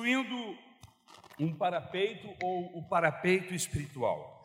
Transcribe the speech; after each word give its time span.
construindo 0.00 0.58
um 1.38 1.54
parapeito 1.54 2.26
ou 2.42 2.78
o 2.78 2.88
parapeito 2.88 3.54
espiritual. 3.54 4.42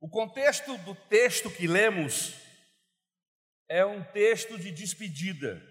O 0.00 0.08
contexto 0.08 0.78
do 0.78 0.94
texto 0.94 1.50
que 1.50 1.66
lemos 1.66 2.34
é 3.68 3.84
um 3.84 4.02
texto 4.02 4.58
de 4.58 4.72
despedida. 4.72 5.62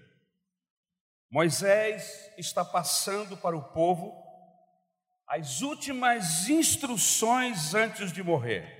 Moisés 1.32 2.32
está 2.38 2.64
passando 2.64 3.36
para 3.38 3.58
o 3.58 3.74
povo 3.74 4.24
as 5.28 5.62
últimas 5.62 6.48
instruções 6.48 7.74
antes 7.74 8.12
de 8.12 8.22
morrer. 8.22 8.78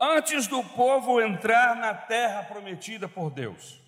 Antes 0.00 0.48
do 0.48 0.62
povo 0.62 1.20
entrar 1.20 1.76
na 1.76 1.94
terra 1.94 2.44
prometida 2.44 3.08
por 3.08 3.30
Deus. 3.30 3.80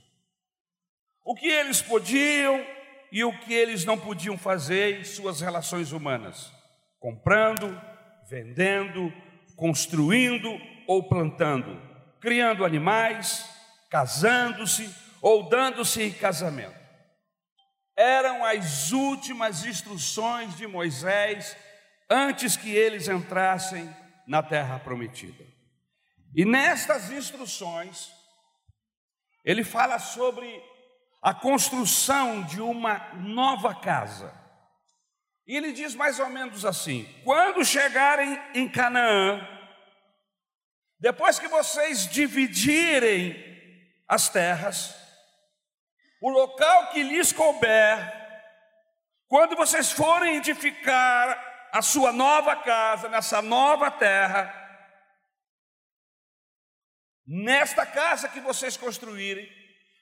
O 1.25 1.35
que 1.35 1.47
eles 1.47 1.83
podiam 1.83 2.80
e 3.13 3.25
o 3.25 3.39
que 3.41 3.53
eles 3.53 3.85
não 3.85 3.99
podiam 3.99 4.39
fazer 4.39 5.01
em 5.01 5.05
suas 5.05 5.41
relações 5.41 5.93
humanas, 5.93 6.53
comprando, 6.99 7.81
vendendo, 8.29 9.13
construindo 9.57 10.51
ou 10.87 11.09
plantando, 11.09 11.81
criando 12.21 12.65
animais, 12.65 13.49
casando-se 13.91 14.89
ou 15.21 15.49
dando-se 15.49 16.03
em 16.03 16.13
casamento. 16.13 16.79
Eram 17.97 18.45
as 18.45 18.93
últimas 18.93 19.65
instruções 19.65 20.57
de 20.57 20.67
Moisés 20.67 21.57
antes 22.09 22.57
que 22.57 22.71
eles 22.71 23.09
entrassem 23.09 23.89
na 24.27 24.43
terra 24.43 24.79
prometida. 24.79 25.45
E 26.35 26.45
nestas 26.45 27.11
instruções, 27.11 28.11
ele 29.45 29.65
fala 29.65 29.99
sobre 29.99 30.63
a 31.23 31.35
construção 31.35 32.43
de 32.43 32.61
uma 32.61 32.99
nova 33.15 33.75
casa. 33.75 34.33
E 35.47 35.57
ele 35.57 35.73
diz 35.73 35.95
mais 35.95 36.19
ou 36.19 36.29
menos 36.29 36.65
assim: 36.65 37.05
quando 37.25 37.65
chegarem 37.65 38.41
em 38.55 38.69
Canaã, 38.69 39.47
depois 40.99 41.39
que 41.39 41.49
vocês 41.49 42.07
dividirem 42.09 43.35
as 44.07 44.29
terras, 44.29 44.95
o 46.23 46.29
local 46.31 46.91
que 46.91 47.03
lhes 47.03 47.33
couber, 47.33 47.99
quando 49.27 49.57
vocês 49.57 49.91
forem 49.93 50.37
edificar 50.37 51.69
a 51.73 51.83
sua 51.83 52.13
nova 52.13 52.57
casa 52.57 53.09
nessa 53.09 53.41
nova 53.41 53.91
terra, 53.91 54.55
nesta 57.27 57.87
casa 57.87 58.29
que 58.29 58.41
vocês 58.41 58.77
construírem, 58.77 59.60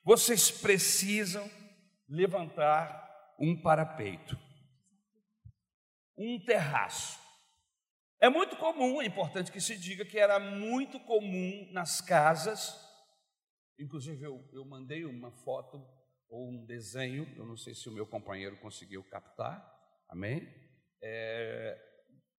vocês 0.09 0.51
precisam 0.51 1.51
levantar 2.09 3.37
um 3.39 3.55
parapeito, 3.61 4.39
um 6.17 6.43
terraço. 6.47 7.21
É 8.19 8.31
muito 8.31 8.57
comum, 8.57 9.03
é 9.03 9.05
importante 9.05 9.53
que 9.53 9.61
se 9.61 9.77
diga 9.77 10.07
que 10.07 10.19
era 10.19 10.41
muito 10.41 10.99
comum 11.01 11.71
nas 11.73 12.01
casas, 12.01 12.75
inclusive 13.79 14.25
eu, 14.25 14.49
eu 14.55 14.65
mandei 14.65 15.05
uma 15.05 15.31
foto 15.31 15.77
ou 16.31 16.53
um 16.53 16.65
desenho, 16.65 17.31
eu 17.37 17.45
não 17.45 17.59
sei 17.59 17.75
se 17.75 17.87
o 17.91 17.93
meu 17.93 18.07
companheiro 18.07 18.59
conseguiu 18.61 19.05
captar, 19.11 19.63
amém? 20.09 20.41
É, 21.03 21.79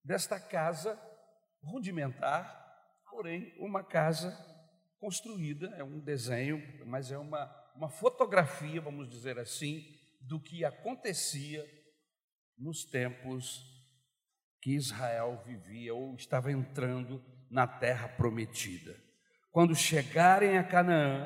desta 0.04 0.40
casa 0.40 1.00
rudimentar, 1.62 2.50
porém 3.12 3.54
uma 3.60 3.84
casa 3.84 4.36
construída, 5.00 5.68
é 5.78 5.84
um 5.84 6.00
desenho, 6.00 6.62
mas 6.86 7.12
é 7.12 7.18
uma, 7.18 7.48
uma 7.80 7.88
fotografia, 7.88 8.82
vamos 8.82 9.10
dizer 9.10 9.40
assim, 9.40 9.86
do 10.20 10.38
que 10.38 10.66
acontecia 10.66 11.66
nos 12.58 12.84
tempos 12.84 13.64
que 14.62 14.76
Israel 14.76 15.42
vivia 15.46 15.96
ou 15.96 16.14
estava 16.14 16.52
entrando 16.52 17.24
na 17.50 17.66
terra 17.66 18.10
prometida. 18.10 19.02
Quando 19.50 19.74
chegarem 19.74 20.58
a 20.58 20.64
Canaã, 20.64 21.26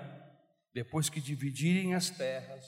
depois 0.75 1.09
que 1.09 1.19
dividirem 1.19 1.95
as 1.95 2.11
terras, 2.11 2.63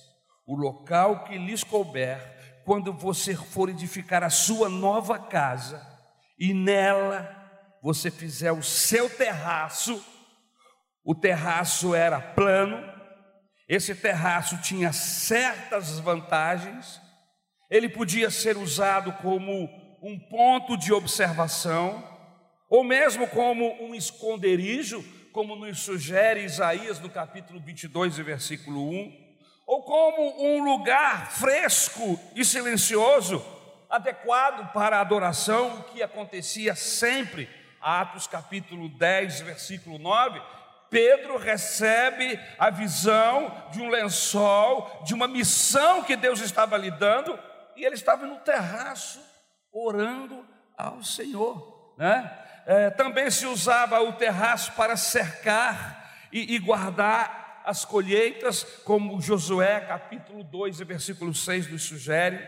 o 0.47 0.55
local 0.55 1.23
que 1.25 1.37
lhes 1.37 1.63
couber, 1.63 2.63
quando 2.65 2.91
você 2.91 3.35
for 3.35 3.69
edificar 3.69 4.23
a 4.23 4.31
sua 4.31 4.67
nova 4.67 5.19
casa 5.19 5.79
e 6.39 6.55
nela 6.55 7.77
você 7.83 8.09
fizer 8.09 8.51
o 8.51 8.63
seu 8.63 9.07
terraço, 9.15 10.03
o 11.03 11.13
terraço 11.13 11.93
era 11.93 12.19
plano, 12.19 12.94
esse 13.67 13.95
terraço 13.95 14.61
tinha 14.61 14.93
certas 14.93 15.99
vantagens, 15.99 17.01
ele 17.69 17.89
podia 17.89 18.29
ser 18.29 18.57
usado 18.57 19.11
como 19.13 19.69
um 20.01 20.19
ponto 20.19 20.77
de 20.77 20.93
observação, 20.93 22.03
ou 22.69 22.83
mesmo 22.83 23.27
como 23.27 23.83
um 23.83 23.95
esconderijo, 23.95 25.03
como 25.31 25.55
nos 25.55 25.79
sugere 25.79 26.43
Isaías 26.43 26.99
no 26.99 27.09
capítulo 27.09 27.59
22, 27.59 28.17
versículo 28.17 28.87
1, 28.89 29.25
ou 29.65 29.81
como 29.83 30.45
um 30.45 30.63
lugar 30.63 31.31
fresco 31.31 32.19
e 32.35 32.45
silencioso, 32.45 33.43
adequado 33.89 34.71
para 34.73 34.97
a 34.97 35.01
adoração, 35.01 35.83
que 35.91 36.03
acontecia 36.03 36.75
sempre. 36.75 37.49
Atos 37.81 38.27
capítulo 38.27 38.89
10, 38.89 39.41
versículo 39.41 39.99
9, 39.99 40.41
Pedro 40.95 41.37
recebe 41.37 42.39
a 42.57 42.69
visão 42.69 43.53
de 43.69 43.81
um 43.81 43.89
lençol, 43.89 45.03
de 45.03 45.13
uma 45.13 45.27
missão 45.27 46.01
que 46.01 46.15
Deus 46.15 46.39
estava 46.39 46.77
lhe 46.77 46.89
dando, 46.89 47.37
e 47.75 47.83
ele 47.83 47.95
estava 47.95 48.25
no 48.25 48.37
terraço 48.37 49.19
orando 49.73 50.47
ao 50.77 51.03
Senhor. 51.03 51.93
Né? 51.97 52.31
É, 52.65 52.89
também 52.91 53.29
se 53.29 53.45
usava 53.45 53.99
o 53.99 54.13
terraço 54.13 54.71
para 54.71 54.95
cercar 54.95 56.29
e, 56.31 56.55
e 56.55 56.59
guardar 56.59 57.61
as 57.65 57.83
colheitas, 57.83 58.63
como 58.85 59.19
Josué 59.19 59.81
capítulo 59.81 60.45
2, 60.45 60.79
versículo 60.79 61.33
6 61.33 61.73
nos 61.73 61.83
sugere. 61.83 62.39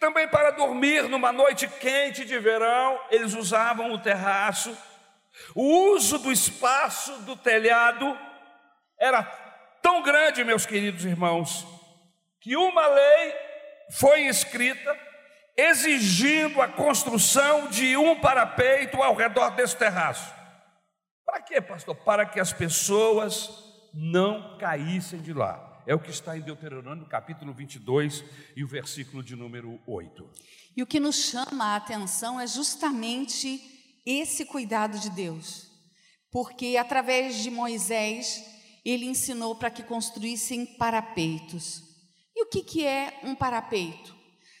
Também 0.00 0.26
para 0.26 0.50
dormir 0.50 1.08
numa 1.08 1.30
noite 1.30 1.68
quente 1.68 2.24
de 2.24 2.36
verão, 2.40 2.98
eles 3.12 3.32
usavam 3.32 3.92
o 3.92 3.98
terraço 4.00 4.76
o 5.54 5.94
uso 5.94 6.18
do 6.18 6.32
espaço 6.32 7.12
do 7.22 7.36
telhado 7.36 8.16
era 8.98 9.22
tão 9.82 10.02
grande, 10.02 10.44
meus 10.44 10.64
queridos 10.64 11.04
irmãos, 11.04 11.66
que 12.40 12.56
uma 12.56 12.86
lei 12.86 13.34
foi 13.98 14.22
escrita 14.22 14.96
exigindo 15.56 16.62
a 16.62 16.68
construção 16.68 17.68
de 17.68 17.96
um 17.96 18.18
parapeito 18.18 19.02
ao 19.02 19.14
redor 19.14 19.50
desse 19.50 19.76
terraço. 19.76 20.32
Para 21.24 21.42
quê, 21.42 21.60
pastor? 21.60 21.94
Para 21.96 22.26
que 22.26 22.40
as 22.40 22.52
pessoas 22.52 23.50
não 23.92 24.56
caíssem 24.58 25.20
de 25.20 25.32
lá. 25.32 25.82
É 25.86 25.94
o 25.94 25.98
que 25.98 26.10
está 26.10 26.36
em 26.36 26.40
Deuteronômio, 26.40 27.06
capítulo 27.06 27.52
22 27.52 28.24
e 28.56 28.62
o 28.62 28.68
versículo 28.68 29.22
de 29.22 29.34
número 29.34 29.80
8. 29.86 30.30
E 30.76 30.82
o 30.82 30.86
que 30.86 31.00
nos 31.00 31.16
chama 31.16 31.72
a 31.72 31.76
atenção 31.76 32.40
é 32.40 32.46
justamente 32.46 33.81
esse 34.04 34.44
cuidado 34.44 34.98
de 34.98 35.10
Deus, 35.10 35.70
porque 36.30 36.76
através 36.76 37.36
de 37.36 37.50
Moisés 37.50 38.44
ele 38.84 39.06
ensinou 39.06 39.54
para 39.54 39.70
que 39.70 39.82
construíssem 39.82 40.66
parapeitos. 40.66 41.82
E 42.34 42.44
o 42.44 42.48
que, 42.48 42.62
que 42.62 42.86
é 42.86 43.20
um 43.22 43.34
parapeito? 43.34 44.14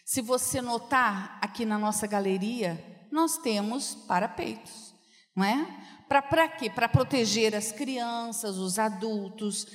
Se 0.04 0.20
você 0.20 0.60
notar 0.60 1.38
aqui 1.40 1.64
na 1.64 1.78
nossa 1.78 2.06
galeria, 2.06 3.06
nós 3.10 3.38
temos 3.38 3.94
parapeitos, 3.94 4.94
não 5.34 5.44
é? 5.44 5.66
Para 6.08 6.48
quê? 6.48 6.68
Para 6.68 6.88
proteger 6.88 7.54
as 7.54 7.72
crianças, 7.72 8.58
os 8.58 8.78
adultos, 8.78 9.66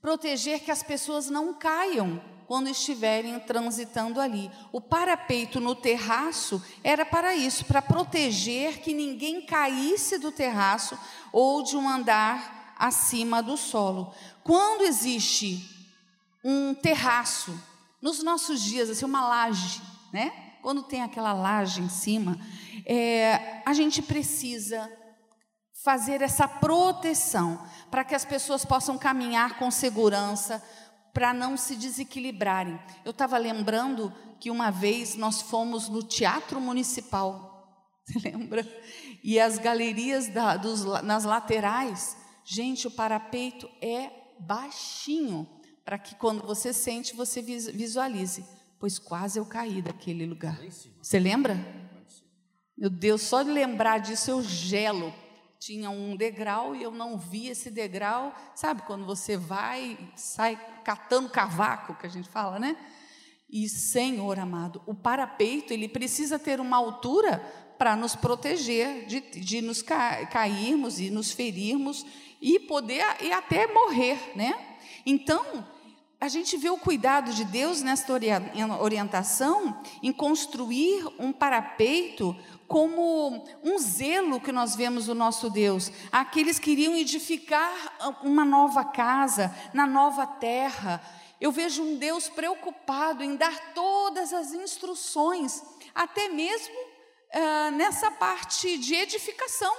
proteger 0.00 0.60
que 0.60 0.70
as 0.70 0.82
pessoas 0.82 1.30
não 1.30 1.54
caiam 1.54 2.22
quando 2.48 2.70
estiverem 2.70 3.38
transitando 3.40 4.18
ali. 4.18 4.50
O 4.72 4.80
parapeito 4.80 5.60
no 5.60 5.74
terraço 5.74 6.64
era 6.82 7.04
para 7.04 7.36
isso, 7.36 7.66
para 7.66 7.82
proteger 7.82 8.80
que 8.80 8.94
ninguém 8.94 9.44
caísse 9.44 10.16
do 10.16 10.32
terraço 10.32 10.98
ou 11.30 11.62
de 11.62 11.76
um 11.76 11.86
andar 11.86 12.74
acima 12.78 13.42
do 13.42 13.54
solo. 13.54 14.14
Quando 14.42 14.80
existe 14.80 15.62
um 16.42 16.72
terraço, 16.72 17.54
nos 18.00 18.22
nossos 18.22 18.62
dias, 18.62 18.88
assim, 18.88 19.04
uma 19.04 19.28
laje, 19.28 19.82
né? 20.10 20.32
Quando 20.62 20.82
tem 20.82 21.02
aquela 21.02 21.34
laje 21.34 21.82
em 21.82 21.88
cima, 21.90 22.40
é, 22.86 23.60
a 23.66 23.74
gente 23.74 24.00
precisa 24.00 24.90
fazer 25.84 26.22
essa 26.22 26.48
proteção 26.48 27.62
para 27.90 28.04
que 28.04 28.14
as 28.14 28.24
pessoas 28.24 28.64
possam 28.64 28.96
caminhar 28.96 29.58
com 29.58 29.70
segurança, 29.70 30.62
para 31.18 31.34
não 31.34 31.56
se 31.56 31.74
desequilibrarem. 31.74 32.78
Eu 33.04 33.10
estava 33.10 33.36
lembrando 33.38 34.14
que 34.38 34.52
uma 34.52 34.70
vez 34.70 35.16
nós 35.16 35.42
fomos 35.42 35.88
no 35.88 36.00
Teatro 36.00 36.60
Municipal, 36.60 37.68
você 38.06 38.20
lembra? 38.20 38.64
E 39.24 39.40
as 39.40 39.58
galerias 39.58 40.28
da, 40.28 40.56
dos, 40.56 40.84
nas 41.02 41.24
laterais, 41.24 42.16
gente, 42.44 42.86
o 42.86 42.90
parapeito 42.92 43.68
é 43.82 44.12
baixinho, 44.38 45.44
para 45.84 45.98
que 45.98 46.14
quando 46.14 46.46
você 46.46 46.72
sente, 46.72 47.16
você 47.16 47.42
visualize. 47.42 48.44
pois 48.78 48.96
quase 48.96 49.40
eu 49.40 49.44
caí 49.44 49.82
daquele 49.82 50.24
lugar. 50.24 50.56
Você 51.02 51.18
lembra? 51.18 51.56
Meu 52.76 52.88
Deus, 52.88 53.22
só 53.22 53.42
de 53.42 53.50
lembrar 53.50 53.98
disso 53.98 54.30
eu 54.30 54.40
gelo. 54.40 55.12
Tinha 55.58 55.90
um 55.90 56.16
degrau 56.16 56.74
e 56.74 56.82
eu 56.82 56.90
não 56.90 57.18
vi 57.18 57.48
esse 57.48 57.70
degrau. 57.70 58.32
Sabe 58.54 58.82
quando 58.82 59.04
você 59.04 59.36
vai, 59.36 59.98
sai 60.14 60.56
catando 60.84 61.28
cavaco, 61.28 61.94
que 61.94 62.06
a 62.06 62.10
gente 62.10 62.28
fala, 62.28 62.58
né? 62.58 62.76
E 63.50 63.68
Senhor 63.68 64.38
amado, 64.38 64.82
o 64.86 64.94
parapeito 64.94 65.72
ele 65.72 65.88
precisa 65.88 66.38
ter 66.38 66.60
uma 66.60 66.76
altura 66.76 67.38
para 67.78 67.96
nos 67.96 68.14
proteger 68.14 69.06
de, 69.06 69.20
de 69.20 69.62
nos 69.62 69.80
ca 69.82 70.26
cairmos 70.26 71.00
e 71.00 71.10
nos 71.10 71.30
ferirmos 71.30 72.04
e 72.40 72.60
poder 72.60 73.04
e 73.20 73.32
até 73.32 73.66
morrer, 73.66 74.32
né? 74.36 74.76
Então 75.06 75.64
a 76.20 76.28
gente 76.28 76.56
vê 76.56 76.68
o 76.68 76.76
cuidado 76.76 77.32
de 77.32 77.44
Deus 77.44 77.80
nesta 77.80 78.12
orientação 78.80 79.80
em 80.02 80.12
construir 80.12 81.06
um 81.18 81.32
parapeito 81.32 82.36
como 82.68 83.46
um 83.64 83.78
zelo 83.78 84.40
que 84.40 84.52
nós 84.52 84.76
vemos 84.76 85.06
do 85.06 85.14
nosso 85.14 85.48
Deus. 85.48 85.90
Aqueles 86.12 86.58
queriam 86.58 86.94
edificar 86.94 87.72
uma 88.22 88.44
nova 88.44 88.84
casa 88.84 89.52
na 89.72 89.86
nova 89.86 90.26
terra. 90.26 91.02
Eu 91.40 91.50
vejo 91.50 91.82
um 91.82 91.96
Deus 91.96 92.28
preocupado 92.28 93.24
em 93.24 93.36
dar 93.36 93.72
todas 93.72 94.34
as 94.34 94.52
instruções, 94.52 95.62
até 95.94 96.28
mesmo 96.28 96.74
uh, 96.74 97.70
nessa 97.72 98.10
parte 98.10 98.76
de 98.76 98.94
edificação, 98.94 99.74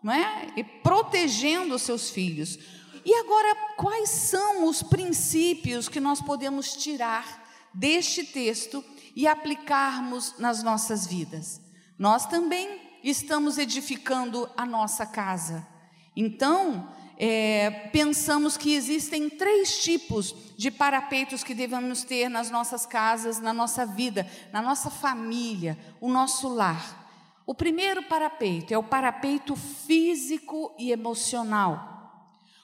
não 0.00 0.12
é? 0.12 0.46
E 0.56 0.62
protegendo 0.62 1.74
os 1.74 1.82
seus 1.82 2.08
filhos. 2.08 2.56
E 3.04 3.14
agora, 3.14 3.52
quais 3.76 4.10
são 4.10 4.66
os 4.66 4.80
princípios 4.80 5.88
que 5.88 5.98
nós 5.98 6.20
podemos 6.20 6.76
tirar 6.76 7.48
deste 7.74 8.22
texto 8.22 8.84
e 9.16 9.26
aplicarmos 9.26 10.38
nas 10.38 10.62
nossas 10.62 11.04
vidas? 11.06 11.67
Nós 11.98 12.26
também 12.26 12.80
estamos 13.02 13.58
edificando 13.58 14.48
a 14.56 14.64
nossa 14.64 15.04
casa. 15.04 15.66
Então, 16.14 16.88
é, 17.16 17.88
pensamos 17.92 18.56
que 18.56 18.74
existem 18.74 19.28
três 19.28 19.82
tipos 19.82 20.34
de 20.56 20.70
parapeitos 20.70 21.42
que 21.42 21.54
devemos 21.54 22.04
ter 22.04 22.28
nas 22.28 22.50
nossas 22.50 22.86
casas, 22.86 23.40
na 23.40 23.52
nossa 23.52 23.84
vida, 23.84 24.30
na 24.52 24.62
nossa 24.62 24.90
família, 24.90 25.78
o 26.00 26.08
nosso 26.08 26.48
lar. 26.48 27.06
O 27.46 27.54
primeiro 27.54 28.02
parapeito 28.02 28.72
é 28.72 28.78
o 28.78 28.82
parapeito 28.82 29.56
físico 29.56 30.74
e 30.78 30.92
emocional 30.92 31.98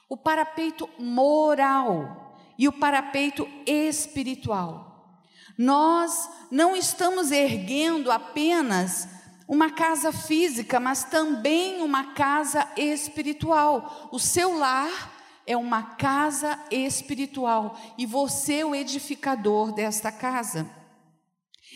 o 0.07 0.15
parapeito 0.15 0.89
moral 0.99 2.37
e 2.57 2.67
o 2.67 2.73
parapeito 2.73 3.47
espiritual. 3.65 5.19
Nós 5.57 6.29
não 6.51 6.75
estamos 6.75 7.31
erguendo 7.31 8.11
apenas 8.11 9.07
uma 9.47 9.71
casa 9.71 10.11
física, 10.11 10.79
mas 10.79 11.03
também 11.03 11.81
uma 11.81 12.13
casa 12.13 12.67
espiritual. 12.75 14.09
O 14.11 14.19
seu 14.19 14.57
lar 14.57 15.13
é 15.45 15.55
uma 15.55 15.83
casa 15.83 16.59
espiritual 16.71 17.79
e 17.97 18.05
você 18.05 18.59
é 18.59 18.65
o 18.65 18.73
edificador 18.73 19.71
desta 19.71 20.11
casa. 20.11 20.69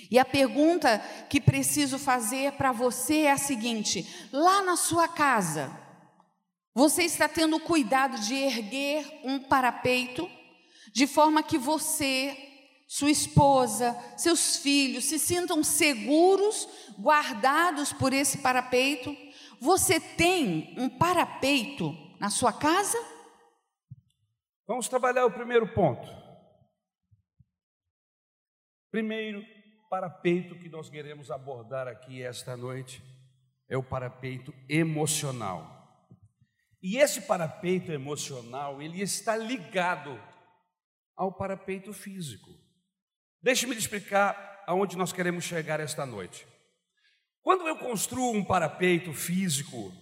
E 0.10 0.18
a 0.18 0.26
pergunta 0.26 1.00
que 1.30 1.40
preciso 1.40 2.00
fazer 2.00 2.54
para 2.54 2.72
você 2.72 3.22
é 3.22 3.32
a 3.32 3.38
seguinte: 3.38 4.30
lá 4.32 4.62
na 4.64 4.76
sua 4.76 5.08
casa, 5.08 5.72
você 6.74 7.04
está 7.04 7.28
tendo 7.28 7.60
cuidado 7.60 8.20
de 8.20 8.34
erguer 8.34 9.22
um 9.24 9.40
parapeito, 9.40 10.28
de 10.92 11.06
forma 11.06 11.44
que 11.44 11.58
você, 11.58 12.49
sua 12.90 13.12
esposa, 13.12 13.94
seus 14.18 14.56
filhos 14.58 15.06
se 15.06 15.20
sintam 15.20 15.64
seguros, 15.64 16.68
guardados 16.98 17.94
por 17.94 18.12
esse 18.12 18.40
parapeito. 18.40 19.16
Você 19.62 20.00
tem 20.00 20.74
um 20.76 20.90
parapeito 20.90 21.94
na 22.20 22.32
sua 22.32 22.52
casa? 22.52 22.98
Vamos 24.66 24.90
trabalhar 24.90 25.24
o 25.28 25.32
primeiro 25.32 25.72
ponto. 25.72 26.10
Primeiro 28.90 29.46
parapeito 29.88 30.58
que 30.58 30.68
nós 30.68 30.90
queremos 30.90 31.30
abordar 31.30 31.88
aqui 31.88 32.24
esta 32.24 32.58
noite 32.58 33.04
é 33.70 33.78
o 33.78 33.84
parapeito 33.84 34.52
emocional. 34.68 36.10
E 36.82 36.98
esse 36.98 37.22
parapeito 37.22 37.92
emocional, 37.92 38.82
ele 38.82 39.00
está 39.00 39.38
ligado 39.38 40.20
ao 41.16 41.32
parapeito 41.32 41.94
físico. 41.94 42.50
Deixe-me 43.42 43.76
explicar 43.76 44.64
aonde 44.68 44.98
nós 44.98 45.14
queremos 45.14 45.44
chegar 45.44 45.80
esta 45.80 46.06
noite. 46.06 46.46
Quando 47.42 47.68
eu 47.68 47.78
construo 47.78 48.34
um 48.34 48.44
parapeito 48.44 49.14
físico, 49.14 49.94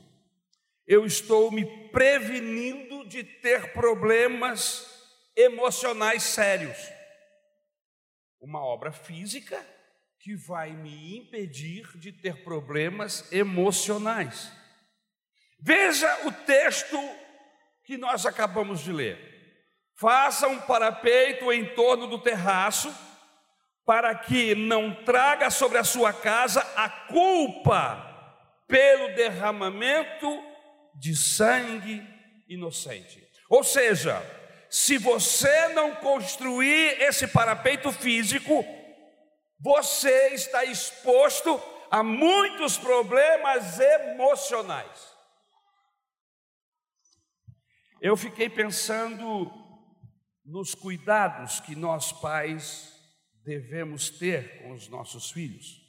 eu 0.86 1.06
estou 1.06 1.52
me 1.52 1.66
prevenindo 1.90 3.08
de 3.08 3.24
ter 3.24 3.74
problemas 3.74 4.86
emocionais 5.36 6.24
sérios. 6.24 6.78
Uma 8.40 8.64
obra 8.64 8.92
física 8.92 9.64
que 10.20 10.36
vai 10.36 10.72
me 10.72 11.18
impedir 11.18 11.98
de 11.98 12.12
ter 12.12 12.44
problemas 12.44 13.32
emocionais. 13.32 14.52
Veja 15.60 16.28
o 16.28 16.32
texto 16.32 16.98
que 17.84 17.98
nós 17.98 18.26
acabamos 18.26 18.82
de 18.82 18.92
ler. 18.92 19.18
Faça 19.96 20.48
um 20.48 20.60
parapeito 20.60 21.52
em 21.52 21.74
torno 21.74 22.08
do 22.08 22.20
terraço, 22.20 22.94
para 23.88 24.14
que 24.14 24.54
não 24.54 24.94
traga 25.06 25.50
sobre 25.50 25.78
a 25.78 25.84
sua 25.86 26.12
casa 26.12 26.60
a 26.76 26.90
culpa 26.90 28.04
pelo 28.68 29.16
derramamento 29.16 30.44
de 30.94 31.16
sangue 31.16 32.06
inocente. 32.50 33.26
Ou 33.50 33.64
seja, 33.64 34.22
se 34.70 34.98
você 34.98 35.70
não 35.70 35.96
construir 35.96 37.02
esse 37.02 37.28
parapeito 37.30 37.90
físico, 37.94 38.66
você 39.58 40.34
está 40.34 40.66
exposto 40.66 41.58
a 41.90 42.04
muitos 42.04 42.78
problemas 42.78 43.80
emocionais. 43.80 45.16
Eu 48.02 48.18
fiquei 48.18 48.50
pensando 48.50 49.50
nos 50.44 50.76
cuidados 50.76 51.62
que 51.62 51.74
nós 51.74 52.12
pais 52.12 52.97
devemos 53.48 54.10
ter 54.10 54.62
com 54.62 54.74
os 54.74 54.90
nossos 54.90 55.32
filhos. 55.32 55.82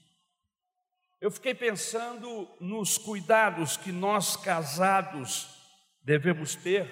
Eu 1.20 1.28
fiquei 1.28 1.52
pensando 1.52 2.48
nos 2.60 2.96
cuidados 2.96 3.76
que 3.76 3.90
nós 3.90 4.36
casados 4.36 5.48
devemos 6.00 6.54
ter 6.54 6.86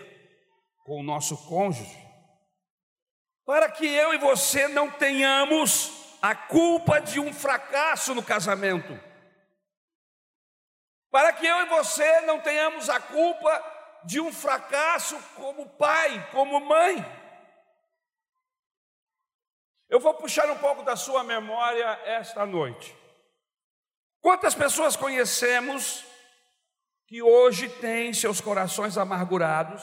com 0.85 0.99
o 0.99 1.05
nosso 1.05 1.37
cônjuge, 1.47 1.97
para 3.45 3.71
que 3.71 3.87
eu 3.87 4.13
e 4.13 4.19
você 4.19 4.67
não 4.67 4.91
tenhamos 4.91 6.19
a 6.21 6.35
culpa 6.35 7.01
de 7.01 7.21
um 7.21 7.33
fracasso 7.33 8.13
no 8.13 8.23
casamento, 8.23 8.99
para 11.13 11.33
que 11.33 11.47
eu 11.47 11.61
e 11.61 11.69
você 11.69 12.23
não 12.23 12.41
tenhamos 12.41 12.91
a 12.91 12.99
culpa 12.99 14.03
de 14.05 14.21
um 14.21 14.33
fracasso 14.33 15.17
como 15.37 15.69
pai, 15.77 16.29
como 16.33 16.59
mãe. 16.59 17.26
Eu 19.89 20.01
vou 20.01 20.15
puxar 20.15 20.51
um 20.51 20.59
pouco 20.59 20.83
da 20.83 20.97
sua 20.97 21.23
memória 21.23 21.87
esta 22.05 22.45
noite. 22.45 22.95
Quantas 24.21 24.55
pessoas 24.55 24.97
conhecemos 24.97 26.05
que 27.07 27.23
hoje 27.23 27.69
têm 27.69 28.13
seus 28.13 28.41
corações 28.41 28.99
amargurados, 28.99 29.83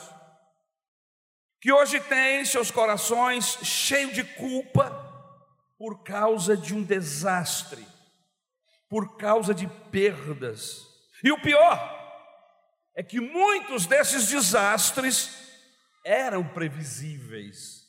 que 1.62 1.72
hoje 1.72 2.00
têm 2.02 2.44
seus 2.44 2.70
corações 2.70 3.60
cheios 3.64 4.14
de 4.14 4.24
culpa 4.24 4.92
por 5.78 6.04
causa 6.04 6.58
de 6.58 6.74
um 6.74 6.84
desastre, 6.84 7.88
por 8.90 9.16
causa 9.16 9.54
de 9.54 9.68
perdas. 9.90 10.86
E 11.24 11.32
o 11.32 11.42
pior, 11.42 12.04
é 12.96 13.02
que 13.02 13.20
muitos 13.20 13.86
desses 13.86 14.28
desastres 14.28 15.36
eram 16.06 16.48
previsíveis. 16.50 17.88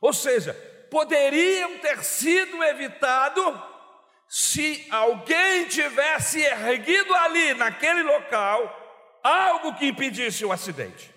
Ou 0.00 0.12
seja, 0.12 0.54
poderiam 0.92 1.78
ter 1.78 2.04
sido 2.04 2.62
evitados 2.62 3.58
se 4.28 4.86
alguém 4.90 5.66
tivesse 5.66 6.42
erguido 6.42 7.14
ali, 7.14 7.54
naquele 7.54 8.02
local, 8.02 8.60
algo 9.22 9.74
que 9.78 9.86
impedisse 9.86 10.44
o 10.44 10.52
acidente. 10.52 11.10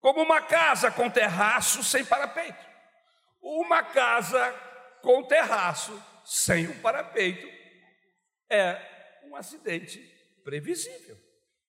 Como 0.00 0.20
uma 0.20 0.42
casa 0.42 0.90
com 0.90 1.08
terraço 1.08 1.82
sem 1.82 2.04
parapeito. 2.04 2.62
Uma 3.40 3.82
casa 3.82 4.52
com 5.00 5.22
terraço 5.22 5.90
sem 6.22 6.66
o 6.66 6.78
parapeito 6.82 7.48
é 8.50 9.20
um 9.24 9.34
acidente 9.34 9.98
previsível. 10.44 11.16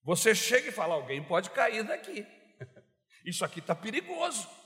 Você 0.04 0.36
chega 0.36 0.68
e 0.68 0.74
fala: 0.74 0.96
alguém 0.96 1.24
pode 1.24 1.50
cair 1.52 1.84
daqui. 1.84 2.28
Isso 3.26 3.46
aqui 3.46 3.60
está 3.60 3.74
perigoso. 3.74 4.61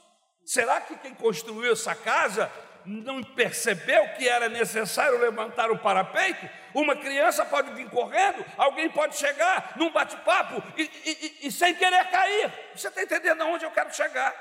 Será 0.45 0.79
que 0.79 0.95
quem 0.97 1.13
construiu 1.13 1.73
essa 1.73 1.95
casa 1.95 2.51
não 2.85 3.23
percebeu 3.23 4.07
que 4.09 4.29
era 4.29 4.47
necessário 4.47 5.19
levantar 5.19 5.71
o 5.71 5.79
parapeito, 5.79 6.47
uma 6.73 6.95
criança 6.95 7.43
pode 7.43 7.71
vir 7.73 7.89
correndo, 7.89 8.45
alguém 8.55 8.89
pode 8.89 9.17
chegar 9.17 9.73
num 9.75 9.91
bate-papo 9.91 10.61
e, 10.77 10.83
e, 10.83 11.47
e, 11.47 11.51
sem 11.51 11.73
querer 11.73 12.05
cair. 12.11 12.53
Você 12.75 12.89
está 12.89 13.01
entendendo 13.01 13.41
aonde 13.41 13.65
eu 13.65 13.71
quero 13.71 13.93
chegar? 13.93 14.33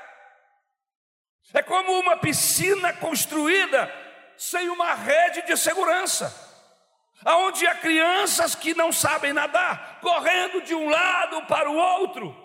É 1.53 1.63
como 1.63 1.99
uma 1.99 2.17
piscina 2.17 2.93
construída 2.93 3.91
sem 4.37 4.69
uma 4.69 4.93
rede 4.93 5.41
de 5.43 5.57
segurança 5.57 6.45
aonde 7.23 7.65
há 7.65 7.73
crianças 7.75 8.53
que 8.53 8.75
não 8.75 8.91
sabem 8.91 9.33
nadar, 9.33 9.99
correndo 9.99 10.61
de 10.61 10.75
um 10.75 10.89
lado 10.89 11.45
para 11.47 11.69
o 11.69 11.75
outro. 11.75 12.35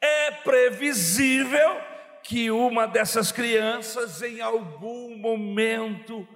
É 0.00 0.30
previsível 0.30 1.91
que 2.24 2.50
uma 2.50 2.86
dessas 2.86 3.32
crianças, 3.32 4.22
em 4.22 4.40
algum 4.40 5.16
momento, 5.16 6.26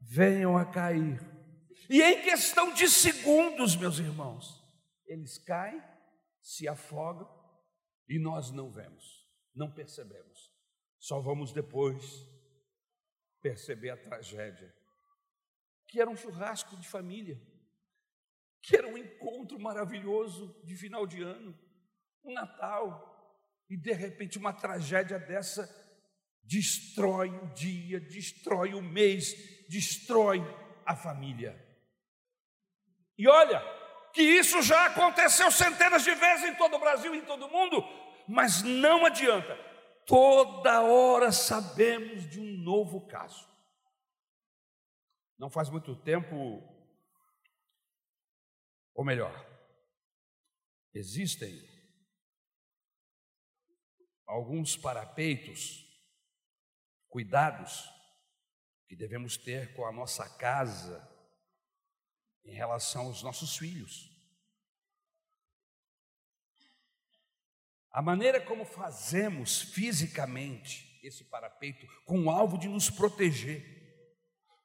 venham 0.00 0.56
a 0.56 0.64
cair. 0.64 1.20
E 1.88 2.02
em 2.02 2.22
questão 2.22 2.72
de 2.72 2.88
segundos, 2.88 3.76
meus 3.76 3.98
irmãos, 3.98 4.62
eles 5.06 5.38
caem, 5.38 5.82
se 6.40 6.68
afogam 6.68 7.28
e 8.08 8.18
nós 8.18 8.50
não 8.50 8.70
vemos, 8.70 9.28
não 9.54 9.70
percebemos. 9.70 10.52
Só 10.98 11.20
vamos 11.20 11.52
depois 11.52 12.26
perceber 13.42 13.90
a 13.90 13.96
tragédia 13.96 14.74
que 15.94 16.00
era 16.00 16.10
um 16.10 16.16
churrasco 16.16 16.76
de 16.76 16.88
família, 16.88 17.40
que 18.60 18.76
era 18.76 18.88
um 18.88 18.98
encontro 18.98 19.60
maravilhoso 19.60 20.60
de 20.64 20.74
final 20.74 21.06
de 21.06 21.22
ano, 21.22 21.56
um 22.24 22.32
Natal, 22.32 23.13
e 23.74 23.76
de 23.76 23.92
repente 23.92 24.38
uma 24.38 24.52
tragédia 24.52 25.18
dessa 25.18 25.68
destrói 26.44 27.28
o 27.30 27.52
dia, 27.54 27.98
destrói 27.98 28.72
o 28.72 28.80
mês, 28.80 29.34
destrói 29.68 30.40
a 30.86 30.94
família. 30.94 31.60
E 33.18 33.26
olha, 33.26 33.60
que 34.12 34.22
isso 34.22 34.62
já 34.62 34.86
aconteceu 34.86 35.50
centenas 35.50 36.04
de 36.04 36.14
vezes 36.14 36.44
em 36.44 36.54
todo 36.54 36.76
o 36.76 36.78
Brasil 36.78 37.12
e 37.16 37.18
em 37.18 37.24
todo 37.24 37.46
o 37.46 37.50
mundo, 37.50 37.82
mas 38.28 38.62
não 38.62 39.04
adianta, 39.04 39.56
toda 40.06 40.82
hora 40.82 41.32
sabemos 41.32 42.30
de 42.30 42.38
um 42.38 42.56
novo 42.58 43.08
caso. 43.08 43.44
Não 45.36 45.50
faz 45.50 45.68
muito 45.68 45.96
tempo, 45.96 46.62
ou 48.94 49.04
melhor, 49.04 49.34
existem 50.94 51.73
alguns 54.26 54.76
parapeitos, 54.76 55.84
cuidados 57.08 57.88
que 58.86 58.96
devemos 58.96 59.36
ter 59.36 59.74
com 59.74 59.86
a 59.86 59.92
nossa 59.92 60.28
casa 60.38 61.06
em 62.44 62.54
relação 62.54 63.06
aos 63.06 63.22
nossos 63.22 63.56
filhos. 63.56 64.10
A 67.90 68.02
maneira 68.02 68.40
como 68.40 68.64
fazemos 68.64 69.62
fisicamente 69.62 71.00
esse 71.02 71.24
parapeito 71.24 71.86
com 72.04 72.24
o 72.24 72.30
alvo 72.30 72.58
de 72.58 72.68
nos 72.68 72.90
proteger 72.90 73.74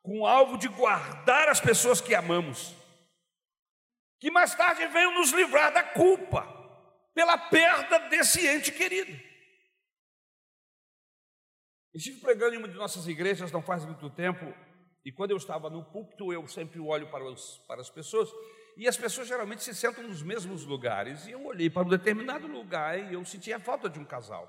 com 0.01 0.21
o 0.21 0.25
alvo 0.25 0.57
de 0.57 0.67
guardar 0.67 1.49
as 1.49 1.59
pessoas 1.59 2.01
que 2.01 2.15
amamos, 2.15 2.75
que 4.19 4.31
mais 4.31 4.55
tarde 4.55 4.85
venham 4.87 5.13
nos 5.13 5.31
livrar 5.31 5.71
da 5.71 5.83
culpa 5.83 6.47
pela 7.13 7.37
perda 7.37 7.99
desse 8.09 8.45
ente 8.47 8.71
querido. 8.71 9.28
Estive 11.93 12.19
pregando 12.21 12.55
em 12.55 12.57
uma 12.57 12.67
de 12.67 12.75
nossas 12.75 13.07
igrejas 13.07 13.51
não 13.51 13.61
faz 13.61 13.83
muito 13.85 14.09
tempo, 14.09 14.53
e 15.03 15.11
quando 15.11 15.31
eu 15.31 15.37
estava 15.37 15.69
no 15.69 15.83
púlpito, 15.83 16.31
eu 16.31 16.47
sempre 16.47 16.79
olho 16.79 17.09
para, 17.09 17.23
os, 17.23 17.57
para 17.67 17.81
as 17.81 17.89
pessoas, 17.89 18.29
e 18.77 18.87
as 18.87 18.95
pessoas 18.95 19.27
geralmente 19.27 19.63
se 19.63 19.73
sentam 19.73 20.03
nos 20.03 20.21
mesmos 20.21 20.65
lugares, 20.65 21.25
e 21.25 21.31
eu 21.31 21.43
olhei 21.45 21.69
para 21.69 21.85
um 21.85 21.89
determinado 21.89 22.47
lugar 22.47 22.97
e 22.99 23.13
eu 23.13 23.25
sentia 23.25 23.57
a 23.57 23.59
falta 23.59 23.89
de 23.89 23.99
um 23.99 24.05
casal. 24.05 24.47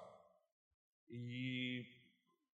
E 1.08 1.84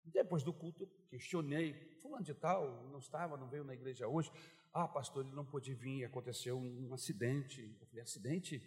depois 0.04 0.42
do 0.42 0.52
culto, 0.52 0.86
questionei 1.10 1.74
fulano 2.00 2.24
de 2.24 2.34
tal 2.34 2.88
não 2.90 2.98
estava, 2.98 3.36
não 3.36 3.48
veio 3.48 3.64
na 3.64 3.74
igreja 3.74 4.06
hoje. 4.06 4.30
Ah, 4.72 4.86
pastor, 4.86 5.24
ele 5.24 5.34
não 5.34 5.44
pôde 5.44 5.74
vir, 5.74 6.04
aconteceu 6.04 6.56
um 6.58 6.94
acidente. 6.94 7.76
Eu 7.80 7.86
falei, 7.86 8.02
acidente? 8.02 8.62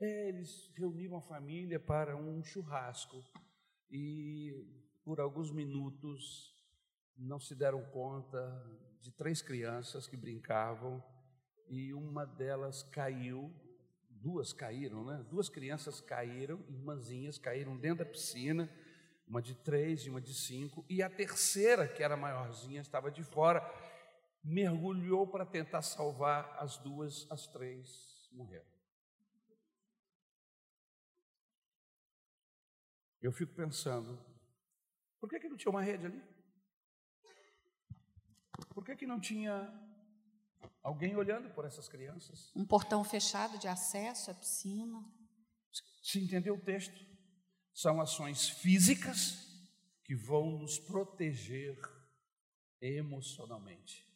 É, 0.00 0.28
eles 0.28 0.70
reuniram 0.76 1.16
a 1.16 1.22
família 1.22 1.80
para 1.80 2.16
um 2.16 2.42
churrasco 2.42 3.22
e 3.90 4.52
por 5.04 5.20
alguns 5.20 5.50
minutos 5.50 6.54
não 7.16 7.38
se 7.38 7.54
deram 7.54 7.82
conta 7.90 8.40
de 9.00 9.12
três 9.12 9.42
crianças 9.42 10.06
que 10.06 10.16
brincavam 10.16 11.02
e 11.68 11.92
uma 11.92 12.24
delas 12.24 12.82
caiu, 12.82 13.52
duas 14.08 14.52
caíram, 14.52 15.04
né? 15.04 15.24
Duas 15.30 15.48
crianças 15.48 16.00
caíram, 16.00 16.64
irmãzinhas 16.68 17.38
caíram 17.38 17.76
dentro 17.76 18.04
da 18.04 18.10
piscina 18.10 18.68
uma 19.26 19.40
de 19.40 19.54
três 19.54 20.02
e 20.02 20.10
uma 20.10 20.20
de 20.20 20.34
cinco, 20.34 20.84
e 20.88 21.02
a 21.02 21.08
terceira, 21.08 21.88
que 21.88 22.02
era 22.02 22.16
maiorzinha, 22.16 22.80
estava 22.80 23.10
de 23.10 23.22
fora, 23.22 23.62
mergulhou 24.42 25.26
para 25.26 25.46
tentar 25.46 25.82
salvar 25.82 26.56
as 26.58 26.76
duas, 26.78 27.26
as 27.30 27.46
três 27.46 28.28
morreram. 28.32 28.66
Eu 33.22 33.32
fico 33.32 33.54
pensando, 33.54 34.22
por 35.24 35.30
que, 35.30 35.40
que 35.40 35.48
não 35.48 35.56
tinha 35.56 35.70
uma 35.70 35.82
rede 35.82 36.04
ali? 36.04 36.22
Por 38.74 38.84
que, 38.84 38.94
que 38.94 39.06
não 39.06 39.18
tinha 39.18 39.72
alguém 40.82 41.16
olhando 41.16 41.48
por 41.54 41.64
essas 41.64 41.88
crianças? 41.88 42.52
Um 42.54 42.66
portão 42.66 43.02
fechado 43.02 43.58
de 43.58 43.66
acesso 43.66 44.30
à 44.30 44.34
piscina. 44.34 45.02
Se 46.02 46.22
entendeu 46.22 46.56
o 46.56 46.60
texto? 46.60 47.14
são 47.74 48.00
ações 48.00 48.48
físicas 48.48 49.48
que 50.04 50.14
vão 50.14 50.58
nos 50.58 50.78
proteger 50.78 51.76
emocionalmente. 52.80 54.06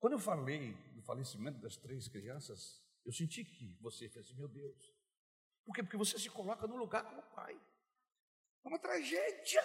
Quando 0.00 0.14
eu 0.14 0.18
falei 0.18 0.74
do 0.94 1.02
falecimento 1.02 1.60
das 1.60 1.76
três 1.76 2.08
crianças, 2.08 2.82
eu 3.04 3.12
senti 3.12 3.44
que 3.44 3.76
você 3.80 4.08
fez, 4.08 4.32
meu 4.32 4.48
Deus. 4.48 4.92
Por 5.64 5.74
quê? 5.74 5.82
Porque 5.82 5.96
você 5.96 6.18
se 6.18 6.28
coloca 6.28 6.66
no 6.66 6.76
lugar 6.76 7.04
como 7.04 7.22
pai. 7.34 7.60
É 8.68 8.70
uma 8.70 8.78
tragédia. 8.78 9.62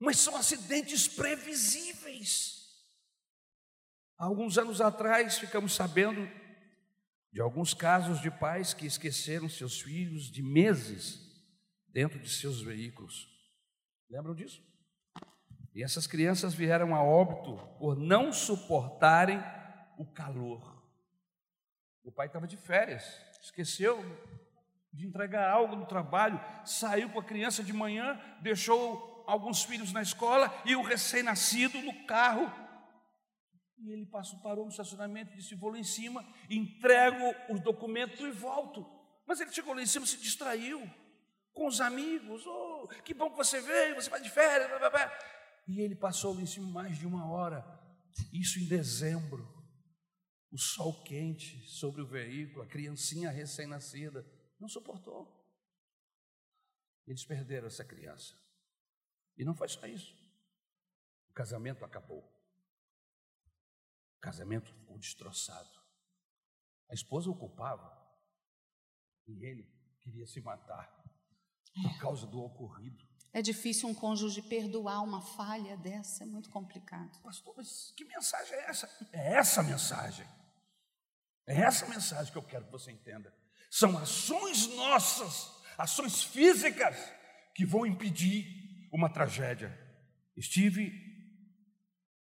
Mas 0.00 0.18
são 0.18 0.34
acidentes 0.34 1.06
previsíveis. 1.06 2.88
Há 4.16 4.24
alguns 4.24 4.56
anos 4.56 4.80
atrás, 4.80 5.36
ficamos 5.36 5.74
sabendo 5.74 6.26
de 7.30 7.40
alguns 7.42 7.74
casos 7.74 8.18
de 8.22 8.30
pais 8.30 8.72
que 8.72 8.86
esqueceram 8.86 9.46
seus 9.46 9.78
filhos 9.78 10.30
de 10.30 10.42
meses 10.42 11.20
dentro 11.88 12.18
de 12.18 12.30
seus 12.30 12.62
veículos. 12.62 13.28
Lembram 14.08 14.34
disso? 14.34 14.62
E 15.74 15.82
essas 15.82 16.06
crianças 16.06 16.54
vieram 16.54 16.94
a 16.94 17.02
óbito 17.02 17.58
por 17.78 17.94
não 17.94 18.32
suportarem 18.32 19.38
o 19.98 20.06
calor. 20.06 20.82
O 22.02 22.10
pai 22.10 22.28
estava 22.28 22.46
de 22.46 22.56
férias, 22.56 23.04
esqueceu 23.42 24.02
de 24.94 25.06
entregar 25.06 25.50
algo 25.50 25.76
no 25.76 25.86
trabalho, 25.86 26.40
saiu 26.64 27.10
com 27.10 27.20
a 27.20 27.24
criança 27.24 27.62
de 27.62 27.72
manhã, 27.72 28.18
deixou 28.40 29.24
alguns 29.26 29.62
filhos 29.62 29.92
na 29.92 30.02
escola 30.02 30.54
e 30.64 30.76
o 30.76 30.82
recém-nascido 30.82 31.80
no 31.82 32.06
carro 32.06 32.50
e 33.84 33.92
ele 33.92 34.06
passou, 34.06 34.38
parou 34.40 34.64
no 34.64 34.70
estacionamento, 34.70 35.36
disse: 35.36 35.54
Vou 35.54 35.70
lá 35.70 35.78
em 35.78 35.84
cima, 35.84 36.26
entrego 36.48 37.34
os 37.50 37.60
documentos 37.60 38.18
e 38.20 38.30
volto. 38.30 38.82
Mas 39.26 39.40
ele 39.40 39.52
chegou 39.52 39.74
lá 39.74 39.82
em 39.82 39.86
cima, 39.86 40.06
se 40.06 40.16
distraiu 40.16 40.80
com 41.52 41.66
os 41.66 41.82
amigos. 41.82 42.46
Oh, 42.46 42.88
que 43.04 43.12
bom 43.12 43.30
que 43.30 43.36
você 43.36 43.60
veio, 43.60 43.94
você 43.94 44.08
vai 44.08 44.22
de 44.22 44.30
férias. 44.30 44.68
Blá, 44.68 44.78
blá, 44.78 44.90
blá. 44.90 45.18
E 45.68 45.80
ele 45.80 45.94
passou 45.94 46.34
lá 46.34 46.40
em 46.40 46.46
cima 46.46 46.68
mais 46.70 46.98
de 46.98 47.06
uma 47.06 47.30
hora. 47.30 47.62
Isso 48.32 48.58
em 48.58 48.66
dezembro. 48.66 49.52
O 50.50 50.58
sol 50.58 51.02
quente 51.02 51.66
sobre 51.66 52.00
o 52.00 52.06
veículo, 52.06 52.62
a 52.62 52.66
criancinha 52.66 53.30
recém-nascida. 53.30 54.24
Não 54.58 54.68
suportou. 54.68 55.28
Eles 57.06 57.24
perderam 57.24 57.66
essa 57.66 57.84
criança. 57.84 58.34
E 59.36 59.44
não 59.44 59.54
foi 59.54 59.68
só 59.68 59.86
isso. 59.86 60.14
O 61.28 61.32
casamento 61.32 61.84
acabou 61.84 62.34
casamento 64.24 64.72
ficou 64.72 64.98
destroçado. 64.98 65.78
A 66.88 66.94
esposa 66.94 67.30
o 67.30 67.36
culpava 67.36 67.92
e 69.26 69.44
ele 69.44 69.70
queria 70.00 70.26
se 70.26 70.40
matar 70.40 70.90
por 71.74 71.98
causa 71.98 72.26
do 72.26 72.40
ocorrido. 72.42 73.06
É 73.34 73.42
difícil 73.42 73.86
um 73.88 73.94
cônjuge 73.94 74.40
perdoar 74.40 75.02
uma 75.02 75.20
falha 75.20 75.76
dessa, 75.76 76.22
é 76.22 76.26
muito 76.26 76.48
complicado. 76.48 77.20
Pastor, 77.20 77.54
mas 77.56 77.92
que 77.94 78.04
mensagem 78.04 78.54
é 78.54 78.70
essa? 78.70 79.08
É 79.12 79.34
essa 79.34 79.62
mensagem. 79.62 80.26
É 81.46 81.60
essa 81.60 81.86
mensagem 81.86 82.32
que 82.32 82.38
eu 82.38 82.46
quero 82.46 82.64
que 82.64 82.72
você 82.72 82.90
entenda. 82.90 83.34
São 83.74 83.98
ações 83.98 84.68
nossas, 84.68 85.52
ações 85.76 86.22
físicas, 86.22 86.96
que 87.56 87.66
vão 87.66 87.84
impedir 87.84 88.88
uma 88.92 89.12
tragédia. 89.12 89.68
Estive 90.36 90.92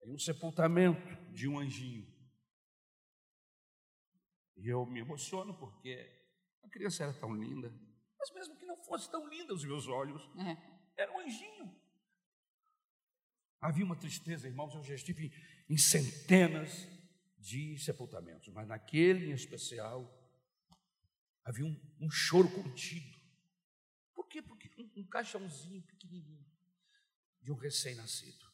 em 0.03 0.15
um 0.15 0.19
sepultamento 0.19 1.15
de 1.31 1.47
um 1.47 1.59
anjinho. 1.59 2.11
E 4.57 4.67
eu 4.67 4.87
me 4.87 5.01
emociono 5.01 5.53
porque 5.59 6.11
a 6.65 6.71
criança 6.71 7.03
era 7.05 7.13
tão 7.13 7.35
linda, 7.35 7.71
mas 8.19 8.33
mesmo 8.33 8.57
que 8.57 8.65
não 8.65 8.83
fosse 8.85 9.11
tão 9.11 9.29
linda 9.29 9.53
os 9.53 9.67
meus 9.67 9.87
olhos, 9.87 10.23
é. 10.39 10.57
era 10.97 11.13
um 11.13 11.21
anjinho. 11.21 11.79
Havia 13.61 13.85
uma 13.85 13.97
tristeza, 13.97 14.49
irmãos, 14.49 14.75
eu 14.75 14.83
já 14.83 14.95
estive 14.95 15.31
em 15.69 15.77
centenas 15.77 16.89
de 17.37 17.77
sepultamentos, 17.77 18.49
mas 18.49 18.67
naquele 18.67 19.27
em 19.27 19.35
especial 19.35 20.22
havia 21.45 21.65
um, 21.65 21.97
um 22.01 22.11
choro 22.11 22.51
contido. 22.51 23.19
Por 24.15 24.27
quê? 24.29 24.43
Porque 24.43 24.71
um, 24.79 25.01
um 25.03 25.07
caixãozinho 25.09 25.83
pequenininho 25.83 26.47
de 27.41 27.53
um 27.53 27.57
recém-nascido. 27.57 28.47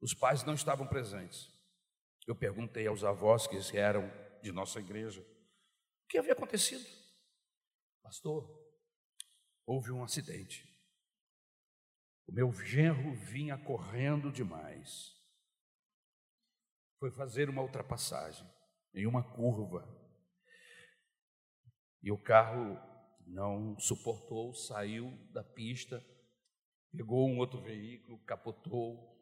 Os 0.00 0.14
pais 0.14 0.44
não 0.44 0.54
estavam 0.54 0.86
presentes. 0.86 1.50
Eu 2.26 2.36
perguntei 2.36 2.86
aos 2.86 3.04
avós 3.04 3.46
que 3.46 3.56
eram 3.76 4.10
de 4.42 4.52
nossa 4.52 4.78
igreja 4.80 5.20
o 5.20 6.08
que 6.08 6.18
havia 6.18 6.32
acontecido. 6.32 6.86
Pastor, 8.02 8.46
houve 9.66 9.90
um 9.90 10.02
acidente. 10.02 10.66
O 12.26 12.32
meu 12.32 12.52
genro 12.52 13.14
vinha 13.14 13.56
correndo 13.56 14.30
demais. 14.30 15.14
Foi 16.98 17.10
fazer 17.10 17.48
uma 17.48 17.62
ultrapassagem 17.62 18.46
em 18.94 19.06
uma 19.06 19.22
curva. 19.22 19.86
E 22.02 22.10
o 22.12 22.18
carro 22.18 22.78
não 23.26 23.78
suportou, 23.78 24.54
saiu 24.54 25.10
da 25.32 25.42
pista, 25.42 26.04
pegou 26.90 27.28
um 27.28 27.38
outro 27.38 27.60
veículo, 27.60 28.18
capotou. 28.20 29.16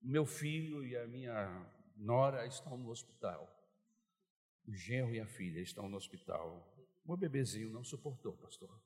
Meu 0.00 0.26
filho 0.26 0.84
e 0.84 0.96
a 0.96 1.06
minha 1.06 1.66
nora 1.96 2.46
estão 2.46 2.76
no 2.76 2.90
hospital. 2.90 3.48
O 4.66 4.74
genro 4.74 5.14
e 5.14 5.20
a 5.20 5.26
filha 5.26 5.60
estão 5.60 5.88
no 5.88 5.96
hospital. 5.96 6.66
O 7.04 7.16
bebezinho 7.16 7.70
não 7.70 7.82
suportou, 7.82 8.36
pastor. 8.36 8.80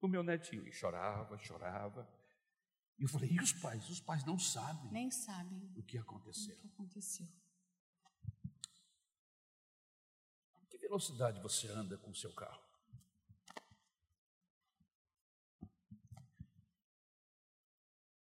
O 0.00 0.08
meu 0.08 0.22
netinho 0.22 0.66
e 0.66 0.72
chorava, 0.72 1.38
chorava. 1.38 2.08
E 2.98 3.04
eu 3.04 3.08
falei, 3.08 3.30
e 3.30 3.40
os 3.40 3.52
pais? 3.52 3.88
Os 3.88 4.00
pais 4.00 4.24
não 4.24 4.38
sabem. 4.38 4.90
Nem 4.90 5.10
sabem. 5.10 5.72
O 5.76 5.82
que 5.82 5.96
aconteceu. 5.96 6.54
O 6.56 6.58
que 6.58 6.66
aconteceu. 6.68 7.26
Que 10.68 10.81
velocidade 10.92 11.40
você 11.40 11.68
anda 11.68 11.96
com 11.96 12.10
o 12.10 12.14
seu 12.14 12.30
carro? 12.34 12.62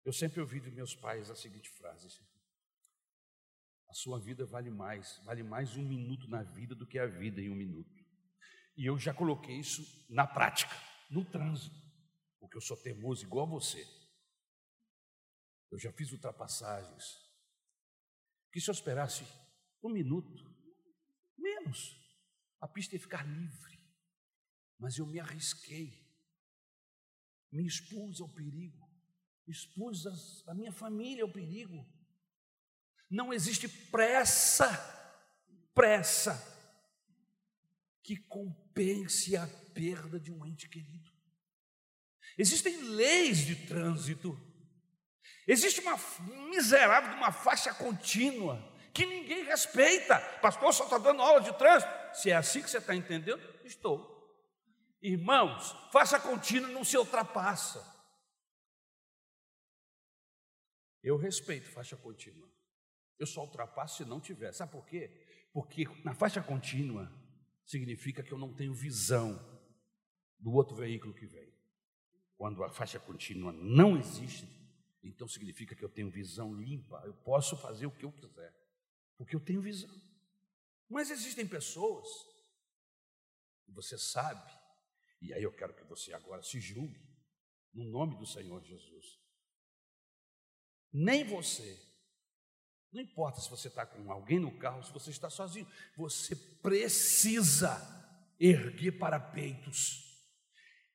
Eu 0.02 0.12
sempre 0.12 0.40
ouvi 0.40 0.60
de 0.60 0.70
meus 0.70 0.94
pais 0.94 1.30
a 1.30 1.36
seguinte 1.36 1.68
frase: 1.68 2.08
A 3.90 3.92
sua 3.92 4.18
vida 4.18 4.46
vale 4.46 4.70
mais, 4.70 5.18
vale 5.18 5.42
mais 5.42 5.76
um 5.76 5.82
minuto 5.82 6.28
na 6.28 6.42
vida 6.42 6.75
do 6.75 6.86
que 6.86 6.98
a 6.98 7.06
vida 7.06 7.42
em 7.42 7.50
um 7.50 7.54
minuto. 7.54 7.94
E 8.75 8.86
eu 8.86 8.98
já 8.98 9.12
coloquei 9.12 9.58
isso 9.58 9.82
na 10.08 10.26
prática, 10.26 10.75
no 11.10 11.25
trânsito, 11.26 11.76
porque 12.40 12.56
eu 12.56 12.62
sou 12.62 12.76
teimoso 12.76 13.22
igual 13.26 13.46
a 13.46 13.50
você. 13.50 13.86
Eu 15.70 15.78
já 15.78 15.92
fiz 15.92 16.10
ultrapassagens. 16.10 17.18
Que 18.50 18.60
se 18.60 18.70
eu 18.70 18.72
esperasse 18.72 19.26
um 19.82 19.90
minuto, 19.90 20.32
menos, 21.36 22.05
a 22.60 22.68
pista 22.68 22.94
ia 22.94 23.00
ficar 23.00 23.26
livre. 23.26 23.80
Mas 24.78 24.98
eu 24.98 25.06
me 25.06 25.18
arrisquei, 25.18 26.06
me 27.50 27.66
expus 27.66 28.20
ao 28.20 28.28
perigo 28.28 28.86
expus 29.46 30.44
a 30.46 30.54
minha 30.54 30.72
família 30.72 31.22
ao 31.22 31.30
perigo. 31.30 31.86
Não 33.08 33.32
existe 33.32 33.68
pressa, 33.68 34.68
pressa, 35.73 36.34
que 38.02 38.16
compense 38.16 39.36
a 39.36 39.47
perda 39.73 40.19
de 40.19 40.32
um 40.32 40.45
ente 40.45 40.69
querido. 40.69 41.12
Existem 42.36 42.76
leis 42.90 43.38
de 43.38 43.54
trânsito. 43.66 44.38
Existe 45.47 45.80
uma 45.80 45.97
miserável 46.50 47.14
uma 47.16 47.32
faixa 47.32 47.73
contínua 47.73 48.75
que 48.97 49.04
ninguém 49.04 49.45
respeita. 49.45 50.19
Pastor, 50.41 50.73
só 50.73 50.85
está 50.85 50.97
dando 50.97 51.21
aula 51.21 51.43
de 51.43 51.52
trânsito. 51.59 51.93
Se 52.15 52.30
é 52.30 52.35
assim 52.35 52.63
que 52.63 52.71
você 52.71 52.78
está 52.78 52.97
entendendo, 52.97 53.39
estou. 53.63 54.17
Irmãos, 55.02 55.73
faixa 55.93 56.19
contínua 56.19 56.71
não 56.71 56.82
se 56.82 56.97
ultrapassa. 56.97 57.85
Eu 61.02 61.19
respeito 61.19 61.71
faixa 61.71 61.95
contínua. 61.95 62.49
Eu 63.19 63.26
só 63.26 63.43
ultrapasso 63.43 63.99
se 63.99 64.04
não 64.06 64.19
tiver. 64.19 64.52
Sabe 64.52 64.73
por 64.73 64.87
quê? 64.87 65.11
Porque 65.52 65.85
na 66.02 66.15
faixa 66.15 66.43
contínua 66.43 67.13
significa 67.67 68.23
que 68.23 68.32
eu 68.32 68.39
não 68.39 68.54
tenho 68.54 68.73
visão 68.73 69.39
do 70.39 70.52
outro 70.52 70.75
veículo 70.75 71.13
que 71.13 71.26
vem. 71.26 71.52
Quando 72.39 72.65
a 72.65 72.71
faixa 72.71 72.99
contínua 72.99 73.52
não 73.52 73.97
existe, 73.97 74.49
então 75.02 75.28
significa 75.28 75.75
que 75.75 75.85
eu 75.85 75.89
tenho 75.89 76.11
visão 76.11 76.54
limpa, 76.54 77.02
eu 77.04 77.15
posso 77.15 77.56
fazer 77.56 77.87
o 77.87 77.91
que 77.91 78.04
eu 78.04 78.13
quiser, 78.13 78.54
porque 79.17 79.35
eu 79.35 79.41
tenho 79.41 79.63
visão. 79.63 79.91
Mas 80.89 81.11
existem 81.11 81.47
pessoas, 81.47 82.07
e 83.67 83.73
você 83.73 83.99
sabe, 83.99 84.52
e 85.21 85.33
aí 85.33 85.43
eu 85.43 85.52
quero 85.52 85.75
que 85.75 85.85
você 85.85 86.13
agora 86.13 86.43
se 86.43 86.61
julgue, 86.61 87.05
no 87.73 87.85
nome 87.85 88.17
do 88.17 88.26
Senhor 88.26 88.63
Jesus, 88.63 89.21
nem 90.93 91.25
você. 91.25 91.79
Não 92.93 93.02
importa 93.02 93.41
se 93.41 93.50
você 93.50 93.69
está 93.69 93.85
com 93.85 94.11
alguém 94.11 94.39
no 94.39 94.57
carro, 94.59 94.83
se 94.83 94.93
você 94.93 95.11
está 95.11 95.29
sozinho, 95.29 95.71
você 95.97 96.35
precisa 96.63 97.76
erguer 98.39 98.93
parapeitos, 98.93 100.02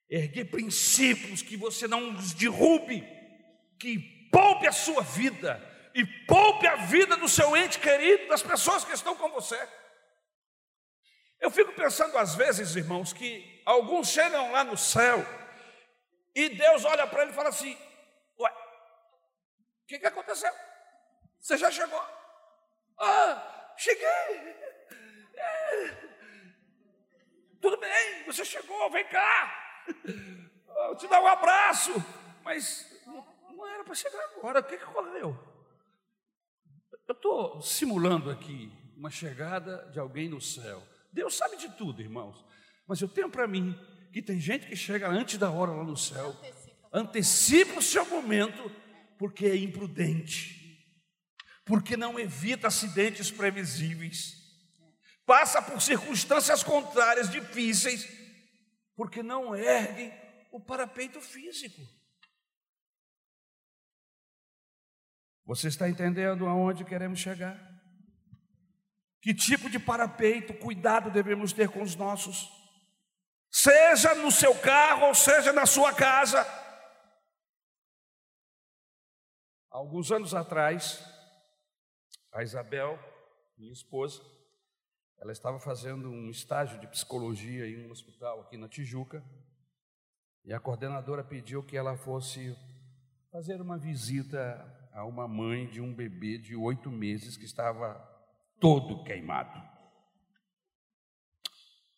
erguer 0.10 0.46
princípios 0.50 1.42
que 1.42 1.58
você 1.58 1.88
não 1.88 2.16
os 2.16 2.34
derrube, 2.34 3.04
que 3.78 4.30
poupe 4.32 4.66
a 4.66 4.72
sua 4.72 5.04
vida 5.04 5.71
e 5.94 6.06
poupe 6.26 6.68
a 6.68 6.76
vida 6.76 7.16
do 7.18 7.28
seu 7.28 7.56
ente 7.56 7.80
querido, 7.80 8.28
das 8.28 8.42
pessoas 8.42 8.84
que 8.84 8.94
estão 8.94 9.16
com 9.16 9.30
você. 9.30 9.60
Eu 11.40 11.50
fico 11.52 11.74
pensando 11.74 12.18
às 12.18 12.36
vezes, 12.36 12.76
irmãos, 12.76 13.14
que 13.14 13.62
alguns 13.66 14.10
chegam 14.10 14.52
lá 14.52 14.64
no 14.64 14.78
céu 14.78 15.26
e 16.36 16.50
Deus 16.50 16.86
olha 16.86 17.08
para 17.08 17.24
ele 17.24 17.32
e 17.32 17.36
fala 17.36 17.50
assim: 17.50 17.78
que, 19.92 20.00
que 20.00 20.08
aconteceu? 20.08 20.52
Você 21.38 21.58
já 21.58 21.70
chegou? 21.70 22.02
Ah, 22.98 23.74
cheguei. 23.76 24.06
É. 25.36 26.12
Tudo 27.62 27.78
bem, 27.78 28.24
você 28.24 28.46
chegou, 28.46 28.90
vem 28.90 29.06
cá. 29.10 29.84
Eu 30.88 30.96
te 30.96 31.08
dar 31.08 31.22
um 31.22 31.28
abraço. 31.28 31.92
Mas 32.42 33.04
não, 33.06 33.26
não 33.50 33.68
era 33.68 33.84
para 33.84 33.94
chegar 33.94 34.24
agora. 34.24 34.62
O 34.62 34.64
que, 34.64 34.78
que 34.78 34.84
ocorreu? 34.86 35.51
Eu 37.12 37.14
estou 37.14 37.62
simulando 37.62 38.32
aqui 38.32 38.72
uma 38.96 39.10
chegada 39.10 39.86
de 39.92 40.00
alguém 40.00 40.30
no 40.30 40.40
céu. 40.40 40.82
Deus 41.12 41.36
sabe 41.36 41.58
de 41.58 41.68
tudo, 41.76 42.02
irmãos. 42.02 42.42
Mas 42.88 43.02
eu 43.02 43.10
tenho 43.10 43.30
para 43.30 43.46
mim 43.46 43.78
que 44.14 44.22
tem 44.22 44.40
gente 44.40 44.66
que 44.66 44.78
chega 44.78 45.10
antes 45.10 45.38
da 45.38 45.52
hora 45.52 45.74
lá 45.74 45.84
no 45.84 45.98
céu, 45.98 46.34
antecipa 46.94 47.80
o 47.80 47.82
seu 47.82 48.06
momento 48.06 48.72
porque 49.20 49.46
é 49.46 49.58
imprudente, 49.58 50.88
porque 51.66 51.98
não 51.98 52.18
evita 52.18 52.70
acidentes 52.70 53.30
previsíveis, 53.30 54.34
passa 55.26 55.62
por 55.62 55.82
circunstâncias 55.82 56.64
contrárias 56.64 57.30
difíceis, 57.30 58.08
porque 58.96 59.22
não 59.22 59.54
ergue 59.54 60.14
o 60.50 60.62
parapeito 60.62 61.20
físico. 61.20 61.82
Você 65.52 65.68
está 65.68 65.90
entendendo 65.90 66.48
aonde 66.48 66.86
queremos 66.86 67.20
chegar? 67.20 67.60
Que 69.22 69.34
tipo 69.34 69.70
de 69.70 69.78
parapeito, 69.78 70.54
cuidado 70.54 71.12
devemos 71.12 71.52
ter 71.52 71.70
com 71.70 71.82
os 71.82 71.94
nossos? 71.94 72.50
Seja 73.52 74.16
no 74.16 74.32
seu 74.32 74.58
carro 74.62 75.08
ou 75.08 75.14
seja 75.14 75.52
na 75.52 75.66
sua 75.66 75.94
casa. 75.94 76.40
Alguns 79.70 80.10
anos 80.10 80.34
atrás, 80.34 81.04
a 82.32 82.44
Isabel, 82.44 82.98
minha 83.58 83.74
esposa, 83.74 84.24
ela 85.20 85.34
estava 85.34 85.60
fazendo 85.60 86.10
um 86.10 86.30
estágio 86.30 86.80
de 86.80 86.88
psicologia 86.88 87.68
em 87.68 87.86
um 87.86 87.92
hospital 87.92 88.40
aqui 88.40 88.56
na 88.56 88.70
Tijuca, 88.70 89.22
e 90.46 90.54
a 90.54 90.62
coordenadora 90.62 91.26
pediu 91.26 91.62
que 91.62 91.76
ela 91.76 91.98
fosse 91.98 92.58
fazer 93.30 93.60
uma 93.60 93.78
visita 93.78 94.80
a 94.94 95.06
uma 95.06 95.28
mãe 95.28 95.68
de 95.70 95.82
um 95.82 95.94
bebê 95.94 96.38
de 96.38 96.56
oito 96.56 96.90
meses 96.92 97.38
que 97.38 97.46
estava 97.46 97.96
todo 98.60 99.04
queimado. 99.04 99.62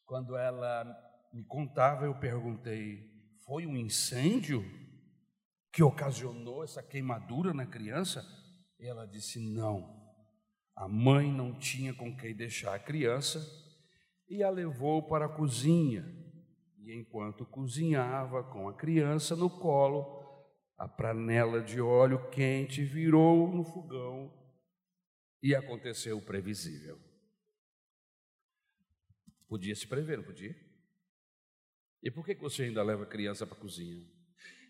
Quando 0.06 0.36
ela 0.36 0.86
me 1.34 1.44
contava, 1.46 2.06
eu 2.06 2.16
perguntei: 2.20 3.12
foi 3.46 3.66
um 3.66 3.76
incêndio? 3.76 4.64
que 5.74 5.82
ocasionou 5.82 6.64
essa 6.64 6.84
queimadura 6.84 7.52
na 7.52 7.66
criança? 7.66 8.24
Ela 8.80 9.08
disse: 9.08 9.40
não. 9.40 10.02
A 10.76 10.88
mãe 10.88 11.32
não 11.32 11.58
tinha 11.58 11.94
com 11.94 12.16
quem 12.16 12.36
deixar 12.36 12.76
a 12.76 12.80
criança 12.80 13.44
e 14.30 14.44
a 14.44 14.50
levou 14.50 15.02
para 15.08 15.26
a 15.26 15.30
cozinha. 15.30 16.06
E 16.78 16.94
enquanto 16.96 17.46
cozinhava 17.46 18.44
com 18.44 18.70
a 18.70 18.74
criança 18.74 19.36
no 19.36 19.50
colo, 19.50 20.23
a 20.84 20.88
panela 20.88 21.62
de 21.62 21.80
óleo 21.80 22.30
quente 22.30 22.84
virou 22.84 23.48
no 23.48 23.64
fogão 23.64 24.34
e 25.42 25.56
aconteceu 25.56 26.18
o 26.18 26.22
previsível. 26.22 27.00
Podia 29.48 29.74
se 29.76 29.88
prever, 29.88 30.18
não 30.18 30.26
podia? 30.26 30.54
E 32.02 32.12
por 32.12 32.26
que 32.26 32.36
você 32.36 32.64
ainda 32.64 32.84
leva 32.84 33.06
criança 33.06 33.48
para 33.48 33.56
a 33.56 33.60
cozinha? 33.62 34.06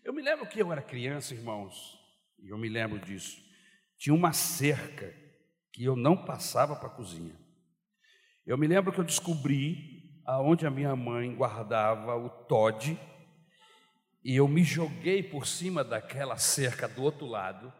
Eu 0.04 0.12
me 0.12 0.22
lembro 0.22 0.48
que 0.48 0.60
eu 0.60 0.70
era 0.70 0.80
criança, 0.80 1.34
irmãos, 1.34 1.98
e 2.38 2.48
eu 2.48 2.58
me 2.58 2.68
lembro 2.68 3.00
disso. 3.00 3.42
Tinha 3.98 4.14
uma 4.14 4.32
cerca 4.32 5.12
que 5.72 5.82
eu 5.82 5.96
não 5.96 6.24
passava 6.24 6.76
para 6.76 6.86
a 6.86 6.94
cozinha. 6.94 7.34
Eu 8.46 8.56
me 8.56 8.68
lembro 8.68 8.92
que 8.92 9.00
eu 9.00 9.04
descobri 9.04 10.22
aonde 10.24 10.64
a 10.64 10.70
minha 10.70 10.94
mãe 10.94 11.34
guardava 11.34 12.14
o 12.14 12.30
Todd 12.44 12.96
e 14.24 14.36
eu 14.36 14.48
me 14.48 14.64
joguei 14.64 15.22
por 15.22 15.46
cima 15.46 15.84
daquela 15.84 16.38
cerca 16.38 16.88
do 16.88 17.02
outro 17.02 17.26
lado, 17.26 17.70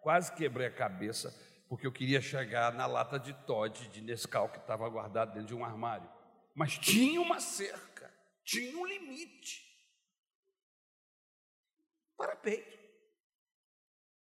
quase 0.00 0.34
quebrei 0.34 0.66
a 0.66 0.74
cabeça, 0.74 1.30
porque 1.68 1.86
eu 1.86 1.92
queria 1.92 2.22
chegar 2.22 2.72
na 2.72 2.86
lata 2.86 3.18
de 3.18 3.34
Todd 3.44 3.88
de 3.88 4.00
Nescau 4.00 4.48
que 4.48 4.58
estava 4.58 4.88
guardado 4.88 5.34
dentro 5.34 5.48
de 5.48 5.54
um 5.54 5.64
armário. 5.64 6.08
Mas 6.54 6.78
tinha 6.78 7.20
uma 7.20 7.38
cerca, 7.38 8.10
tinha 8.42 8.78
um 8.78 8.86
limite. 8.86 9.62
Para 12.16 12.34
peito. 12.36 12.78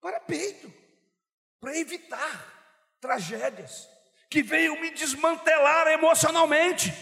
Para 0.01 0.21
peito. 0.21 0.73
Para 1.59 1.79
evitar 1.79 2.97
tragédias 3.01 3.89
que 4.29 4.43
veio 4.43 4.79
me 4.81 4.91
desmantelar 4.91 5.87
emocionalmente. 5.89 6.93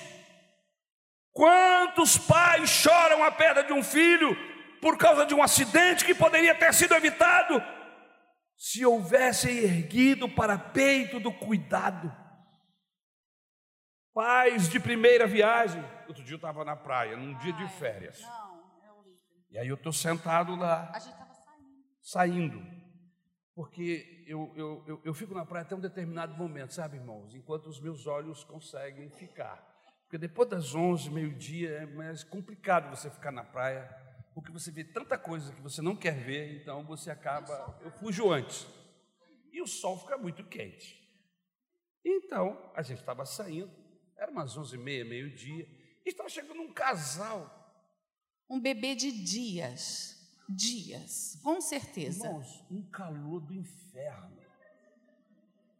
Quantos 1.34 2.16
pais 2.16 2.70
choram 2.70 3.24
a 3.24 3.32
perda 3.32 3.64
de 3.64 3.72
um 3.72 3.82
filho 3.82 4.36
por 4.80 4.96
causa 4.96 5.26
de 5.26 5.34
um 5.34 5.42
acidente 5.42 6.04
que 6.04 6.14
poderia 6.14 6.54
ter 6.54 6.72
sido 6.72 6.94
evitado 6.94 7.60
se 8.56 8.86
houvessem 8.86 9.58
erguido 9.58 10.28
para 10.28 10.56
peito 10.56 11.18
do 11.18 11.32
cuidado? 11.32 12.14
Pais 14.14 14.68
de 14.68 14.78
primeira 14.78 15.26
viagem. 15.26 15.84
Outro 16.06 16.22
dia 16.22 16.34
eu 16.34 16.36
estava 16.36 16.64
na 16.64 16.76
praia, 16.76 17.16
num 17.16 17.36
dia 17.38 17.52
de 17.52 17.66
férias. 17.78 18.22
E 19.50 19.58
aí 19.58 19.66
eu 19.66 19.74
estou 19.74 19.92
sentado 19.92 20.54
lá. 20.54 20.88
A 20.94 21.00
gente 21.00 21.14
estava 21.14 21.34
saindo. 21.34 21.98
Saindo. 22.00 22.84
Porque 23.56 24.24
eu, 24.28 24.52
eu, 24.54 24.84
eu, 24.86 25.02
eu, 25.04 25.14
fico 25.14 25.34
na 25.34 25.44
praia 25.44 25.64
até 25.64 25.74
um 25.74 25.80
determinado 25.80 26.36
momento, 26.36 26.72
sabe, 26.72 26.96
irmãos? 26.96 27.34
Enquanto 27.34 27.66
os 27.66 27.80
meus 27.80 28.06
olhos 28.06 28.44
conseguem 28.44 29.10
ficar. 29.10 29.73
Porque 30.14 30.28
depois 30.28 30.48
das 30.48 30.76
11, 30.76 31.10
meio-dia, 31.10 31.70
é 31.70 31.86
mais 31.86 32.22
complicado 32.22 32.88
você 32.88 33.10
ficar 33.10 33.32
na 33.32 33.42
praia, 33.42 33.84
porque 34.32 34.52
você 34.52 34.70
vê 34.70 34.84
tanta 34.84 35.18
coisa 35.18 35.52
que 35.52 35.60
você 35.60 35.82
não 35.82 35.96
quer 35.96 36.14
ver, 36.14 36.62
então 36.62 36.84
você 36.84 37.10
acaba. 37.10 37.76
Eu 37.82 37.90
fujo 37.90 38.30
antes. 38.30 38.64
E 39.52 39.60
o 39.60 39.66
sol 39.66 39.98
fica 39.98 40.16
muito 40.16 40.44
quente. 40.44 41.02
Então, 42.04 42.70
a 42.76 42.82
gente 42.82 43.00
estava 43.00 43.26
saindo, 43.26 43.68
era 44.16 44.30
umas 44.30 44.56
11 44.56 44.76
e 44.76 44.78
meia, 44.78 45.04
meio-dia, 45.04 45.66
e 46.06 46.10
estava 46.10 46.28
chegando 46.28 46.62
um 46.62 46.72
casal. 46.72 47.74
Um 48.48 48.60
bebê 48.60 48.94
de 48.94 49.10
dias 49.10 50.14
dias, 50.48 51.40
com 51.42 51.60
certeza. 51.60 52.26
Irmãos, 52.26 52.64
um 52.70 52.82
calor 52.82 53.40
do 53.40 53.52
inferno. 53.52 54.43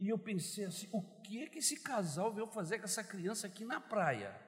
E 0.04 0.10
eu 0.10 0.18
pensei 0.18 0.66
assim: 0.66 0.86
o 0.92 1.00
que 1.22 1.42
é 1.42 1.48
que 1.48 1.60
esse 1.60 1.80
casal 1.80 2.30
veio 2.30 2.46
fazer 2.46 2.78
com 2.78 2.84
essa 2.84 3.02
criança 3.02 3.46
aqui 3.46 3.64
na 3.64 3.80
praia? 3.80 4.38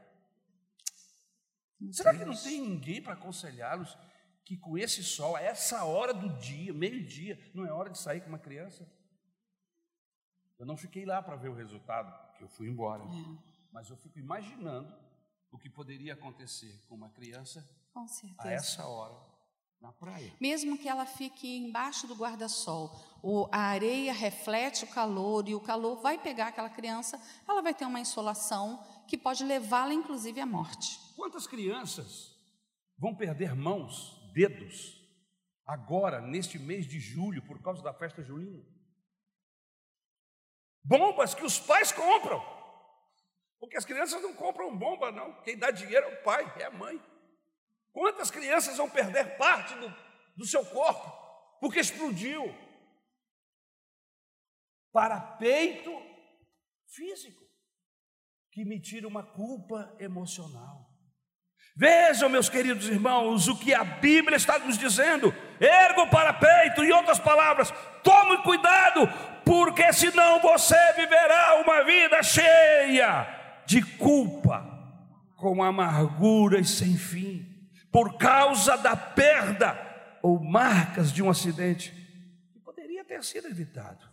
Meu 1.81 1.95
Será 1.95 2.15
que 2.15 2.27
não 2.27 2.37
tem 2.37 2.61
ninguém 2.61 3.03
para 3.03 3.15
aconselhá-los 3.15 3.97
que 4.45 4.59
com 4.59 4.77
esse 4.77 5.03
sol, 5.03 5.35
a 5.35 5.41
essa 5.41 5.83
hora 5.85 6.13
do 6.13 6.29
dia, 6.39 6.75
meio-dia, 6.75 7.41
não 7.55 7.67
é 7.67 7.73
hora 7.73 7.89
de 7.89 7.99
sair 7.99 8.21
com 8.21 8.29
uma 8.29 8.39
criança? 8.39 8.87
Eu 10.59 10.67
não 10.67 10.77
fiquei 10.77 11.07
lá 11.07 11.23
para 11.23 11.37
ver 11.37 11.49
o 11.49 11.55
resultado, 11.55 12.13
porque 12.29 12.45
eu 12.45 12.49
fui 12.49 12.69
embora. 12.69 13.03
É. 13.03 13.57
Mas 13.73 13.89
eu 13.89 13.97
fico 13.97 14.19
imaginando 14.19 14.95
o 15.51 15.59
que 15.59 15.71
poderia 15.71 16.13
acontecer 16.13 16.85
com 16.87 16.95
uma 16.95 17.09
criança 17.09 17.67
a 18.39 18.51
essa 18.51 18.87
hora 18.87 19.36
na 19.81 19.93
praia. 19.93 20.33
Mesmo 20.41 20.79
que 20.79 20.89
ela 20.89 21.07
fique 21.07 21.57
embaixo 21.57 22.07
do 22.07 22.15
guarda-sol, 22.15 22.91
a 23.53 23.59
areia 23.59 24.13
reflete 24.13 24.85
o 24.85 24.89
calor 24.89 25.49
e 25.49 25.55
o 25.55 25.61
calor 25.61 26.01
vai 26.01 26.19
pegar 26.19 26.49
aquela 26.49 26.71
criança, 26.71 27.21
ela 27.49 27.63
vai 27.63 27.75
ter 27.75 27.85
uma 27.85 28.01
insolação 28.01 28.85
que 29.07 29.17
pode 29.17 29.45
levá-la 29.45 29.95
inclusive 29.95 30.41
à 30.41 30.47
morte. 30.47 30.99
Quantas 31.15 31.47
crianças 31.47 32.35
vão 32.99 33.15
perder 33.15 33.55
mãos, 33.55 34.17
dedos, 34.33 35.03
agora, 35.67 36.21
neste 36.21 36.59
mês 36.59 36.87
de 36.87 36.99
julho, 36.99 37.43
por 37.43 37.61
causa 37.61 37.83
da 37.83 37.93
festa 37.93 38.23
julina? 38.23 38.65
Bombas 40.85 41.35
que 41.35 41.45
os 41.45 41.59
pais 41.59 41.91
compram. 41.91 42.41
Porque 43.59 43.77
as 43.77 43.85
crianças 43.85 44.23
não 44.23 44.35
compram 44.35 44.77
bomba, 44.77 45.11
não. 45.11 45.33
Quem 45.43 45.59
dá 45.59 45.71
dinheiro 45.71 46.07
é 46.07 46.15
o 46.15 46.23
pai, 46.23 46.55
é 46.61 46.67
a 46.67 46.71
mãe. 46.71 47.01
Quantas 47.97 48.31
crianças 48.31 48.77
vão 48.77 48.91
perder 48.91 49.39
parte 49.39 49.75
do, 49.77 49.91
do 50.37 50.45
seu 50.45 50.63
corpo 50.67 51.11
porque 51.59 51.81
explodiu? 51.81 52.55
Para 54.93 55.19
peito 55.19 55.91
físico, 56.95 57.43
que 58.53 58.67
me 58.67 58.79
tira 58.83 59.09
uma 59.09 59.23
culpa 59.23 59.97
emocional. 59.99 60.91
Vejam, 61.75 62.29
meus 62.29 62.51
queridos 62.51 62.87
irmãos, 62.87 63.49
o 63.49 63.59
que 63.59 63.73
a 63.73 63.83
Bíblia 63.83 64.37
está 64.37 64.59
nos 64.59 64.77
dizendo. 64.77 65.35
Ergo 65.59 66.07
para 66.11 66.35
peito, 66.35 66.85
em 66.85 66.93
outras 66.93 67.19
palavras, 67.19 67.73
tome 68.05 68.43
cuidado, 68.43 69.09
porque 69.43 69.91
senão 69.95 70.39
você 70.41 70.93
viverá 70.97 71.63
uma 71.63 71.83
vida 71.83 72.23
cheia 72.23 73.63
de 73.65 73.81
culpa, 73.97 74.67
com 75.35 75.63
amargura 75.63 76.61
e 76.61 76.65
sem 76.67 76.95
fim 76.99 77.56
por 77.97 78.19
causa 78.19 78.77
da 78.77 78.95
perda 78.95 79.75
ou 80.23 80.39
marcas 80.39 81.11
de 81.11 81.23
um 81.23 81.31
acidente 81.31 81.93
que 82.53 82.61
poderia 82.61 83.03
ter 83.03 83.25
sido 83.25 83.49
evitado. 83.49 84.07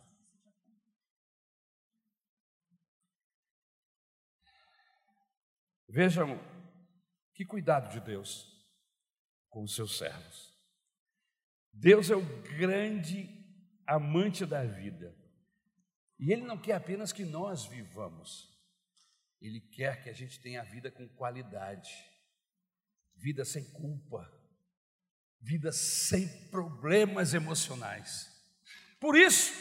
Vejam 5.89 6.39
que 7.33 7.43
cuidado 7.43 7.91
de 7.91 7.99
Deus 7.99 8.47
com 9.49 9.63
os 9.63 9.75
seus 9.75 9.97
servos. 9.97 10.57
Deus 11.73 12.09
é 12.09 12.15
o 12.15 12.23
grande 12.57 13.27
amante 13.85 14.45
da 14.45 14.63
vida. 14.63 15.13
E 16.17 16.31
Ele 16.31 16.43
não 16.43 16.57
quer 16.57 16.75
apenas 16.75 17.11
que 17.11 17.25
nós 17.25 17.65
vivamos, 17.65 18.49
Ele 19.41 19.59
quer 19.59 20.01
que 20.01 20.09
a 20.09 20.13
gente 20.13 20.39
tenha 20.39 20.61
a 20.61 20.63
vida 20.63 20.89
com 20.89 21.05
qualidade 21.09 22.12
vida 23.23 23.45
sem 23.45 23.63
culpa, 23.71 24.29
vida 25.39 25.71
sem 25.71 26.27
problemas 26.49 27.33
emocionais. 27.33 28.29
Por 28.99 29.15
isso, 29.15 29.53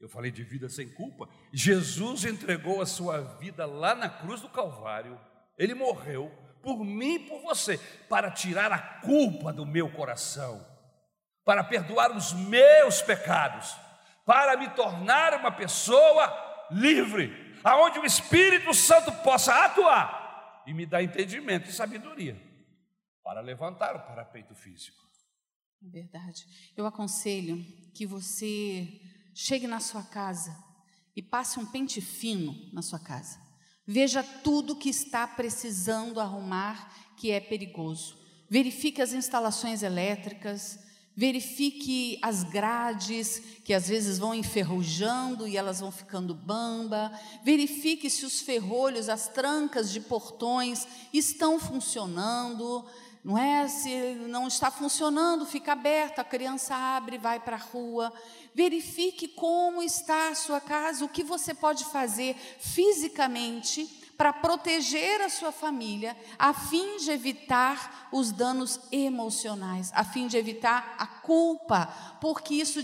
eu 0.00 0.08
falei 0.08 0.32
de 0.32 0.42
vida 0.42 0.68
sem 0.68 0.88
culpa, 0.88 1.28
Jesus 1.52 2.24
entregou 2.24 2.82
a 2.82 2.86
sua 2.86 3.20
vida 3.38 3.64
lá 3.64 3.94
na 3.94 4.08
cruz 4.08 4.40
do 4.40 4.48
Calvário, 4.48 5.20
ele 5.56 5.72
morreu 5.72 6.32
por 6.60 6.84
mim 6.84 7.14
e 7.14 7.28
por 7.28 7.40
você, 7.42 7.78
para 8.08 8.28
tirar 8.28 8.72
a 8.72 9.00
culpa 9.00 9.52
do 9.52 9.64
meu 9.64 9.88
coração, 9.92 10.66
para 11.44 11.62
perdoar 11.62 12.10
os 12.10 12.32
meus 12.32 13.00
pecados, 13.00 13.72
para 14.26 14.56
me 14.56 14.68
tornar 14.70 15.34
uma 15.34 15.52
pessoa 15.52 16.66
livre, 16.72 17.56
aonde 17.62 18.00
o 18.00 18.04
Espírito 18.04 18.74
Santo 18.74 19.12
possa 19.22 19.64
atuar 19.64 20.64
e 20.66 20.74
me 20.74 20.84
dar 20.84 21.04
entendimento 21.04 21.70
e 21.70 21.72
sabedoria 21.72 22.49
para 23.22 23.40
levantar 23.40 23.96
o 23.96 24.06
parapeito 24.06 24.54
físico. 24.54 25.00
É 25.82 25.88
verdade. 25.88 26.46
Eu 26.76 26.86
aconselho 26.86 27.64
que 27.94 28.06
você 28.06 29.00
chegue 29.34 29.66
na 29.66 29.80
sua 29.80 30.02
casa 30.02 30.56
e 31.16 31.22
passe 31.22 31.58
um 31.58 31.66
pente 31.66 32.00
fino 32.00 32.54
na 32.72 32.82
sua 32.82 32.98
casa. 32.98 33.38
Veja 33.86 34.22
tudo 34.22 34.76
que 34.76 34.88
está 34.88 35.26
precisando 35.26 36.20
arrumar 36.20 36.94
que 37.16 37.30
é 37.30 37.40
perigoso. 37.40 38.18
Verifique 38.48 39.00
as 39.00 39.12
instalações 39.12 39.82
elétricas, 39.82 40.78
verifique 41.16 42.18
as 42.22 42.44
grades 42.44 43.40
que 43.64 43.74
às 43.74 43.88
vezes 43.88 44.18
vão 44.18 44.34
enferrujando 44.34 45.46
e 45.46 45.56
elas 45.56 45.80
vão 45.80 45.90
ficando 45.90 46.34
bamba. 46.34 47.12
Verifique 47.44 48.08
se 48.08 48.24
os 48.24 48.40
ferrolhos, 48.40 49.08
as 49.08 49.28
trancas 49.28 49.90
de 49.92 50.00
portões 50.00 50.86
estão 51.12 51.58
funcionando 51.58 52.86
não 53.22 53.36
é? 53.36 53.68
Se 53.68 54.14
não 54.28 54.48
está 54.48 54.70
funcionando, 54.70 55.44
fica 55.44 55.72
aberto, 55.72 56.18
a 56.20 56.24
criança 56.24 56.74
abre, 56.74 57.18
vai 57.18 57.38
para 57.38 57.56
a 57.56 57.58
rua. 57.58 58.12
Verifique 58.54 59.28
como 59.28 59.82
está 59.82 60.28
a 60.28 60.34
sua 60.34 60.60
casa, 60.60 61.04
o 61.04 61.08
que 61.08 61.22
você 61.22 61.54
pode 61.54 61.84
fazer 61.84 62.34
fisicamente 62.58 64.00
para 64.20 64.34
proteger 64.34 65.22
a 65.22 65.30
sua 65.30 65.50
família, 65.50 66.14
a 66.38 66.52
fim 66.52 66.98
de 66.98 67.10
evitar 67.10 68.10
os 68.12 68.30
danos 68.30 68.78
emocionais, 68.92 69.90
a 69.94 70.04
fim 70.04 70.26
de 70.26 70.36
evitar 70.36 70.94
a 70.98 71.06
culpa, 71.06 71.86
porque 72.20 72.56
isso 72.56 72.80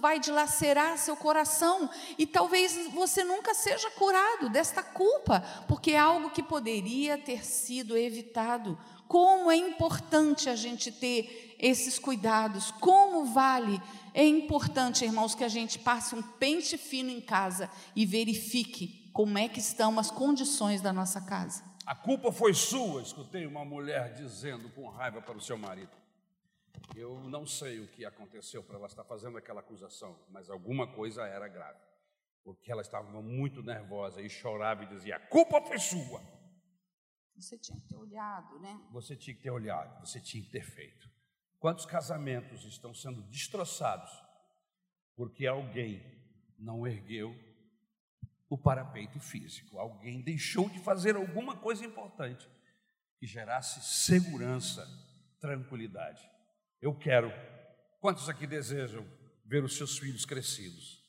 vai 0.00 0.20
dilacerar 0.20 0.96
seu 0.96 1.16
coração 1.16 1.90
e 2.16 2.24
talvez 2.24 2.86
você 2.92 3.24
nunca 3.24 3.52
seja 3.52 3.90
curado 3.90 4.48
desta 4.48 4.80
culpa, 4.80 5.42
porque 5.66 5.90
é 5.90 5.98
algo 5.98 6.30
que 6.30 6.40
poderia 6.40 7.18
ter 7.18 7.44
sido 7.44 7.96
evitado. 7.96 8.78
Como 9.08 9.50
é 9.50 9.56
importante 9.56 10.48
a 10.48 10.56
gente 10.56 10.90
ter 10.90 11.56
esses 11.58 11.98
cuidados, 11.98 12.70
como 12.72 13.26
vale 13.26 13.80
é 14.12 14.24
importante, 14.24 15.04
irmãos, 15.04 15.34
que 15.34 15.44
a 15.44 15.48
gente 15.48 15.78
passe 15.78 16.14
um 16.14 16.22
pente 16.22 16.78
fino 16.78 17.10
em 17.10 17.20
casa 17.20 17.70
e 17.94 18.06
verifique 18.06 19.10
como 19.12 19.36
é 19.36 19.46
que 19.46 19.60
estão 19.60 19.98
as 19.98 20.10
condições 20.10 20.80
da 20.80 20.90
nossa 20.90 21.20
casa. 21.20 21.62
A 21.84 21.94
culpa 21.94 22.32
foi 22.32 22.54
sua, 22.54 23.02
escutei 23.02 23.46
uma 23.46 23.62
mulher 23.62 24.14
dizendo 24.14 24.70
com 24.70 24.88
raiva 24.88 25.20
para 25.20 25.36
o 25.36 25.40
seu 25.40 25.58
marido. 25.58 25.94
Eu 26.94 27.20
não 27.28 27.46
sei 27.46 27.80
o 27.80 27.88
que 27.88 28.06
aconteceu 28.06 28.62
para 28.62 28.76
ela 28.76 28.86
estar 28.86 29.04
fazendo 29.04 29.36
aquela 29.36 29.60
acusação, 29.60 30.18
mas 30.30 30.48
alguma 30.48 30.86
coisa 30.86 31.26
era 31.26 31.46
grave, 31.46 31.78
porque 32.42 32.72
ela 32.72 32.80
estava 32.80 33.20
muito 33.20 33.62
nervosa 33.62 34.22
e 34.22 34.30
chorava 34.30 34.84
e 34.84 34.86
dizia: 34.86 35.16
A 35.16 35.20
culpa 35.20 35.60
foi 35.60 35.78
sua. 35.78 36.22
Você 37.36 37.58
tinha 37.58 37.78
que 37.78 37.88
ter 37.88 37.96
olhado, 37.96 38.58
né? 38.60 38.80
Você 38.92 39.14
tinha 39.14 39.36
que 39.36 39.42
ter 39.42 39.50
olhado, 39.50 40.00
você 40.00 40.20
tinha 40.20 40.42
que 40.42 40.50
ter 40.50 40.64
feito. 40.64 41.08
Quantos 41.58 41.84
casamentos 41.84 42.64
estão 42.64 42.94
sendo 42.94 43.22
destroçados 43.22 44.10
porque 45.14 45.46
alguém 45.46 46.02
não 46.58 46.86
ergueu 46.86 47.34
o 48.48 48.56
parapeito 48.56 49.18
físico. 49.18 49.78
Alguém 49.78 50.22
deixou 50.22 50.68
de 50.68 50.78
fazer 50.78 51.16
alguma 51.16 51.56
coisa 51.56 51.84
importante 51.84 52.48
que 53.18 53.26
gerasse 53.26 53.80
segurança, 53.82 54.86
tranquilidade. 55.40 56.22
Eu 56.80 56.94
quero. 56.94 57.32
Quantos 58.00 58.28
aqui 58.28 58.46
desejam 58.46 59.04
ver 59.44 59.64
os 59.64 59.76
seus 59.76 59.98
filhos 59.98 60.24
crescidos? 60.24 61.02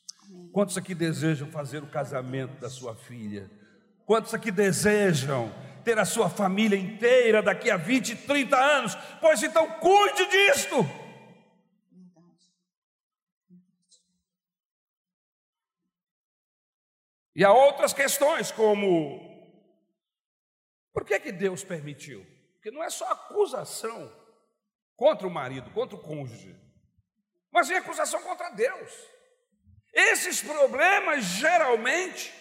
Quantos 0.51 0.77
aqui 0.77 0.95
desejam 0.95 1.49
fazer 1.51 1.83
o 1.83 1.89
casamento 1.89 2.59
da 2.59 2.69
sua 2.69 2.95
filha? 2.95 3.49
Quantos 4.05 4.33
aqui 4.33 4.51
desejam 4.51 5.51
ter 5.87 5.97
a 5.97 6.03
sua 6.03 6.29
família 6.29 6.77
inteira 6.77 7.41
daqui 7.41 7.71
a 7.71 7.77
20, 7.77 8.27
30 8.27 8.57
anos? 8.57 8.93
Pois 9.21 9.41
então 9.41 9.79
cuide 9.79 10.25
disto. 10.25 10.85
E 17.33 17.45
há 17.45 17.53
outras 17.53 17.93
questões, 17.93 18.51
como 18.51 19.25
por 20.91 21.05
que, 21.05 21.17
que 21.21 21.31
Deus 21.31 21.63
permitiu? 21.63 22.25
Porque 22.55 22.69
não 22.69 22.83
é 22.83 22.89
só 22.89 23.09
acusação 23.09 24.11
contra 24.93 25.25
o 25.25 25.31
marido, 25.31 25.71
contra 25.71 25.95
o 25.95 26.01
cônjuge, 26.01 26.53
mas 27.49 27.69
é 27.69 27.77
acusação 27.77 28.21
contra 28.23 28.49
Deus. 28.49 28.91
Esses 29.93 30.41
problemas, 30.41 31.23
geralmente, 31.23 32.33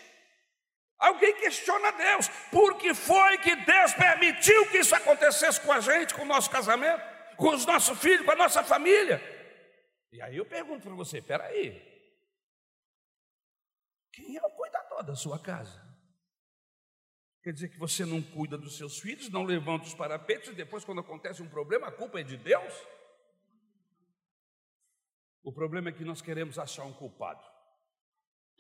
alguém 0.99 1.35
questiona 1.37 1.91
Deus: 1.93 2.29
por 2.51 2.77
que 2.79 2.95
foi 2.95 3.39
que 3.39 3.55
Deus 3.57 3.95
permitiu 3.95 4.71
que 4.71 4.79
isso 4.79 4.95
acontecesse 4.95 5.61
com 5.61 5.73
a 5.73 5.81
gente, 5.81 6.15
com 6.15 6.23
o 6.23 6.27
nosso 6.27 6.51
casamento, 6.51 7.03
com 7.37 7.51
os 7.51 7.67
nossos 7.67 7.99
filhos, 7.99 8.25
com 8.25 8.33
a 8.33 8.37
nossa 8.37 8.63
família? 8.63 9.21
E 10.13 10.23
aí 10.23 10.37
eu 10.37 10.47
pergunto 10.47 10.83
para 10.83 10.95
você: 10.95 11.21
peraí, 11.21 11.81
quem 14.13 14.37
é 14.37 14.43
o 14.43 14.51
cuidador 14.51 15.03
da 15.03 15.15
sua 15.15 15.39
casa? 15.39 15.85
Quer 17.43 17.53
dizer 17.53 17.69
que 17.69 17.79
você 17.79 18.05
não 18.05 18.21
cuida 18.21 18.59
dos 18.59 18.77
seus 18.77 18.99
filhos, 18.99 19.31
não 19.31 19.45
levanta 19.45 19.85
os 19.85 19.95
parapetos 19.95 20.49
e 20.49 20.53
depois, 20.53 20.85
quando 20.85 21.01
acontece 21.01 21.43
um 21.43 21.49
problema, 21.49 21.87
a 21.87 21.93
culpa 21.93 22.19
é 22.19 22.25
de 22.25 22.37
Deus? 22.37 22.75
O 25.45 25.53
problema 25.53 25.91
é 25.91 25.93
que 25.93 26.05
nós 26.05 26.21
queremos 26.21 26.59
achar 26.59 26.83
um 26.83 26.93
culpado 26.93 27.45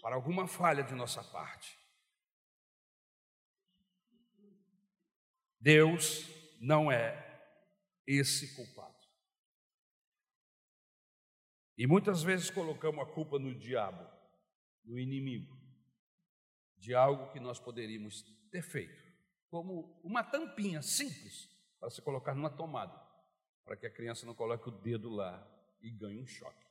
para 0.00 0.14
alguma 0.14 0.46
falha 0.46 0.84
de 0.84 0.94
nossa 0.94 1.24
parte. 1.24 1.76
Deus 5.66 6.24
não 6.60 6.92
é 6.92 7.42
esse 8.06 8.54
culpado. 8.54 8.94
E 11.76 11.88
muitas 11.88 12.22
vezes 12.22 12.50
colocamos 12.50 13.00
a 13.00 13.12
culpa 13.12 13.36
no 13.36 13.52
diabo 13.52 14.08
no 14.84 14.96
inimigo 14.96 15.58
de 16.76 16.94
algo 16.94 17.32
que 17.32 17.40
nós 17.40 17.58
poderíamos 17.58 18.22
ter 18.48 18.62
feito, 18.62 19.02
como 19.50 20.00
uma 20.04 20.22
tampinha 20.22 20.80
simples 20.82 21.48
para 21.80 21.90
se 21.90 22.00
colocar 22.00 22.32
numa 22.32 22.48
tomada, 22.48 22.96
para 23.64 23.76
que 23.76 23.88
a 23.88 23.92
criança 23.92 24.24
não 24.24 24.36
coloque 24.36 24.68
o 24.68 24.70
dedo 24.70 25.10
lá 25.10 25.44
e 25.80 25.90
ganhe 25.90 26.22
um 26.22 26.28
choque. 26.28 26.64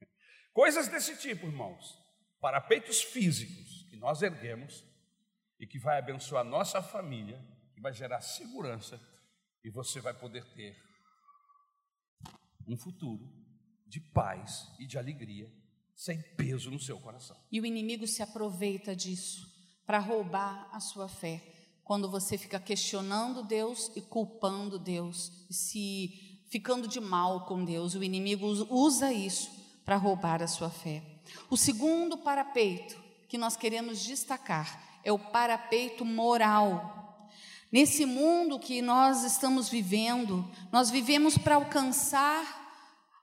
Coisas 0.54 0.86
desse 0.86 1.18
tipo, 1.18 1.46
irmãos, 1.46 2.00
parapeitos 2.38 3.02
físicos 3.02 3.82
que 3.90 3.96
nós 3.96 4.22
erguemos 4.22 4.84
e 5.58 5.66
que 5.66 5.80
vai 5.80 5.98
abençoar 5.98 6.44
nossa 6.44 6.80
família, 6.80 7.55
que 7.76 7.82
vai 7.82 7.92
gerar 7.92 8.22
segurança 8.22 8.98
e 9.62 9.68
você 9.68 10.00
vai 10.00 10.14
poder 10.14 10.42
ter 10.54 10.74
um 12.66 12.74
futuro 12.74 13.30
de 13.86 14.00
paz 14.00 14.66
e 14.78 14.86
de 14.86 14.96
alegria 14.96 15.52
sem 15.94 16.20
peso 16.36 16.70
no 16.70 16.80
seu 16.80 16.98
coração. 16.98 17.36
E 17.52 17.60
o 17.60 17.66
inimigo 17.66 18.06
se 18.06 18.22
aproveita 18.22 18.96
disso 18.96 19.46
para 19.84 19.98
roubar 19.98 20.70
a 20.72 20.80
sua 20.80 21.06
fé. 21.06 21.42
Quando 21.84 22.10
você 22.10 22.38
fica 22.38 22.58
questionando 22.58 23.44
Deus 23.44 23.92
e 23.94 24.00
culpando 24.00 24.78
Deus, 24.78 25.46
se 25.50 26.44
ficando 26.48 26.88
de 26.88 26.98
mal 26.98 27.44
com 27.44 27.62
Deus, 27.62 27.94
o 27.94 28.02
inimigo 28.02 28.46
usa 28.70 29.12
isso 29.12 29.50
para 29.84 29.96
roubar 29.96 30.42
a 30.42 30.48
sua 30.48 30.70
fé. 30.70 31.02
O 31.50 31.58
segundo 31.58 32.16
parapeito 32.16 32.98
que 33.28 33.36
nós 33.36 33.54
queremos 33.54 34.02
destacar 34.02 35.00
é 35.04 35.12
o 35.12 35.18
parapeito 35.18 36.06
moral. 36.06 36.95
Nesse 37.70 38.06
mundo 38.06 38.60
que 38.60 38.80
nós 38.80 39.24
estamos 39.24 39.68
vivendo, 39.68 40.48
nós 40.70 40.88
vivemos 40.88 41.36
para 41.36 41.56
alcançar 41.56 42.64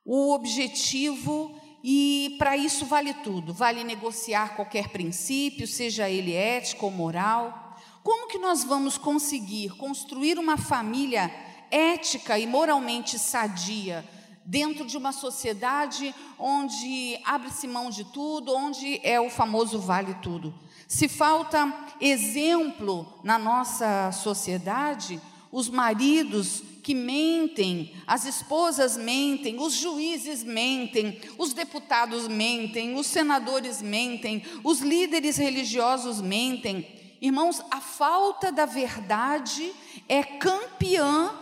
o 0.06 0.34
objetivo 0.34 1.56
e 1.82 2.36
para 2.38 2.58
isso 2.58 2.86
vale 2.86 3.14
tudo, 3.16 3.54
vale 3.54 3.86
negociar 3.86 4.56
qualquer 4.56 4.90
princípio, 4.90 5.66
seja 5.66 6.10
ele 6.10 6.34
ético 6.34 6.86
ou 6.86 6.92
moral. 6.92 7.78
Como 8.04 8.28
que 8.28 8.38
nós 8.38 8.66
vamos 8.66 8.98
conseguir 8.98 9.70
construir 9.78 10.38
uma 10.38 10.58
família 10.58 11.32
ética 11.72 12.38
e 12.38 12.46
moralmente 12.46 13.18
sadia 13.18 14.06
dentro 14.46 14.86
de 14.86 14.98
uma 14.98 15.14
sociedade 15.14 16.14
onde 16.38 17.18
abre-se 17.24 17.66
mão 17.66 17.90
de 17.90 18.04
tudo, 18.04 18.54
onde 18.54 19.00
é 19.04 19.22
o 19.22 19.30
famoso 19.30 19.80
vale 19.80 20.14
tudo? 20.16 20.54
Se 20.94 21.08
falta 21.08 21.74
exemplo 22.00 23.20
na 23.24 23.40
nossa 23.40 24.12
sociedade, 24.12 25.20
os 25.52 25.68
maridos 25.68 26.62
que 26.84 26.94
mentem, 26.94 27.96
as 28.06 28.26
esposas 28.26 28.96
mentem, 28.96 29.60
os 29.60 29.74
juízes 29.74 30.44
mentem, 30.44 31.20
os 31.36 31.52
deputados 31.52 32.28
mentem, 32.28 32.96
os 32.96 33.08
senadores 33.08 33.82
mentem, 33.82 34.44
os 34.64 34.82
líderes 34.82 35.36
religiosos 35.36 36.22
mentem. 36.22 37.18
Irmãos, 37.20 37.60
a 37.72 37.82
falta 37.82 38.52
da 38.52 38.68
verdade 38.68 39.74
é 40.08 40.22
campeã 40.22 41.34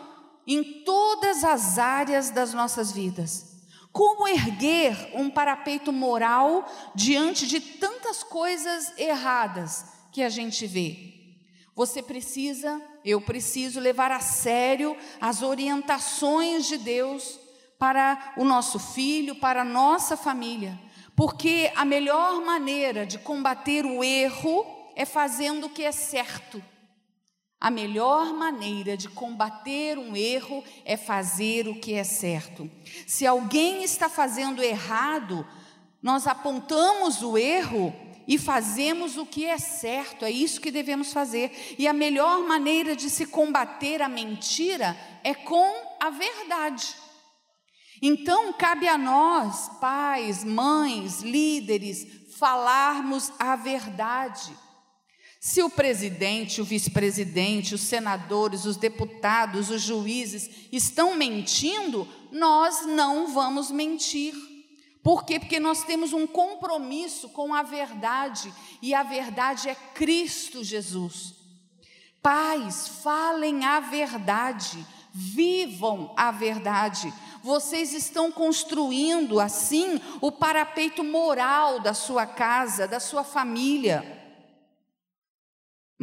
em 0.48 0.64
todas 0.86 1.44
as 1.44 1.78
áreas 1.78 2.30
das 2.30 2.54
nossas 2.54 2.94
vidas. 2.94 3.51
Como 3.92 4.28
erguer 4.28 5.12
um 5.14 5.30
parapeito 5.30 5.92
moral 5.92 6.66
diante 6.96 7.46
de 7.46 7.60
tantas 7.60 8.24
coisas 8.24 8.98
erradas 8.98 9.86
que 10.12 10.24
a 10.24 10.30
gente 10.30 10.66
vê? 10.66 11.12
Você 11.76 12.02
precisa, 12.02 12.82
eu 13.04 13.20
preciso 13.22 13.80
levar 13.80 14.12
a 14.12 14.20
sério 14.20 14.96
as 15.20 15.42
orientações 15.42 16.68
de 16.68 16.78
Deus 16.78 17.40
para 17.78 18.34
o 18.38 18.46
nosso 18.46 18.78
filho, 18.78 19.36
para 19.36 19.62
a 19.62 19.66
nossa 19.66 20.16
família, 20.16 20.80
porque 21.16 21.72
a 21.76 21.84
melhor 21.84 22.42
maneira 22.42 23.06
de 23.06 23.18
combater 23.18 23.86
o 23.86 24.04
erro 24.04 24.66
é 24.96 25.06
fazendo 25.06 25.68
o 25.68 25.70
que 25.70 25.84
é 25.84 25.92
certo. 25.92 26.64
A 27.62 27.70
melhor 27.70 28.34
maneira 28.34 28.98
de 28.98 29.08
combater 29.08 29.96
um 30.00 30.16
erro 30.16 30.64
é 30.84 30.98
fazer 30.98 31.68
o 31.68 31.80
que 31.80 31.94
é 31.94 32.04
certo. 32.04 32.68
Se 33.06 33.28
alguém 33.28 33.84
está 33.84 34.10
fazendo 34.10 34.64
errado, 34.64 35.48
nós 36.02 36.26
apontamos 36.26 37.22
o 37.22 37.38
erro 37.38 37.96
e 38.28 38.40
fazemos 38.40 39.16
o 39.16 39.28
que 39.28 39.46
é 39.46 39.60
certo, 39.60 40.26
é 40.26 40.32
isso 40.32 40.60
que 40.60 40.72
devemos 40.72 41.14
fazer. 41.14 41.76
E 41.78 41.88
a 41.88 41.94
melhor 41.94 42.42
maneira 42.48 42.96
de 42.96 43.12
se 43.12 43.28
combater 43.28 44.02
a 44.02 44.10
mentira 44.10 44.98
é 45.24 45.36
com 45.36 45.72
a 46.00 46.10
verdade. 46.10 46.96
Então, 48.02 48.52
cabe 48.54 48.88
a 48.88 48.98
nós, 48.98 49.70
pais, 49.80 50.44
mães, 50.44 51.22
líderes, 51.22 52.08
falarmos 52.40 53.32
a 53.38 53.56
verdade. 53.56 54.52
Se 55.44 55.64
o 55.64 55.72
presidente, 55.72 56.62
o 56.62 56.64
vice-presidente, 56.64 57.74
os 57.74 57.82
senadores, 57.82 58.66
os 58.66 58.78
deputados, 58.78 59.72
os 59.72 59.82
juízes 59.82 60.68
estão 60.72 61.16
mentindo, 61.16 62.08
nós 62.32 62.86
não 62.86 63.34
vamos 63.34 63.72
mentir. 63.72 64.36
Por 65.02 65.26
quê? 65.26 65.40
Porque 65.40 65.60
nós 65.60 65.84
temos 65.84 66.14
um 66.14 66.28
compromisso 66.28 67.28
com 67.30 67.56
a 67.56 67.64
verdade, 67.64 68.54
e 68.84 68.94
a 68.94 69.02
verdade 69.02 69.68
é 69.68 69.74
Cristo 69.74 70.64
Jesus. 70.64 71.34
Pais, 72.22 72.88
falem 73.02 73.66
a 73.66 73.80
verdade, 73.80 74.86
vivam 75.12 76.14
a 76.16 76.30
verdade. 76.30 77.12
Vocês 77.42 77.96
estão 77.96 78.32
construindo 78.32 79.40
assim 79.40 80.00
o 80.22 80.32
parapeito 80.32 81.04
moral 81.04 81.80
da 81.80 81.96
sua 81.96 82.28
casa, 82.28 82.88
da 82.88 83.00
sua 83.00 83.24
família. 83.24 84.21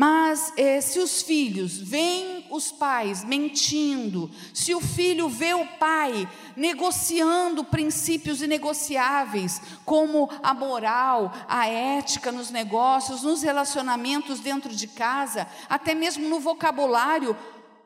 Mas 0.01 0.53
eh, 0.57 0.81
se 0.81 1.01
os 1.01 1.23
filhos 1.23 1.77
veem 1.77 2.47
os 2.53 2.71
pais 2.71 3.25
mentindo, 3.25 4.31
se 4.55 4.73
o 4.73 4.81
filho 4.81 5.29
vê 5.29 5.55
o 5.55 5.67
pai 5.77 6.13
negociando 6.57 7.65
princípios 7.65 8.41
inegociáveis, 8.41 9.61
como 9.85 10.31
a 10.41 10.55
moral, 10.55 11.33
a 11.49 11.67
ética 11.67 12.31
nos 12.31 12.49
negócios, 12.49 13.25
nos 13.25 13.43
relacionamentos 13.43 14.39
dentro 14.39 14.73
de 14.73 14.87
casa, 14.87 15.49
até 15.69 15.97
mesmo 15.97 16.29
no 16.29 16.39
vocabulário, 16.39 17.37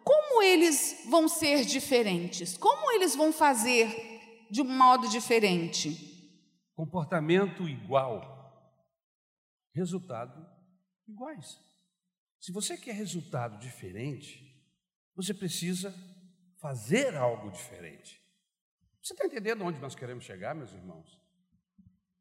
como 0.05 0.43
eles 0.43 1.07
vão 1.09 1.27
ser 1.27 1.65
diferentes? 1.65 2.59
Como 2.59 2.93
eles 2.93 3.17
vão 3.17 3.33
fazer 3.33 4.21
de 4.51 4.61
um 4.61 4.69
modo 4.69 5.09
diferente? 5.09 6.29
Comportamento 6.77 7.67
igual, 7.67 8.53
resultado 9.75 10.47
iguais. 11.09 11.72
Se 12.43 12.51
você 12.51 12.77
quer 12.77 12.97
resultado 12.97 13.57
diferente, 13.57 14.61
você 15.15 15.33
precisa 15.33 15.95
fazer 16.61 17.15
algo 17.17 17.53
diferente. 17.53 18.21
Você 19.01 19.13
está 19.13 19.25
entendendo 19.25 19.65
onde 19.65 19.79
nós 19.79 19.95
queremos 19.95 20.25
chegar, 20.25 20.53
meus 20.53 20.73
irmãos? 20.73 21.23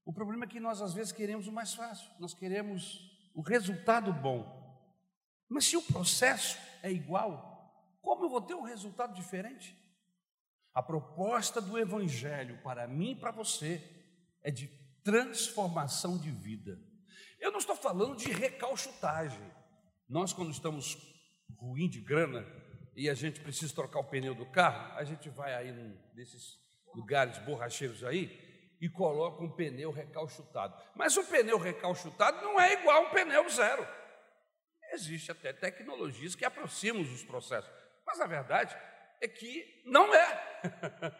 O 0.05 0.13
problema 0.13 0.45
é 0.45 0.47
que 0.47 0.59
nós 0.59 0.79
às 0.79 0.93
vezes 0.93 1.11
queremos 1.11 1.47
o 1.47 1.51
mais 1.51 1.73
fácil, 1.73 2.07
nós 2.19 2.35
queremos 2.35 2.99
o 3.33 3.41
resultado 3.41 4.13
bom. 4.13 4.45
Mas 5.49 5.65
se 5.65 5.75
o 5.75 5.81
processo 5.81 6.59
é 6.83 6.91
igual, 6.91 7.97
como 7.99 8.25
eu 8.25 8.29
vou 8.29 8.43
ter 8.43 8.53
um 8.53 8.61
resultado 8.61 9.15
diferente? 9.15 9.75
A 10.71 10.83
proposta 10.83 11.59
do 11.59 11.79
Evangelho 11.79 12.61
para 12.61 12.87
mim 12.87 13.13
e 13.13 13.19
para 13.19 13.31
você 13.31 13.83
é 14.43 14.51
de 14.51 14.67
transformação 15.03 16.15
de 16.15 16.29
vida. 16.29 16.79
Eu 17.39 17.51
não 17.51 17.57
estou 17.57 17.75
falando 17.75 18.15
de 18.17 18.31
recalchutagem. 18.31 19.60
Nós, 20.11 20.33
quando 20.33 20.51
estamos 20.51 20.97
ruim 21.57 21.87
de 21.87 22.01
grana 22.01 22.45
e 22.97 23.09
a 23.09 23.13
gente 23.13 23.39
precisa 23.39 23.73
trocar 23.73 24.01
o 24.01 24.09
pneu 24.09 24.35
do 24.35 24.45
carro, 24.45 24.97
a 24.97 25.05
gente 25.05 25.29
vai 25.29 25.55
aí 25.55 25.71
num 25.71 25.97
desses 26.13 26.59
lugares 26.93 27.37
borracheiros 27.45 28.03
aí 28.03 28.29
e 28.81 28.89
coloca 28.89 29.41
um 29.41 29.49
pneu 29.49 29.89
recalchutado. 29.89 30.75
Mas 30.97 31.15
o 31.15 31.23
pneu 31.23 31.57
recalchutado 31.57 32.41
não 32.41 32.59
é 32.59 32.73
igual 32.73 33.05
a 33.05 33.07
um 33.07 33.11
pneu 33.11 33.49
zero. 33.49 33.87
Existe 34.91 35.31
até 35.31 35.53
tecnologias 35.53 36.35
que 36.35 36.43
aproximam 36.43 37.03
os 37.03 37.23
processos, 37.23 37.71
mas 38.05 38.19
a 38.19 38.27
verdade 38.27 38.75
é 39.21 39.29
que 39.29 39.81
não 39.85 40.13
é. 40.13 40.61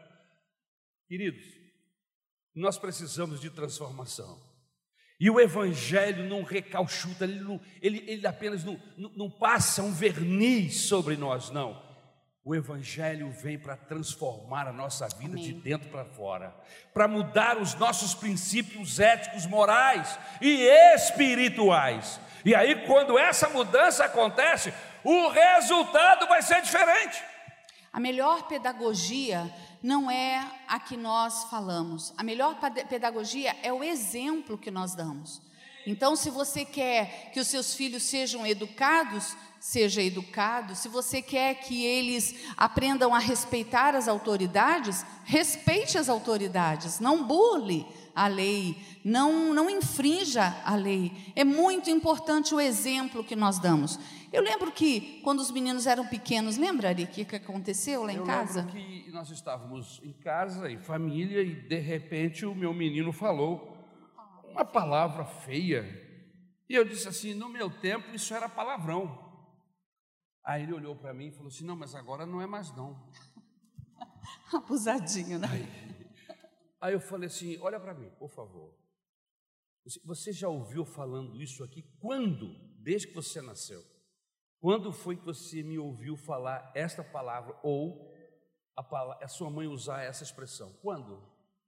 Queridos, 1.08 1.45
nós 2.54 2.77
precisamos 2.77 3.39
de 3.39 3.49
transformação. 3.49 4.50
E 5.21 5.29
o 5.29 5.39
Evangelho 5.39 6.27
não 6.27 6.41
recalchuta, 6.41 7.25
ele, 7.25 7.41
não, 7.41 7.62
ele, 7.79 8.03
ele 8.07 8.25
apenas 8.25 8.63
não, 8.63 8.81
não, 8.97 9.29
passa 9.29 9.84
um 9.84 9.93
verniz 9.93 10.88
sobre 10.88 11.15
nós, 11.15 11.51
não. 11.51 11.79
O 12.43 12.55
Evangelho 12.55 13.29
vem 13.29 13.55
para 13.55 13.77
transformar 13.77 14.67
a 14.67 14.73
nossa 14.73 15.07
vida 15.10 15.34
Amém. 15.34 15.43
de 15.43 15.53
dentro 15.53 15.89
para 15.89 16.05
fora, 16.05 16.55
para 16.91 17.07
mudar 17.07 17.60
os 17.60 17.75
nossos 17.75 18.15
princípios 18.15 18.99
éticos, 18.99 19.45
morais 19.45 20.17
e 20.41 20.63
espirituais. 20.95 22.19
E 22.43 22.55
aí, 22.55 22.88
quando 22.88 23.15
essa 23.15 23.47
mudança 23.47 24.05
acontece, 24.05 24.73
o 25.03 25.27
resultado 25.29 26.27
vai 26.27 26.41
ser 26.41 26.63
diferente. 26.63 27.21
A 27.93 27.99
melhor 27.99 28.47
pedagogia 28.47 29.53
não 29.81 30.09
é 30.09 30.51
a 30.67 30.79
que 30.79 30.95
nós 30.95 31.45
falamos. 31.45 32.13
A 32.17 32.23
melhor 32.23 32.57
pedagogia 32.89 33.55
é 33.63 33.71
o 33.73 33.83
exemplo 33.83 34.57
que 34.57 34.69
nós 34.69 34.93
damos. 34.93 35.41
Então, 35.85 36.15
se 36.15 36.29
você 36.29 36.63
quer 36.63 37.31
que 37.33 37.39
os 37.39 37.47
seus 37.47 37.73
filhos 37.73 38.03
sejam 38.03 38.45
educados, 38.45 39.35
seja 39.59 40.01
educado. 40.01 40.75
Se 40.75 40.87
você 40.87 41.21
quer 41.21 41.55
que 41.55 41.83
eles 41.83 42.35
aprendam 42.55 43.15
a 43.15 43.19
respeitar 43.19 43.95
as 43.95 44.07
autoridades, 44.07 45.03
respeite 45.23 45.97
as 45.97 46.09
autoridades, 46.09 46.99
não 46.99 47.23
burle 47.23 47.85
a 48.15 48.27
lei, 48.27 48.77
não, 49.03 49.53
não 49.53 49.69
infrinja 49.69 50.55
a 50.65 50.75
lei. 50.75 51.11
É 51.35 51.43
muito 51.43 51.89
importante 51.89 52.53
o 52.53 52.59
exemplo 52.59 53.23
que 53.23 53.35
nós 53.35 53.57
damos. 53.57 53.99
Eu 54.31 54.41
lembro 54.41 54.71
que 54.71 55.21
quando 55.21 55.39
os 55.39 55.51
meninos 55.51 55.85
eram 55.85 56.07
pequenos, 56.07 56.55
lembra, 56.55 56.87
Ari, 56.87 57.03
o 57.03 57.07
que, 57.07 57.25
que 57.25 57.35
aconteceu 57.35 58.03
lá 58.03 58.13
em 58.13 58.17
eu 58.17 58.23
casa? 58.23 58.61
Lembro 58.61 58.73
que 58.73 59.11
nós 59.11 59.29
estávamos 59.29 59.99
em 60.03 60.13
casa, 60.13 60.71
em 60.71 60.79
família, 60.79 61.41
e 61.41 61.67
de 61.67 61.79
repente 61.79 62.45
o 62.45 62.55
meu 62.55 62.73
menino 62.73 63.11
falou 63.11 63.77
uma 64.49 64.63
palavra 64.63 65.25
feia. 65.25 65.83
E 66.69 66.75
eu 66.75 66.85
disse 66.85 67.09
assim: 67.09 67.33
no 67.33 67.49
meu 67.49 67.69
tempo 67.69 68.15
isso 68.15 68.33
era 68.33 68.47
palavrão. 68.47 69.19
Aí 70.45 70.63
ele 70.63 70.73
olhou 70.73 70.95
para 70.95 71.13
mim 71.13 71.27
e 71.27 71.31
falou 71.31 71.47
assim: 71.47 71.65
não, 71.65 71.75
mas 71.75 71.93
agora 71.93 72.25
não 72.25 72.41
é 72.41 72.47
mais 72.47 72.73
não. 72.73 73.11
Abusadinho, 74.53 75.39
né? 75.39 75.47
Aí, 75.51 75.67
aí 76.79 76.93
eu 76.93 77.01
falei 77.01 77.27
assim: 77.27 77.57
olha 77.59 77.81
para 77.81 77.93
mim, 77.93 78.09
por 78.17 78.29
favor. 78.29 78.73
Você 80.05 80.31
já 80.31 80.47
ouviu 80.47 80.85
falando 80.85 81.41
isso 81.41 81.63
aqui 81.65 81.83
quando? 81.99 82.55
Desde 82.79 83.07
que 83.07 83.13
você 83.13 83.41
nasceu. 83.41 83.83
Quando 84.62 84.93
foi 84.93 85.17
que 85.17 85.26
você 85.26 85.63
me 85.63 85.80
ouviu 85.80 86.15
falar 86.15 86.71
esta 86.76 87.04
palavra 87.04 87.58
ou 87.63 88.13
a, 88.78 88.84
palavra, 88.84 89.26
a 89.26 89.28
sua 89.28 89.50
mãe 89.50 89.67
usar 89.67 90.04
essa 90.04 90.24
expressão? 90.24 90.71
Quando? 90.84 91.19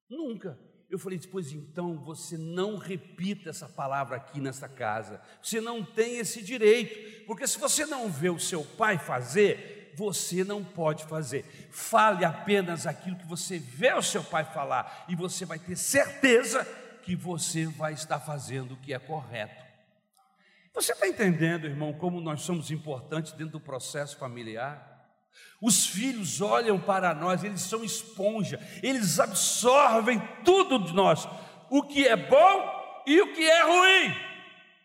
Nunca. 0.07 0.59
Eu 0.91 0.99
falei, 0.99 1.19
pois 1.31 1.51
então 1.51 1.97
você 1.97 2.37
não 2.37 2.77
repita 2.77 3.49
essa 3.49 3.67
palavra 3.67 4.17
aqui 4.17 4.39
nessa 4.39 4.69
casa. 4.69 5.19
Você 5.41 5.59
não 5.59 5.83
tem 5.83 6.19
esse 6.19 6.43
direito, 6.43 7.25
porque 7.25 7.47
se 7.47 7.57
você 7.57 7.83
não 7.83 8.11
vê 8.11 8.29
o 8.29 8.39
seu 8.39 8.63
pai 8.63 8.99
fazer, 8.99 9.91
você 9.97 10.43
não 10.43 10.63
pode 10.63 11.03
fazer. 11.05 11.45
Fale 11.71 12.23
apenas 12.23 12.85
aquilo 12.85 13.17
que 13.17 13.25
você 13.25 13.57
vê 13.57 13.91
o 13.91 14.03
seu 14.03 14.23
pai 14.23 14.45
falar, 14.45 15.05
e 15.09 15.15
você 15.15 15.45
vai 15.45 15.57
ter 15.57 15.75
certeza 15.75 16.63
que 17.01 17.15
você 17.15 17.65
vai 17.65 17.93
estar 17.93 18.19
fazendo 18.19 18.75
o 18.75 18.77
que 18.77 18.93
é 18.93 18.99
correto. 18.99 19.72
Você 20.73 20.91
está 20.91 21.07
entendendo, 21.07 21.67
irmão, 21.67 21.93
como 21.93 22.19
nós 22.19 22.41
somos 22.41 22.71
importantes 22.71 23.31
dentro 23.33 23.53
do 23.53 23.59
processo 23.59 24.17
familiar? 24.17 24.91
Os 25.61 25.85
filhos 25.85 26.41
olham 26.41 26.79
para 26.79 27.13
nós, 27.13 27.43
eles 27.43 27.61
são 27.61 27.83
esponja, 27.83 28.59
eles 28.81 29.19
absorvem 29.19 30.19
tudo 30.43 30.79
de 30.79 30.93
nós, 30.93 31.27
o 31.69 31.83
que 31.83 32.07
é 32.07 32.15
bom 32.15 33.03
e 33.05 33.21
o 33.21 33.33
que 33.33 33.47
é 33.47 33.61
ruim. 33.63 34.15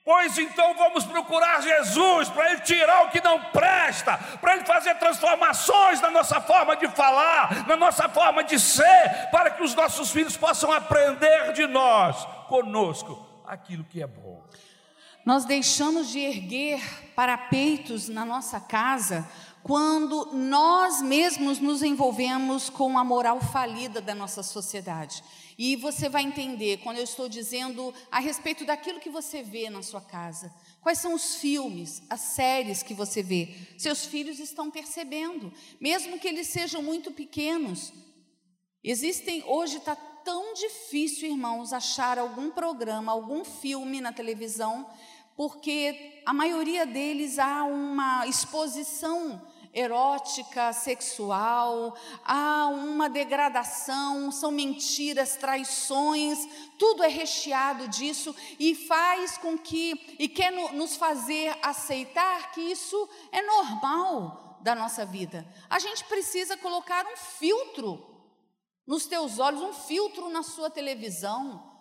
Pois 0.04 0.38
então 0.38 0.74
vamos 0.74 1.04
procurar 1.04 1.60
Jesus 1.60 2.30
para 2.30 2.52
Ele 2.52 2.60
tirar 2.62 3.04
o 3.04 3.10
que 3.10 3.22
não 3.22 3.44
presta, 3.50 4.16
para 4.40 4.56
Ele 4.56 4.64
fazer 4.64 4.94
transformações 4.94 6.00
na 6.00 6.10
nossa 6.10 6.40
forma 6.40 6.76
de 6.76 6.88
falar, 6.88 7.66
na 7.66 7.76
nossa 7.76 8.08
forma 8.08 8.42
de 8.42 8.58
ser, 8.58 9.28
para 9.30 9.50
que 9.50 9.62
os 9.62 9.74
nossos 9.74 10.10
filhos 10.10 10.36
possam 10.36 10.72
aprender 10.72 11.52
de 11.52 11.66
nós, 11.66 12.24
conosco, 12.46 13.42
aquilo 13.46 13.84
que 13.84 14.02
é 14.02 14.06
bom. 14.06 14.47
Nós 15.28 15.44
deixamos 15.44 16.08
de 16.08 16.20
erguer 16.20 16.80
parapeitos 17.14 18.08
na 18.08 18.24
nossa 18.24 18.58
casa 18.58 19.30
quando 19.62 20.32
nós 20.32 21.02
mesmos 21.02 21.58
nos 21.58 21.82
envolvemos 21.82 22.70
com 22.70 22.96
a 22.96 23.04
moral 23.04 23.38
falida 23.38 24.00
da 24.00 24.14
nossa 24.14 24.42
sociedade. 24.42 25.22
E 25.58 25.76
você 25.76 26.08
vai 26.08 26.22
entender 26.22 26.78
quando 26.78 26.96
eu 26.96 27.04
estou 27.04 27.28
dizendo 27.28 27.92
a 28.10 28.18
respeito 28.20 28.64
daquilo 28.64 29.00
que 29.00 29.10
você 29.10 29.42
vê 29.42 29.68
na 29.68 29.82
sua 29.82 30.00
casa. 30.00 30.50
Quais 30.80 30.98
são 30.98 31.12
os 31.12 31.34
filmes, 31.34 32.02
as 32.08 32.20
séries 32.20 32.82
que 32.82 32.94
você 32.94 33.22
vê? 33.22 33.54
Seus 33.76 34.06
filhos 34.06 34.38
estão 34.38 34.70
percebendo, 34.70 35.52
mesmo 35.78 36.18
que 36.18 36.26
eles 36.26 36.46
sejam 36.46 36.82
muito 36.82 37.10
pequenos. 37.10 37.92
Existem, 38.82 39.44
hoje 39.46 39.76
está 39.76 39.94
tão 39.94 40.54
difícil, 40.54 41.30
irmãos, 41.30 41.72
achar 41.72 42.18
algum 42.18 42.50
programa, 42.50 43.12
algum 43.12 43.44
filme 43.44 44.00
na 44.00 44.12
televisão, 44.12 44.86
porque 45.38 46.20
a 46.26 46.34
maioria 46.34 46.84
deles 46.84 47.38
há 47.38 47.62
uma 47.62 48.26
exposição 48.26 49.40
erótica, 49.72 50.72
sexual, 50.72 51.96
há 52.24 52.66
uma 52.66 53.08
degradação, 53.08 54.32
são 54.32 54.50
mentiras, 54.50 55.36
traições, 55.36 56.40
tudo 56.76 57.04
é 57.04 57.06
recheado 57.06 57.86
disso 57.86 58.34
e 58.58 58.74
faz 58.74 59.38
com 59.38 59.56
que, 59.56 60.16
e 60.18 60.28
quer 60.28 60.50
nos 60.72 60.96
fazer 60.96 61.56
aceitar 61.62 62.50
que 62.50 62.60
isso 62.60 63.08
é 63.30 63.40
normal 63.40 64.58
da 64.60 64.74
nossa 64.74 65.06
vida. 65.06 65.46
A 65.70 65.78
gente 65.78 66.02
precisa 66.06 66.56
colocar 66.56 67.06
um 67.06 67.16
filtro 67.16 68.04
nos 68.84 69.06
teus 69.06 69.38
olhos, 69.38 69.62
um 69.62 69.72
filtro 69.72 70.28
na 70.30 70.42
sua 70.42 70.68
televisão, 70.68 71.77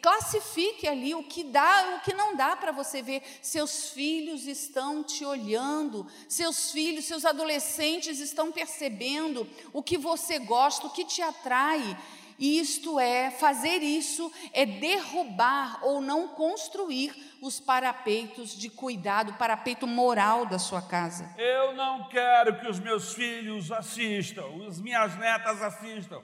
classifique 0.00 0.86
ali 0.86 1.14
o 1.14 1.24
que 1.24 1.44
dá 1.44 1.90
e 1.90 1.94
o 1.96 2.00
que 2.00 2.14
não 2.14 2.36
dá 2.36 2.56
para 2.56 2.72
você 2.72 3.02
ver. 3.02 3.22
Seus 3.42 3.90
filhos 3.90 4.46
estão 4.46 5.02
te 5.02 5.24
olhando, 5.24 6.06
seus 6.28 6.70
filhos, 6.70 7.04
seus 7.04 7.24
adolescentes 7.24 8.20
estão 8.20 8.52
percebendo 8.52 9.46
o 9.72 9.82
que 9.82 9.98
você 9.98 10.38
gosta, 10.38 10.86
o 10.86 10.90
que 10.90 11.04
te 11.04 11.22
atrai. 11.22 11.96
Isto 12.38 13.00
é, 13.00 13.30
fazer 13.30 13.82
isso 13.82 14.30
é 14.52 14.66
derrubar 14.66 15.80
ou 15.82 16.02
não 16.02 16.28
construir 16.28 17.14
os 17.40 17.58
parapeitos 17.58 18.56
de 18.56 18.68
cuidado, 18.68 19.30
o 19.30 19.38
parapeito 19.38 19.86
moral 19.86 20.44
da 20.44 20.58
sua 20.58 20.82
casa. 20.82 21.34
Eu 21.38 21.74
não 21.74 22.08
quero 22.08 22.60
que 22.60 22.68
os 22.68 22.78
meus 22.78 23.14
filhos 23.14 23.72
assistam, 23.72 24.44
as 24.68 24.78
minhas 24.78 25.16
netas 25.16 25.62
assistam. 25.62 26.20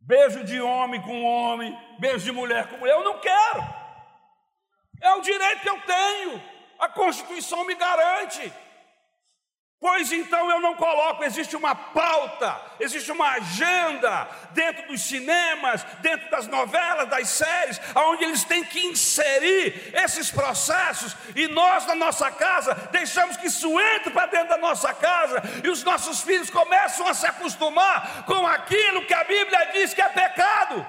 Beijo 0.00 0.42
de 0.44 0.60
homem 0.60 1.00
com 1.02 1.22
homem, 1.22 1.78
beijo 1.98 2.24
de 2.24 2.32
mulher 2.32 2.68
com 2.68 2.78
mulher, 2.78 2.94
eu 2.94 3.04
não 3.04 3.20
quero. 3.20 3.62
É 5.00 5.12
o 5.14 5.20
direito 5.20 5.60
que 5.60 5.68
eu 5.68 5.80
tenho, 5.82 6.42
a 6.78 6.88
Constituição 6.88 7.64
me 7.64 7.74
garante. 7.74 8.52
Pois 9.80 10.12
então 10.12 10.50
eu 10.50 10.60
não 10.60 10.76
coloco, 10.76 11.24
existe 11.24 11.56
uma 11.56 11.74
pauta, 11.74 12.60
existe 12.78 13.10
uma 13.10 13.30
agenda 13.30 14.28
dentro 14.50 14.86
dos 14.88 15.00
cinemas, 15.00 15.82
dentro 16.02 16.30
das 16.30 16.46
novelas, 16.46 17.08
das 17.08 17.30
séries, 17.30 17.80
onde 17.96 18.24
eles 18.24 18.44
têm 18.44 18.62
que 18.62 18.78
inserir 18.78 19.90
esses 19.94 20.30
processos, 20.30 21.16
e 21.34 21.48
nós 21.48 21.86
na 21.86 21.94
nossa 21.94 22.30
casa 22.30 22.74
deixamos 22.92 23.38
que 23.38 23.46
isso 23.46 23.80
entre 23.80 24.10
para 24.10 24.26
dentro 24.26 24.50
da 24.50 24.58
nossa 24.58 24.92
casa, 24.92 25.42
e 25.64 25.70
os 25.70 25.82
nossos 25.82 26.20
filhos 26.20 26.50
começam 26.50 27.08
a 27.08 27.14
se 27.14 27.24
acostumar 27.24 28.26
com 28.26 28.46
aquilo 28.46 29.06
que 29.06 29.14
a 29.14 29.24
Bíblia 29.24 29.70
diz 29.72 29.94
que 29.94 30.02
é 30.02 30.10
pecado. 30.10 30.86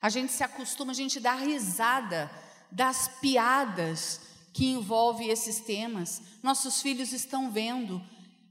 A 0.00 0.08
gente 0.08 0.32
se 0.32 0.42
acostuma, 0.42 0.90
a 0.90 0.96
gente 0.96 1.20
dá 1.20 1.34
risada 1.34 2.28
das 2.72 3.06
piadas 3.20 4.31
que 4.52 4.66
envolve 4.66 5.28
esses 5.28 5.60
temas. 5.60 6.22
Nossos 6.42 6.82
filhos 6.82 7.12
estão 7.12 7.50
vendo. 7.50 8.02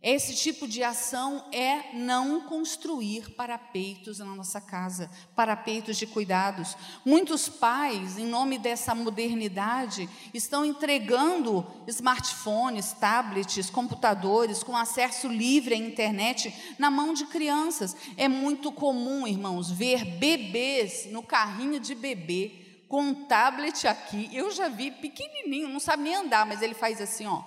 Esse 0.04 0.34
tipo 0.34 0.68
de 0.68 0.82
ação 0.82 1.45
é 1.52 1.95
não 1.95 2.41
construir 2.41 3.36
parapeitos 3.36 4.18
na 4.18 4.26
nossa 4.26 4.60
casa, 4.60 5.12
parapeitos 5.36 5.95
de 5.95 6.08
cuidados. 6.08 6.76
Muitos 7.06 7.47
pais, 7.47 8.18
em 8.18 8.26
nome 8.26 8.58
dessa 8.58 8.95
modernidade, 8.95 10.10
estão 10.34 10.66
entregando 10.66 11.64
smartphones, 11.86 12.93
tablets, 12.93 13.70
computadores 13.70 14.64
com 14.64 14.76
acesso 14.76 15.28
livre 15.28 15.76
à 15.76 15.78
internet 15.78 16.52
na 16.80 16.89
mão 16.89 17.14
de 17.14 17.28
crianças. 17.28 17.95
É 18.18 18.28
muito 18.28 18.72
comum, 18.72 19.28
irmãos, 19.28 19.70
ver 19.70 20.04
bebês 20.04 21.08
no 21.12 21.22
carrinho 21.22 21.80
de 21.80 21.93
bebê 21.93 22.61
com 22.91 23.03
um 23.03 23.25
tablet 23.25 23.87
aqui. 23.87 24.29
Eu 24.35 24.51
já 24.51 24.67
vi 24.67 24.91
pequenininho, 24.91 25.69
não 25.69 25.79
sabe 25.79 26.03
nem 26.03 26.13
andar, 26.13 26.45
mas 26.45 26.61
ele 26.61 26.73
faz 26.73 26.99
assim, 26.99 27.25
ó. 27.25 27.41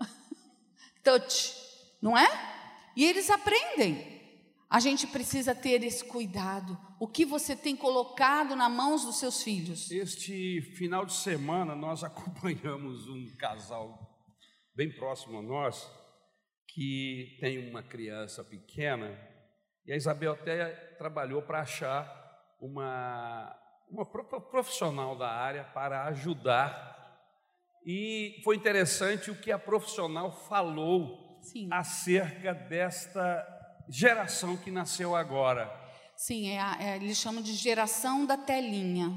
Touch, 1.04 1.54
não 2.02 2.18
é? 2.18 2.26
E 2.96 3.04
eles 3.04 3.30
aprendem. 3.30 4.20
A 4.68 4.80
gente 4.80 5.06
precisa 5.06 5.54
ter 5.54 5.84
esse 5.84 6.04
cuidado. 6.04 6.76
O 6.98 7.06
que 7.06 7.24
você 7.24 7.54
tem 7.54 7.76
colocado 7.76 8.56
na 8.56 8.68
mãos 8.68 9.04
dos 9.04 9.20
seus 9.20 9.44
filhos? 9.44 9.92
Este 9.92 10.60
final 10.76 11.06
de 11.06 11.12
semana 11.12 11.76
nós 11.76 12.02
acompanhamos 12.02 13.06
um 13.06 13.36
casal 13.38 13.96
bem 14.74 14.90
próximo 14.90 15.38
a 15.38 15.42
nós 15.42 15.88
que 16.66 17.38
tem 17.40 17.70
uma 17.70 17.84
criança 17.84 18.42
pequena 18.42 19.16
e 19.86 19.92
a 19.92 19.96
Isabel 19.96 20.32
até 20.32 20.68
trabalhou 20.98 21.42
para 21.42 21.60
achar 21.60 22.08
uma 22.60 23.56
uma 23.90 24.04
profissional 24.04 25.16
da 25.16 25.28
área 25.28 25.64
para 25.64 26.04
ajudar. 26.04 26.90
E 27.84 28.40
foi 28.44 28.56
interessante 28.56 29.30
o 29.30 29.40
que 29.40 29.50
a 29.50 29.58
profissional 29.58 30.30
falou 30.48 31.40
Sim. 31.42 31.68
acerca 31.72 32.54
desta 32.54 33.46
geração 33.88 34.56
que 34.56 34.70
nasceu 34.70 35.16
agora. 35.16 35.70
Sim, 36.16 36.50
é, 36.50 36.60
é, 36.78 36.96
eles 36.96 37.16
chamam 37.16 37.42
de 37.42 37.54
geração 37.54 38.26
da 38.26 38.36
telinha. 38.36 39.10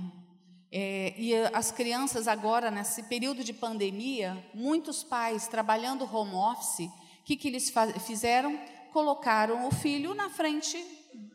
É, 0.71 1.13
e 1.17 1.35
as 1.53 1.71
crianças 1.71 2.27
agora, 2.27 2.71
nesse 2.71 3.03
período 3.03 3.43
de 3.43 3.53
pandemia, 3.53 4.43
muitos 4.55 5.03
pais 5.03 5.47
trabalhando 5.47 6.03
home 6.11 6.33
office, 6.33 6.87
o 6.87 7.23
que, 7.25 7.35
que 7.35 7.47
eles 7.47 7.71
fizeram? 8.07 8.57
Colocaram 8.91 9.67
o 9.67 9.71
filho 9.71 10.15
na 10.15 10.29
frente 10.29 10.77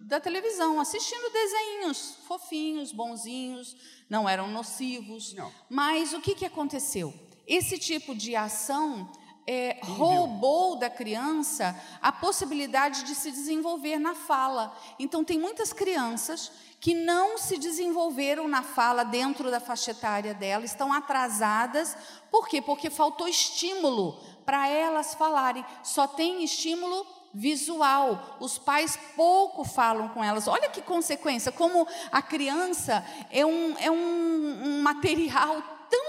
da 0.01 0.19
televisão, 0.19 0.81
assistindo 0.81 1.33
desenhos 1.33 2.17
fofinhos, 2.27 2.93
bonzinhos, 2.93 3.77
não 4.09 4.29
eram 4.29 4.49
nocivos. 4.49 5.35
Não. 5.35 5.53
Mas 5.69 6.13
o 6.13 6.21
que, 6.21 6.35
que 6.35 6.47
aconteceu? 6.47 7.13
Esse 7.47 7.79
tipo 7.79 8.15
de 8.15 8.35
ação 8.37 9.11
é, 9.47 9.81
roubou 9.83 10.77
da 10.77 10.91
criança 10.91 11.75
a 12.03 12.13
possibilidade 12.13 13.05
de 13.05 13.15
se 13.15 13.31
desenvolver 13.31 13.99
na 13.99 14.15
fala. 14.15 14.77
Então, 14.99 15.25
tem 15.25 15.39
muitas 15.39 15.73
crianças 15.73 16.53
que 16.81 16.95
não 16.95 17.39
se 17.39 17.57
desenvolveram 17.57 18.47
na 18.47 18.63
fala 18.63 19.05
dentro 19.05 19.51
da 19.51 19.59
faixa 19.59 19.93
etária 19.93 20.35
dela, 20.35 20.65
estão 20.65 20.93
atrasadas. 20.93 21.97
Por 22.31 22.47
quê? 22.47 22.61
Porque 22.61 22.91
faltou 22.91 23.27
estímulo 23.27 24.21
para 24.45 24.69
elas 24.69 25.15
falarem. 25.15 25.65
Só 25.83 26.07
tem 26.07 26.45
estímulo 26.45 27.07
visual. 27.33 28.37
Os 28.41 28.59
pais 28.59 28.99
pouco 29.17 29.65
falam 29.65 30.09
com 30.09 30.23
elas. 30.23 30.49
Olha 30.49 30.69
que 30.69 30.83
consequência, 30.83 31.53
como 31.53 31.87
a 32.11 32.23
criança 32.23 33.05
é 33.31 33.45
um, 33.45 33.77
é 33.79 33.91
um, 33.91 34.65
um 34.65 34.83
material 34.83 35.63
tão 35.91 36.05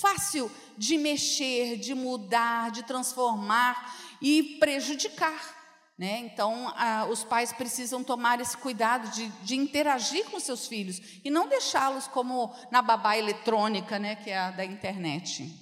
fácil 0.00 0.50
de 0.76 0.98
mexer, 0.98 1.76
de 1.76 1.94
mudar, 1.94 2.70
de 2.70 2.82
transformar 2.82 3.96
e 4.20 4.56
prejudicar. 4.58 5.62
Né? 5.98 6.18
Então, 6.20 6.72
os 7.10 7.22
pais 7.22 7.52
precisam 7.52 8.02
tomar 8.02 8.40
esse 8.40 8.56
cuidado 8.56 9.10
de, 9.10 9.28
de 9.44 9.54
interagir 9.54 10.24
com 10.30 10.40
seus 10.40 10.66
filhos 10.66 11.00
e 11.22 11.30
não 11.30 11.46
deixá-los 11.46 12.08
como 12.08 12.52
na 12.70 12.82
babá 12.82 13.16
eletrônica, 13.16 13.98
né, 13.98 14.16
que 14.16 14.30
é 14.30 14.38
a 14.38 14.50
da 14.50 14.64
internet. 14.64 15.61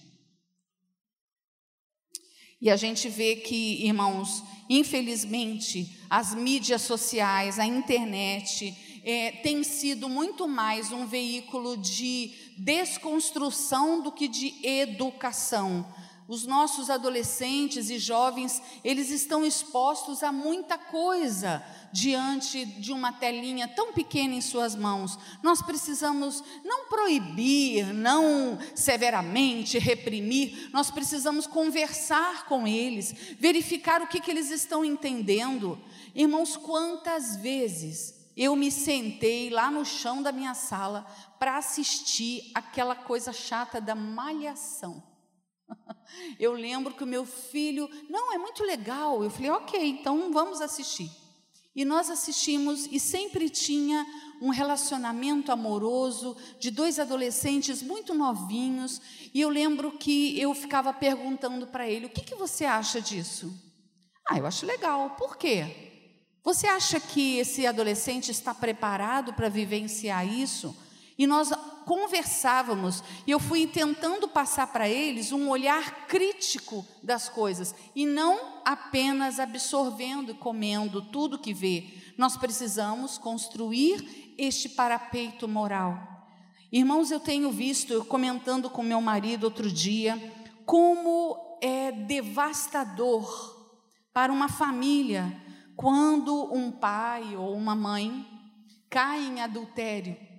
E 2.61 2.69
a 2.69 2.77
gente 2.77 3.09
vê 3.09 3.37
que, 3.37 3.85
irmãos, 3.85 4.43
infelizmente, 4.69 5.99
as 6.11 6.35
mídias 6.35 6.83
sociais, 6.83 7.59
a 7.59 7.65
internet, 7.65 8.75
é, 9.03 9.31
tem 9.31 9.63
sido 9.63 10.09
muito 10.09 10.47
mais 10.47 10.93
um 10.93 11.07
veículo 11.07 11.77
de 11.77 12.33
desconstrução 12.59 14.03
do 14.03 14.13
que 14.13 14.29
de 14.29 14.55
educação. 14.63 15.87
Os 16.31 16.47
nossos 16.47 16.91
adolescentes 16.91 17.91
e 17.91 17.99
jovens, 17.99 18.63
eles 18.85 19.11
estão 19.11 19.45
expostos 19.45 20.23
a 20.23 20.31
muita 20.31 20.79
coisa 20.79 21.61
diante 21.93 22.65
de 22.65 22.93
uma 22.93 23.13
telinha 23.13 23.67
tão 23.67 23.93
pequena 23.93 24.37
em 24.37 24.41
suas 24.41 24.77
mãos. 24.77 25.19
Nós 25.43 25.61
precisamos 25.61 26.41
não 26.65 26.87
proibir, 26.87 27.93
não 27.93 28.57
severamente 28.77 29.77
reprimir, 29.77 30.71
nós 30.73 30.89
precisamos 30.89 31.49
conversar 31.49 32.47
com 32.47 32.65
eles, 32.65 33.13
verificar 33.41 34.01
o 34.01 34.07
que, 34.07 34.21
que 34.21 34.31
eles 34.31 34.53
estão 34.53 34.85
entendendo. 34.85 35.83
Irmãos, 36.15 36.57
quantas 36.57 37.35
vezes 37.35 38.15
eu 38.37 38.55
me 38.55 38.71
sentei 38.71 39.51
lá 39.51 39.69
no 39.69 39.85
chão 39.85 40.23
da 40.23 40.31
minha 40.31 40.55
sala 40.55 41.05
para 41.41 41.59
assistir 41.59 42.53
aquela 42.55 42.95
coisa 42.95 43.33
chata 43.33 43.81
da 43.81 43.97
malhação. 43.97 45.10
Eu 46.39 46.53
lembro 46.53 46.95
que 46.95 47.05
o 47.05 47.07
meu 47.07 47.25
filho, 47.25 47.89
não, 48.09 48.33
é 48.33 48.39
muito 48.39 48.63
legal. 48.65 49.23
Eu 49.23 49.31
falei, 49.31 49.51
ok, 49.51 49.89
então 49.89 50.33
vamos 50.33 50.61
assistir. 50.61 51.11
E 51.75 51.85
nós 51.85 52.11
assistimos 52.11 52.87
e 52.91 52.99
sempre 52.99 53.49
tinha 53.49 54.05
um 54.43 54.49
relacionamento 54.49 55.53
amoroso 55.53 56.37
de 56.59 56.71
dois 56.71 56.99
adolescentes 56.99 57.83
muito 57.83 58.13
novinhos. 58.13 59.01
E 59.33 59.41
eu 59.41 59.49
lembro 59.49 59.93
que 59.93 60.39
eu 60.41 60.53
ficava 60.53 60.93
perguntando 60.93 61.67
para 61.69 61.89
ele: 61.89 62.07
o 62.07 62.11
que, 62.11 62.23
que 62.23 62.35
você 62.35 62.65
acha 62.65 63.01
disso? 63.01 63.53
Ah, 64.29 64.39
eu 64.39 64.47
acho 64.47 64.67
legal. 64.67 65.11
Por 65.11 65.37
quê? 65.37 65.91
Você 66.43 66.67
acha 66.67 66.99
que 66.99 67.37
esse 67.37 67.67
adolescente 67.67 68.31
está 68.31 68.53
preparado 68.53 69.33
para 69.35 69.49
vivenciar 69.49 70.27
isso? 70.27 70.77
E 71.17 71.27
nós 71.27 71.53
conversávamos 71.85 73.03
e 73.27 73.31
eu 73.31 73.39
fui 73.39 73.67
tentando 73.67 74.29
passar 74.29 74.67
para 74.69 74.89
eles 74.89 75.33
um 75.33 75.49
olhar 75.49 76.07
crítico 76.07 76.87
das 77.03 77.29
coisas 77.29 77.75
e 77.95 78.07
não 78.07 78.61
apenas 78.65 79.39
absorvendo 79.39 80.33
e 80.33 80.35
comendo 80.35 81.03
tudo 81.03 81.39
que 81.39 81.53
vê. 81.53 81.87
Nós 82.17 82.37
precisamos 82.37 83.19
construir 83.19 84.35
este 84.39 84.69
parapeito 84.69 85.49
moral. 85.49 85.99
Irmãos, 86.73 87.11
eu 87.11 87.19
tenho 87.19 87.51
visto, 87.51 87.93
eu 87.93 88.05
comentando 88.05 88.71
com 88.71 88.83
meu 88.83 89.01
marido 89.01 89.45
outro 89.45 89.71
dia, 89.71 90.17
como 90.65 91.59
é 91.61 91.91
devastador 91.91 93.59
para 94.13 94.33
uma 94.33 94.49
família 94.49 95.37
quando 95.77 96.55
um 96.55 96.71
pai 96.71 97.35
ou 97.37 97.55
uma 97.55 97.75
mãe 97.75 98.27
cai 98.89 99.21
em 99.25 99.41
adultério 99.41 100.30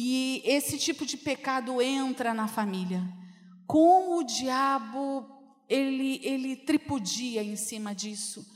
e 0.00 0.42
esse 0.44 0.78
tipo 0.78 1.04
de 1.04 1.16
pecado 1.16 1.82
entra 1.82 2.32
na 2.32 2.46
família. 2.46 3.02
Como 3.66 4.18
o 4.18 4.22
diabo 4.22 5.28
ele 5.68 6.20
ele 6.22 6.54
tripudia 6.54 7.42
em 7.42 7.56
cima 7.56 7.92
disso. 7.92 8.46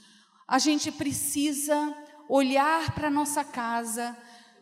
A 0.46 0.60
gente 0.60 0.92
precisa 0.92 1.96
olhar 2.28 2.94
para 2.94 3.10
nossa 3.10 3.42
casa, 3.42 4.16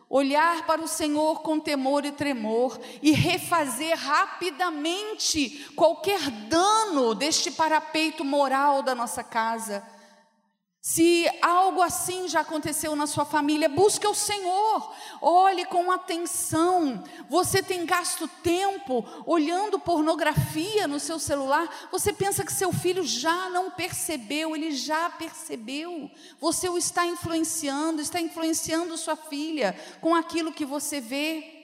olhar 0.09 0.65
para 0.65 0.81
o 0.81 0.87
Senhor 0.87 1.43
com 1.43 1.59
temor 1.59 2.03
e 2.03 2.13
tremor 2.13 2.81
e 2.99 3.11
refazer 3.11 3.95
rapidamente 3.95 5.71
qualquer 5.75 6.31
dano 6.49 7.13
deste 7.13 7.51
parapeito 7.51 8.25
moral 8.25 8.81
da 8.81 8.95
nossa 8.95 9.23
casa 9.23 9.87
se 10.81 11.29
algo 11.43 11.79
assim 11.79 12.27
já 12.27 12.39
aconteceu 12.39 12.95
na 12.95 13.05
sua 13.05 13.23
família, 13.23 13.69
busque 13.69 14.07
o 14.07 14.15
Senhor, 14.15 14.91
olhe 15.21 15.63
com 15.63 15.91
atenção. 15.91 17.03
Você 17.29 17.61
tem 17.61 17.85
gasto 17.85 18.27
tempo 18.41 19.05
olhando 19.27 19.77
pornografia 19.77 20.87
no 20.87 20.99
seu 20.99 21.19
celular, 21.19 21.69
você 21.91 22.11
pensa 22.11 22.43
que 22.43 22.51
seu 22.51 22.73
filho 22.73 23.03
já 23.03 23.47
não 23.51 23.69
percebeu, 23.69 24.55
ele 24.55 24.71
já 24.71 25.07
percebeu. 25.11 26.09
Você 26.39 26.67
o 26.67 26.79
está 26.79 27.05
influenciando, 27.05 28.01
está 28.01 28.19
influenciando 28.19 28.97
sua 28.97 29.15
filha 29.15 29.79
com 30.01 30.15
aquilo 30.15 30.51
que 30.51 30.65
você 30.65 30.99
vê. 30.99 31.60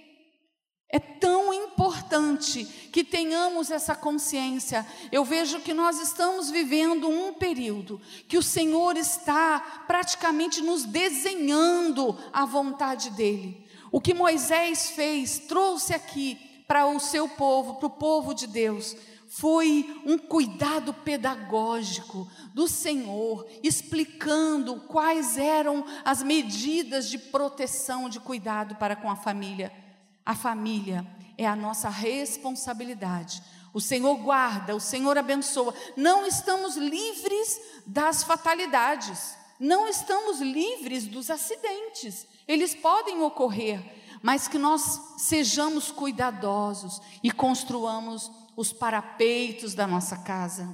É 0.90 1.00
tão 1.00 1.54
importante 1.54 2.64
que 2.94 3.04
tenhamos 3.04 3.70
essa 3.70 3.94
consciência. 3.94 4.88
Eu 5.12 5.26
vejo 5.26 5.60
que 5.60 5.74
nós 5.74 6.00
estamos 6.00 6.50
vivendo 6.50 7.10
um 7.10 7.34
período 7.34 8.00
que 8.28 8.38
o 8.38 8.44
Senhor 8.44 8.96
está 8.96 9.84
praticamente 9.86 10.62
nos 10.62 10.86
desenhando 10.86 12.18
a 12.32 12.46
vontade 12.46 13.10
dEle. 13.12 13.68
O 13.92 14.00
que 14.00 14.14
Moisés 14.14 14.92
fez, 14.92 15.40
trouxe 15.40 15.94
aqui 15.94 16.40
para 16.66 16.86
o 16.88 17.00
seu 17.00 17.28
povo, 17.28 17.76
para 17.76 17.88
o 17.88 17.90
povo 17.90 18.34
de 18.34 18.48
Deus, 18.48 18.96
foi 19.28 20.02
um 20.06 20.18
cuidado 20.18 20.94
pedagógico 20.94 22.30
do 22.54 22.66
Senhor, 22.68 23.46
explicando 23.62 24.78
quais 24.88 25.38
eram 25.38 25.86
as 26.06 26.24
medidas 26.24 27.10
de 27.10 27.18
proteção, 27.18 28.10
de 28.10 28.22
cuidado 28.22 28.76
para 28.76 28.96
com 28.96 29.12
a 29.12 29.16
família. 29.16 29.87
A 30.28 30.36
família 30.36 31.08
é 31.38 31.48
a 31.48 31.56
nossa 31.56 31.88
responsabilidade. 31.88 33.42
O 33.74 33.80
Senhor 33.80 34.14
guarda, 34.18 34.76
o 34.76 34.80
Senhor 34.80 35.18
abençoa. 35.18 35.74
Não 35.96 36.28
estamos 36.28 36.76
livres 36.76 37.62
das 37.86 38.26
fatalidades, 38.26 39.38
não 39.58 39.88
estamos 39.88 40.42
livres 40.42 41.08
dos 41.08 41.32
acidentes. 41.32 42.28
Eles 42.46 42.76
podem 42.76 43.22
ocorrer, 43.22 43.82
mas 44.22 44.50
que 44.50 44.58
nós 44.58 45.16
sejamos 45.18 45.92
cuidadosos 45.92 47.02
e 47.24 47.32
construamos 47.32 48.30
os 48.58 48.74
parapeitos 48.74 49.74
da 49.74 49.88
nossa 49.88 50.18
casa. 50.18 50.68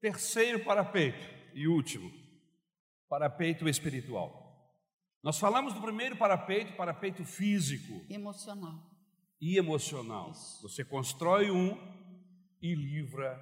Terceiro 0.00 0.64
parapeito 0.64 1.26
e 1.52 1.66
último, 1.66 2.12
parapeito 3.08 3.68
espiritual. 3.68 4.47
Nós 5.22 5.38
falamos 5.38 5.74
do 5.74 5.80
primeiro 5.80 6.16
parapeito, 6.16 6.74
parapeito 6.74 7.24
físico. 7.24 8.04
Emocional. 8.08 8.80
E 9.40 9.56
emocional. 9.56 10.30
Isso. 10.30 10.62
Você 10.62 10.84
constrói 10.84 11.50
um 11.50 11.76
e 12.62 12.74
livra 12.74 13.38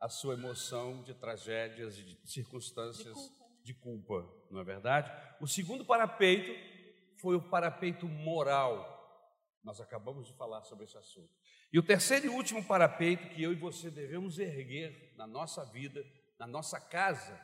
a 0.00 0.08
sua 0.08 0.34
emoção 0.34 1.02
de 1.02 1.14
tragédias 1.14 1.98
e 1.98 2.02
de 2.02 2.18
circunstâncias 2.30 3.16
de 3.62 3.72
culpa. 3.74 4.18
de 4.18 4.24
culpa, 4.24 4.46
não 4.50 4.60
é 4.60 4.64
verdade? 4.64 5.10
O 5.40 5.46
segundo 5.46 5.84
parapeito 5.84 6.52
foi 7.20 7.36
o 7.36 7.48
parapeito 7.48 8.06
moral. 8.08 8.90
Nós 9.62 9.80
acabamos 9.80 10.26
de 10.26 10.34
falar 10.34 10.62
sobre 10.62 10.84
esse 10.84 10.98
assunto. 10.98 11.30
E 11.72 11.78
o 11.78 11.82
terceiro 11.82 12.26
e 12.26 12.28
último 12.28 12.64
parapeito 12.64 13.28
que 13.30 13.42
eu 13.42 13.52
e 13.52 13.56
você 13.56 13.90
devemos 13.90 14.38
erguer 14.38 15.14
na 15.16 15.26
nossa 15.26 15.64
vida, 15.64 16.04
na 16.38 16.46
nossa 16.46 16.78
casa, 16.80 17.40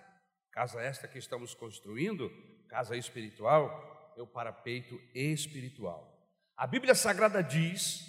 casa 0.51 0.83
esta 0.83 1.07
que 1.07 1.19
estamos 1.19 1.55
construindo, 1.55 2.29
casa 2.69 2.97
espiritual, 2.97 4.15
o 4.17 4.27
parapeito 4.27 5.01
espiritual. 5.15 6.15
A 6.57 6.67
Bíblia 6.67 6.95
Sagrada 6.95 7.43
diz: 7.43 8.05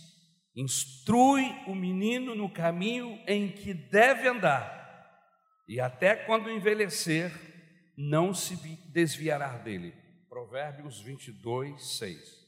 instrui 0.55 1.45
o 1.65 1.73
menino 1.73 2.35
no 2.35 2.49
caminho 2.49 3.21
em 3.25 3.49
que 3.49 3.73
deve 3.73 4.27
andar, 4.27 4.77
e 5.67 5.79
até 5.79 6.15
quando 6.15 6.51
envelhecer, 6.51 7.31
não 7.97 8.33
se 8.33 8.55
desviará 8.87 9.57
dele. 9.57 9.93
Provérbios 10.27 10.99
22, 10.99 11.97
6. 11.97 12.39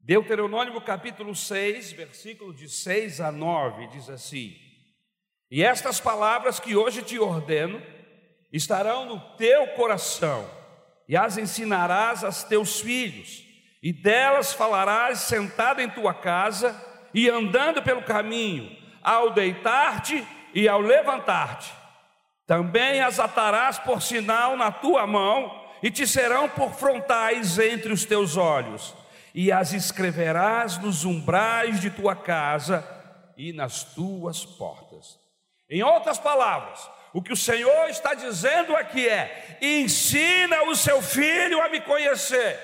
Deuteronômio 0.00 0.80
capítulo 0.80 1.34
6, 1.34 1.92
versículo 1.92 2.54
de 2.54 2.68
6 2.68 3.20
a 3.20 3.32
9, 3.32 3.88
diz 3.88 4.08
assim: 4.08 4.56
E 5.50 5.64
estas 5.64 6.00
palavras 6.00 6.60
que 6.60 6.76
hoje 6.76 7.02
te 7.02 7.18
ordeno 7.18 7.82
estarão 8.52 9.04
no 9.04 9.36
teu 9.36 9.66
coração 9.74 10.48
e 11.08 11.16
as 11.16 11.38
ensinarás 11.38 12.24
aos 12.24 12.42
teus 12.42 12.80
filhos, 12.80 13.44
e 13.82 13.92
delas 13.92 14.52
falarás 14.52 15.20
sentado 15.20 15.80
em 15.80 15.88
tua 15.88 16.12
casa 16.12 16.74
e 17.14 17.28
andando 17.28 17.82
pelo 17.82 18.02
caminho, 18.02 18.76
ao 19.02 19.30
deitar-te 19.30 20.26
e 20.52 20.68
ao 20.68 20.80
levantar-te. 20.80 21.72
Também 22.46 23.00
as 23.00 23.20
atarás 23.20 23.78
por 23.78 24.02
sinal 24.02 24.56
na 24.56 24.70
tua 24.72 25.06
mão 25.06 25.64
e 25.82 25.90
te 25.90 26.06
serão 26.06 26.48
por 26.48 26.72
frontais 26.72 27.58
entre 27.58 27.92
os 27.92 28.04
teus 28.04 28.36
olhos, 28.36 28.94
e 29.34 29.52
as 29.52 29.72
escreverás 29.72 30.78
nos 30.78 31.04
umbrais 31.04 31.80
de 31.80 31.90
tua 31.90 32.16
casa 32.16 32.84
e 33.36 33.52
nas 33.52 33.84
tuas 33.84 34.44
portas. 34.44 35.18
Em 35.68 35.82
outras 35.82 36.18
palavras, 36.18 36.88
o 37.16 37.22
que 37.22 37.32
o 37.32 37.36
Senhor 37.36 37.88
está 37.88 38.12
dizendo 38.12 38.76
aqui 38.76 39.08
é: 39.08 39.56
ensina 39.62 40.64
o 40.64 40.76
seu 40.76 41.00
filho 41.00 41.62
a 41.62 41.68
me 41.70 41.80
conhecer, 41.80 42.60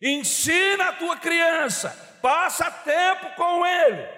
ensina 0.00 0.90
a 0.90 0.92
tua 0.92 1.16
criança, 1.16 1.90
passa 2.22 2.70
tempo 2.70 3.34
com 3.34 3.66
ele. 3.66 4.08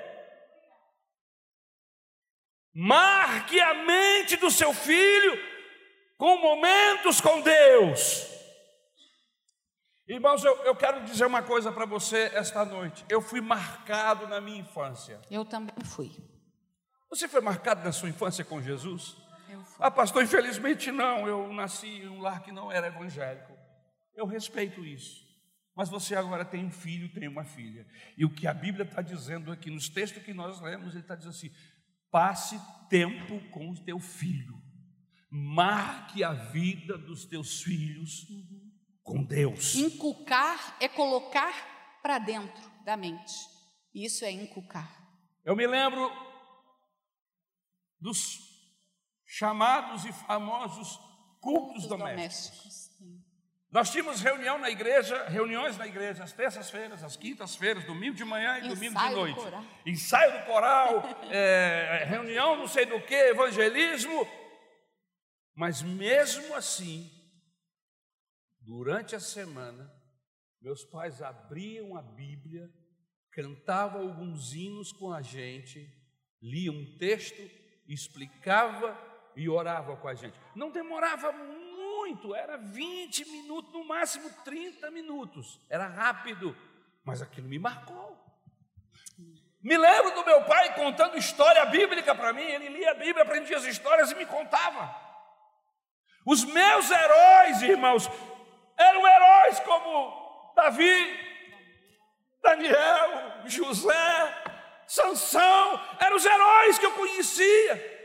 Marque 2.74 3.58
a 3.58 3.72
mente 3.72 4.36
do 4.36 4.50
seu 4.50 4.74
filho 4.74 5.42
com 6.18 6.36
momentos 6.42 7.18
com 7.18 7.40
Deus. 7.40 8.28
Irmãos, 10.06 10.44
eu, 10.44 10.56
eu 10.64 10.76
quero 10.76 11.04
dizer 11.04 11.24
uma 11.24 11.42
coisa 11.42 11.72
para 11.72 11.86
você 11.86 12.30
esta 12.34 12.66
noite. 12.66 13.02
Eu 13.08 13.22
fui 13.22 13.40
marcado 13.40 14.28
na 14.28 14.42
minha 14.42 14.60
infância. 14.60 15.18
Eu 15.30 15.46
também 15.46 15.74
fui. 15.86 16.12
Você 17.08 17.26
foi 17.26 17.40
marcado 17.40 17.82
na 17.82 17.92
sua 17.92 18.10
infância 18.10 18.44
com 18.44 18.60
Jesus? 18.60 19.16
Ah, 19.78 19.90
pastor, 19.90 20.24
infelizmente 20.24 20.90
não, 20.90 21.26
eu 21.26 21.52
nasci 21.52 21.86
em 21.86 22.08
um 22.08 22.20
lar 22.20 22.42
que 22.42 22.50
não 22.50 22.70
era 22.70 22.88
evangélico. 22.88 23.52
Eu 24.14 24.26
respeito 24.26 24.84
isso. 24.84 25.26
Mas 25.76 25.88
você 25.88 26.16
agora 26.16 26.44
tem 26.44 26.64
um 26.64 26.72
filho, 26.72 27.12
tem 27.12 27.28
uma 27.28 27.44
filha. 27.44 27.86
E 28.16 28.24
o 28.24 28.34
que 28.34 28.48
a 28.48 28.52
Bíblia 28.52 28.84
está 28.84 29.00
dizendo 29.00 29.52
aqui, 29.52 29.70
nos 29.70 29.88
textos 29.88 30.24
que 30.24 30.34
nós 30.34 30.60
lemos, 30.60 30.92
ele 30.92 31.02
está 31.02 31.14
dizendo 31.14 31.30
assim: 31.30 31.52
passe 32.10 32.60
tempo 32.90 33.40
com 33.50 33.70
o 33.70 33.84
teu 33.84 34.00
filho, 34.00 34.60
marque 35.30 36.24
a 36.24 36.32
vida 36.32 36.98
dos 36.98 37.24
teus 37.26 37.62
filhos 37.62 38.26
com 39.04 39.22
Deus. 39.22 39.76
Inculcar 39.76 40.76
é 40.80 40.88
colocar 40.88 42.00
para 42.02 42.18
dentro 42.18 42.68
da 42.84 42.96
mente. 42.96 43.34
Isso 43.94 44.24
é 44.24 44.32
inculcar. 44.32 44.90
Eu 45.44 45.54
me 45.54 45.66
lembro 45.66 46.10
dos 48.00 48.47
chamados 49.28 50.06
e 50.06 50.12
famosos 50.12 50.96
cultos, 50.96 51.86
cultos 51.86 51.86
domésticos. 51.86 52.58
domésticos 52.58 52.88
Nós 53.70 53.90
tínhamos 53.90 54.22
reunião 54.22 54.58
na 54.58 54.70
igreja, 54.70 55.28
reuniões 55.28 55.76
na 55.76 55.86
igreja, 55.86 56.24
às 56.24 56.32
terças-feiras, 56.32 57.04
às 57.04 57.16
quintas-feiras, 57.16 57.84
domingo 57.84 58.16
de 58.16 58.24
manhã 58.24 58.56
e 58.56 58.60
Ensaio 58.60 58.74
domingo 58.74 58.98
de 58.98 59.14
noite. 59.14 59.40
Do 59.84 59.90
Ensaio 59.90 60.40
do 60.40 60.46
coral, 60.46 61.02
é, 61.30 62.04
reunião 62.08 62.56
não 62.56 62.66
sei 62.66 62.86
do 62.86 62.98
que, 63.02 63.14
evangelismo. 63.14 64.26
Mas 65.54 65.82
mesmo 65.82 66.54
assim, 66.54 67.10
durante 68.62 69.14
a 69.14 69.20
semana, 69.20 69.92
meus 70.62 70.82
pais 70.84 71.20
abriam 71.20 71.94
a 71.94 72.00
Bíblia, 72.00 72.70
cantavam 73.32 74.00
alguns 74.00 74.54
hinos 74.54 74.92
com 74.92 75.12
a 75.12 75.20
gente, 75.20 75.86
liam 76.40 76.74
um 76.74 76.96
texto, 76.96 77.42
explicava 77.86 79.07
e 79.38 79.48
orava 79.48 79.96
com 79.96 80.08
a 80.08 80.14
gente. 80.14 80.36
Não 80.52 80.68
demorava 80.68 81.30
muito, 81.30 82.34
era 82.34 82.56
20 82.56 83.24
minutos, 83.26 83.72
no 83.72 83.84
máximo 83.84 84.28
30 84.44 84.90
minutos. 84.90 85.60
Era 85.70 85.86
rápido, 85.86 86.56
mas 87.04 87.22
aquilo 87.22 87.46
me 87.46 87.56
marcou. 87.56 88.18
Me 89.62 89.78
lembro 89.78 90.10
do 90.10 90.24
meu 90.24 90.42
pai 90.44 90.74
contando 90.74 91.16
história 91.16 91.64
bíblica 91.66 92.16
para 92.16 92.32
mim, 92.32 92.42
ele 92.42 92.68
lia 92.68 92.90
a 92.90 92.94
Bíblia, 92.94 93.22
aprendia 93.22 93.56
as 93.56 93.64
histórias 93.64 94.10
e 94.10 94.16
me 94.16 94.26
contava. 94.26 94.92
Os 96.26 96.44
meus 96.44 96.90
heróis, 96.90 97.62
irmãos, 97.62 98.10
eram 98.76 99.06
heróis 99.06 99.60
como 99.60 100.52
Davi, 100.56 101.16
Daniel, 102.42 103.42
José, 103.46 104.44
Sansão, 104.84 105.80
eram 106.00 106.16
os 106.16 106.24
heróis 106.24 106.76
que 106.76 106.86
eu 106.86 106.92
conhecia. 106.92 107.97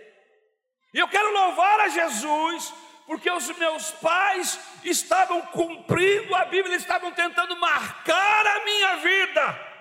E 0.94 1.00
eu 1.00 1.08
quero 1.08 1.34
louvar 1.34 1.80
a 1.80 1.90
Jesus, 1.90 2.74
porque 3.08 3.30
os 3.30 3.48
meus 3.58 3.92
pais 3.92 4.60
estavam 4.84 5.42
cumprindo 5.48 6.36
a 6.36 6.46
Bíblia, 6.46 6.76
estavam 6.76 7.12
tentando 7.12 7.56
marcar 7.58 8.46
a 8.46 8.64
minha 8.64 8.96
vida 8.98 9.74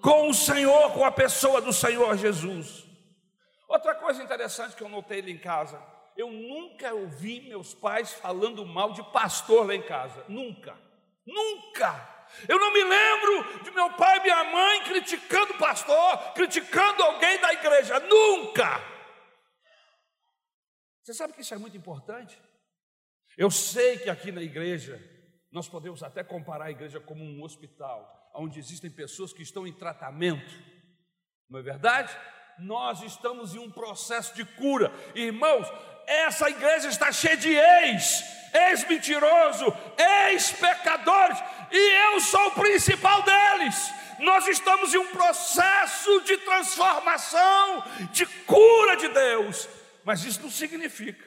com 0.00 0.28
o 0.28 0.34
Senhor, 0.34 0.92
com 0.92 1.04
a 1.04 1.10
pessoa 1.10 1.60
do 1.60 1.72
Senhor 1.72 2.16
Jesus. 2.16 2.84
Outra 3.68 3.94
coisa 3.94 4.22
interessante 4.22 4.76
que 4.76 4.82
eu 4.82 4.88
notei 4.88 5.20
ali 5.20 5.32
em 5.32 5.38
casa, 5.38 5.82
eu 6.16 6.30
nunca 6.30 6.92
ouvi 6.92 7.40
meus 7.48 7.74
pais 7.74 8.12
falando 8.12 8.66
mal 8.66 8.92
de 8.92 9.02
pastor 9.12 9.66
lá 9.66 9.74
em 9.74 9.82
casa, 9.82 10.24
nunca, 10.28 10.76
nunca. 11.26 12.08
Eu 12.48 12.58
não 12.58 12.72
me 12.72 12.82
lembro 12.82 13.62
de 13.62 13.70
meu 13.70 13.90
pai 13.90 14.18
e 14.18 14.22
minha 14.22 14.44
mãe 14.44 14.82
criticando 14.84 15.54
pastor, 15.54 16.32
criticando 16.34 17.02
alguém 17.02 17.38
da 17.38 17.52
igreja, 17.52 17.98
nunca. 18.00 18.91
Você 21.02 21.12
sabe 21.12 21.32
que 21.32 21.40
isso 21.40 21.52
é 21.52 21.58
muito 21.58 21.76
importante? 21.76 22.38
Eu 23.36 23.50
sei 23.50 23.98
que 23.98 24.08
aqui 24.08 24.30
na 24.30 24.42
igreja, 24.42 25.00
nós 25.50 25.68
podemos 25.68 26.02
até 26.02 26.22
comparar 26.22 26.66
a 26.66 26.70
igreja 26.70 27.00
como 27.00 27.24
um 27.24 27.42
hospital, 27.42 28.30
onde 28.34 28.58
existem 28.58 28.90
pessoas 28.90 29.32
que 29.32 29.42
estão 29.42 29.66
em 29.66 29.72
tratamento, 29.72 30.52
não 31.50 31.58
é 31.58 31.62
verdade? 31.62 32.16
Nós 32.58 33.02
estamos 33.02 33.54
em 33.54 33.58
um 33.58 33.70
processo 33.70 34.34
de 34.34 34.44
cura, 34.44 34.92
irmãos. 35.14 35.66
Essa 36.06 36.48
igreja 36.48 36.88
está 36.88 37.10
cheia 37.10 37.36
de 37.36 37.52
ex, 37.52 38.22
ex-mentiroso, 38.54 39.66
ex-pecadores, 40.28 41.38
e 41.70 42.14
eu 42.14 42.20
sou 42.20 42.48
o 42.48 42.52
principal 42.52 43.22
deles. 43.22 43.90
Nós 44.20 44.46
estamos 44.46 44.94
em 44.94 44.98
um 44.98 45.08
processo 45.08 46.20
de 46.20 46.36
transformação, 46.38 47.84
de 48.12 48.24
cura 48.44 48.96
de 48.96 49.08
Deus. 49.08 49.68
Mas 50.04 50.24
isso 50.24 50.42
não 50.42 50.50
significa 50.50 51.24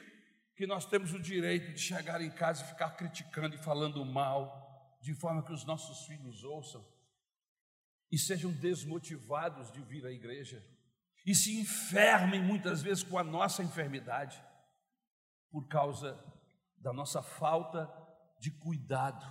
que 0.56 0.66
nós 0.66 0.86
temos 0.86 1.14
o 1.14 1.20
direito 1.20 1.74
de 1.74 1.80
chegar 1.80 2.22
em 2.22 2.32
casa 2.32 2.64
e 2.64 2.68
ficar 2.68 2.92
criticando 2.92 3.56
e 3.56 3.60
falando 3.60 4.04
mal, 4.06 4.98
de 5.02 5.14
forma 5.14 5.44
que 5.44 5.54
os 5.54 5.66
nossos 5.66 6.06
filhos 6.08 6.44
ouçam 6.44 6.86
e 8.12 8.18
sejam 8.18 8.52
desmotivados 8.52 9.72
de 9.72 9.82
vir 9.82 10.06
à 10.06 10.12
igreja 10.12 10.66
e 11.26 11.34
se 11.34 11.60
enfermem 11.60 12.42
muitas 12.42 12.82
vezes 12.82 13.04
com 13.04 13.18
a 13.18 13.24
nossa 13.24 13.64
enfermidade 13.64 14.42
por 15.50 15.68
causa 15.68 16.18
da 16.78 16.94
nossa 16.94 17.22
falta 17.22 17.92
de 18.40 18.52
cuidado, 18.52 19.26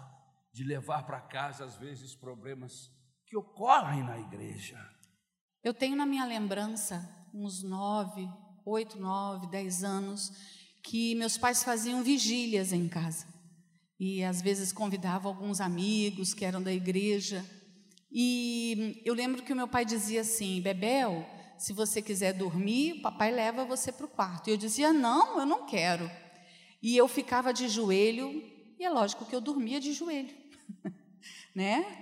de 0.52 0.64
levar 0.64 1.04
para 1.06 1.20
casa 1.20 1.64
às 1.64 1.76
vezes 1.76 2.14
problemas 2.14 2.90
que 3.26 3.36
ocorrem 3.36 4.02
na 4.02 4.18
igreja. 4.18 4.78
Eu 5.62 5.72
tenho 5.72 5.96
na 5.96 6.04
minha 6.04 6.24
lembrança 6.24 7.08
uns 7.32 7.62
nove, 7.62 8.28
oito, 8.64 8.98
nove, 8.98 9.46
dez 9.48 9.84
anos, 9.84 10.32
que 10.82 11.14
meus 11.14 11.36
pais 11.36 11.62
faziam 11.62 12.02
vigílias 12.02 12.72
em 12.72 12.88
casa. 12.88 13.26
E 13.98 14.22
às 14.24 14.42
vezes 14.42 14.72
convidavam 14.72 15.30
alguns 15.32 15.60
amigos 15.60 16.34
que 16.34 16.44
eram 16.44 16.62
da 16.62 16.72
igreja. 16.72 17.44
E 18.10 19.02
eu 19.04 19.14
lembro 19.14 19.42
que 19.42 19.52
o 19.52 19.56
meu 19.56 19.68
pai 19.68 19.84
dizia 19.84 20.22
assim: 20.22 20.60
Bebel, 20.60 21.26
se 21.58 21.72
você 21.72 22.02
quiser 22.02 22.32
dormir, 22.32 23.00
papai 23.00 23.30
leva 23.30 23.64
você 23.64 23.92
para 23.92 24.06
o 24.06 24.08
quarto. 24.08 24.48
E 24.48 24.52
eu 24.52 24.56
dizia: 24.56 24.92
Não, 24.92 25.38
eu 25.38 25.46
não 25.46 25.66
quero. 25.66 26.10
E 26.82 26.96
eu 26.96 27.08
ficava 27.08 27.52
de 27.52 27.68
joelho, 27.68 28.42
e 28.78 28.84
é 28.84 28.90
lógico 28.90 29.24
que 29.24 29.34
eu 29.34 29.40
dormia 29.40 29.80
de 29.80 29.92
joelho, 29.92 30.34
né? 31.54 32.00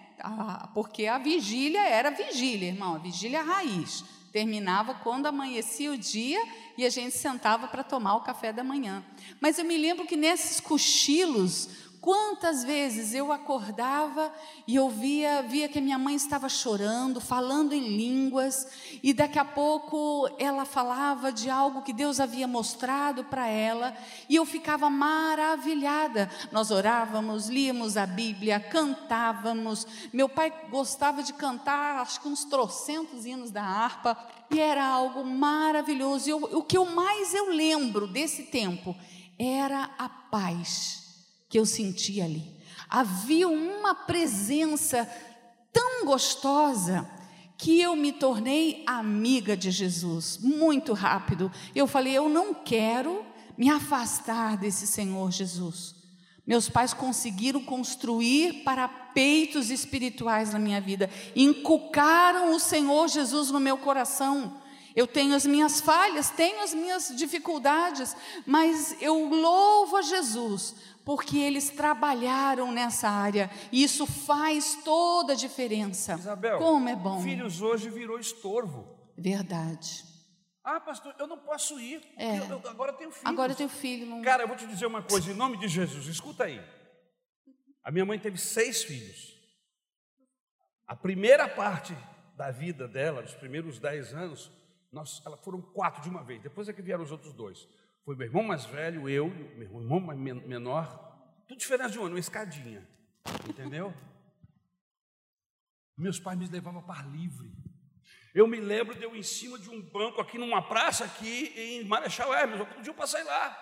porque 0.75 1.07
a 1.07 1.19
vigília 1.19 1.87
era 1.89 2.11
vigília, 2.11 2.69
irmão, 2.69 2.95
a 2.95 2.99
vigília 2.99 3.43
raiz. 3.43 4.05
Terminava 4.33 4.95
quando 4.95 5.27
amanhecia 5.27 5.93
o 5.93 5.99
dia 5.99 6.43
e 6.77 6.87
a 6.87 6.91
gente 6.91 7.15
sentava 7.15 7.69
para 7.69 7.85
tomar 7.85 8.17
o 8.17 8.23
café 8.23 8.51
da 8.51 8.65
manhã. 8.65 9.05
Mas 9.39 9.59
eu 9.59 9.65
me 9.65 9.77
lembro 9.77 10.07
que 10.07 10.17
nesses 10.17 10.59
cochilos, 10.59 11.69
Quantas 12.03 12.65
vezes 12.65 13.15
eu 13.15 13.31
acordava 13.31 14.33
e 14.67 14.75
eu 14.75 14.91
via, 14.91 15.41
via 15.41 15.69
que 15.69 15.81
minha 15.81 15.97
mãe 15.97 16.17
estava 16.17 16.49
chorando, 16.49 17.21
falando 17.21 17.73
em 17.73 17.97
línguas, 17.97 18.67
e 19.01 19.13
daqui 19.13 19.39
a 19.39 19.45
pouco 19.45 20.29
ela 20.37 20.65
falava 20.65 21.31
de 21.31 21.49
algo 21.49 21.83
que 21.83 21.93
Deus 21.93 22.19
havia 22.19 22.49
mostrado 22.49 23.23
para 23.23 23.47
ela, 23.47 23.97
e 24.29 24.35
eu 24.35 24.45
ficava 24.45 24.91
maravilhada. 24.91 26.29
Nós 26.51 26.73
orávamos, 26.73 27.47
líamos 27.47 27.97
a 27.97 28.05
Bíblia, 28.05 28.59
cantávamos. 28.59 29.87
Meu 30.13 30.29
pai 30.29 30.53
gostava 30.73 31.23
de 31.23 31.33
cantar, 31.33 31.99
acho 31.99 32.21
que 32.21 32.27
uns 32.27 32.45
trocentos 32.45 33.25
hinos 33.25 33.53
da 33.53 33.63
harpa, 33.63 34.19
e 34.51 34.59
era 34.59 34.85
algo 34.85 35.25
maravilhoso. 35.25 36.29
E 36.29 36.31
eu, 36.31 36.39
o 36.39 36.65
que 36.65 36.77
eu 36.77 36.85
mais 36.85 37.33
eu 37.33 37.51
lembro 37.51 38.09
desse 38.09 38.43
tempo 38.43 38.97
era 39.39 39.89
a 39.97 40.09
paz 40.09 41.02
que 41.53 41.59
eu 41.59 41.67
senti 41.67 42.23
ali. 42.23 42.51
Havia 42.89 43.47
uma 43.47 43.95
presença 43.95 45.07
tão 45.71 46.07
gostosa 46.07 47.07
que 47.59 47.79
eu 47.79 47.95
me 47.95 48.11
tornei 48.11 48.83
amiga 48.87 49.55
de 49.55 49.71
Jesus 49.71 50.39
muito 50.39 50.95
rápido. 50.95 51.53
Eu 51.75 51.87
falei: 51.87 52.15
eu 52.15 52.27
não 52.27 52.55
quero 52.55 53.23
me 53.55 53.69
afastar 53.69 54.57
desse 54.57 54.87
Senhor 54.87 55.31
Jesus. 55.31 55.95
Meus 56.47 56.71
pais 56.71 56.95
conseguiram 56.95 57.63
construir 57.63 58.65
para 58.65 58.89
peitos 58.89 59.69
espirituais 59.69 60.55
na 60.55 60.59
minha 60.59 60.81
vida, 60.81 61.11
inculcaram 61.37 62.57
o 62.57 62.59
Senhor 62.59 63.09
Jesus 63.09 63.51
no 63.51 63.61
meu 63.61 63.77
coração. 63.77 64.63
Eu 64.95 65.07
tenho 65.07 65.35
as 65.35 65.47
minhas 65.47 65.81
falhas, 65.81 66.31
tenho 66.31 66.63
as 66.63 66.75
minhas 66.75 67.13
dificuldades, 67.15 68.15
mas 68.47 68.97
eu 69.01 69.27
louvo 69.29 69.97
a 69.97 70.03
Jesus 70.03 70.75
porque 71.05 71.39
eles 71.39 71.71
trabalharam 71.71 72.73
nessa 72.73 73.09
área 73.09 73.51
e 73.71 73.83
isso 73.83 74.07
faz 74.07 74.83
toda 74.85 75.33
a 75.33 75.37
diferença. 75.37 76.15
Isabel, 76.15 76.59
como 76.59 76.89
é 76.89 76.97
bom. 76.97 77.21
Filhos 77.23 77.61
hoje 77.61 77.91
virou 77.91 78.19
estorvo. 78.19 78.87
Verdade. 79.17 80.05
Ah, 80.65 80.79
pastor, 80.79 81.15
eu 81.19 81.27
não 81.27 81.39
posso 81.39 81.79
ir. 81.81 82.01
É. 82.17 82.39
Eu, 82.39 82.45
eu, 82.45 82.63
agora 82.69 82.93
eu 82.93 82.97
tenho 82.97 83.11
filho. 83.11 83.29
Agora 83.29 83.53
eu 83.53 83.57
tenho 83.57 83.69
filho. 83.69 84.07
Não... 84.07 84.23
Cara, 84.23 84.45
eu 84.45 84.49
vou 84.49 84.57
te 84.57 84.67
dizer 84.67 84.87
uma 84.87 85.03
coisa, 85.03 85.33
em 85.33 85.35
nome 85.35 85.57
de 85.57 85.67
Jesus, 85.67 86.07
escuta 86.07 86.45
aí. 86.45 86.63
A 87.83 87.91
minha 87.91 88.05
mãe 88.05 88.19
teve 88.19 88.39
seis 88.39 88.85
filhos. 88.85 89.37
A 90.87 90.95
primeira 90.95 91.49
parte 91.49 91.97
da 92.37 92.51
vida 92.51 92.87
dela, 92.87 93.23
os 93.23 93.35
primeiros 93.35 93.81
dez 93.81 94.15
anos, 94.15 94.53
nós, 94.93 95.21
ela 95.27 95.37
foram 95.37 95.61
quatro 95.61 96.01
de 96.03 96.09
uma 96.09 96.23
vez. 96.23 96.41
Depois 96.43 96.69
é 96.69 96.73
que 96.73 96.83
vieram 96.83 97.03
os 97.03 97.11
outros 97.11 97.33
dois. 97.33 97.67
Foi 98.05 98.17
meu 98.17 98.27
irmão 98.27 98.43
mais 98.43 98.65
velho, 98.65 99.09
eu, 99.09 99.29
meu 99.29 99.81
irmão 99.81 100.01
menor, 100.01 100.87
tudo 101.47 101.59
diferente 101.59 101.93
de 101.93 101.99
um 101.99 102.03
ano, 102.03 102.15
uma 102.15 102.21
escadinha. 102.21 102.87
Entendeu? 103.49 103.95
Meus 105.97 106.19
pais 106.19 106.39
me 106.39 106.49
levavam 106.49 106.83
para 106.83 107.03
livre. 107.03 107.53
Eu 108.35 108.49
me 108.49 108.59
lembro 108.59 108.95
de 108.95 109.05
eu 109.05 109.15
em 109.15 109.23
cima 109.23 109.59
de 109.59 109.69
um 109.69 109.81
banco 109.81 110.21
aqui 110.21 110.39
numa 110.39 110.67
praça 110.67 111.05
aqui 111.05 111.53
em 111.55 111.85
Marechal 111.85 112.35
Hermes, 112.35 112.59
eu 112.59 112.67
podia 112.67 112.95
passar 112.95 113.23
lá. 113.25 113.59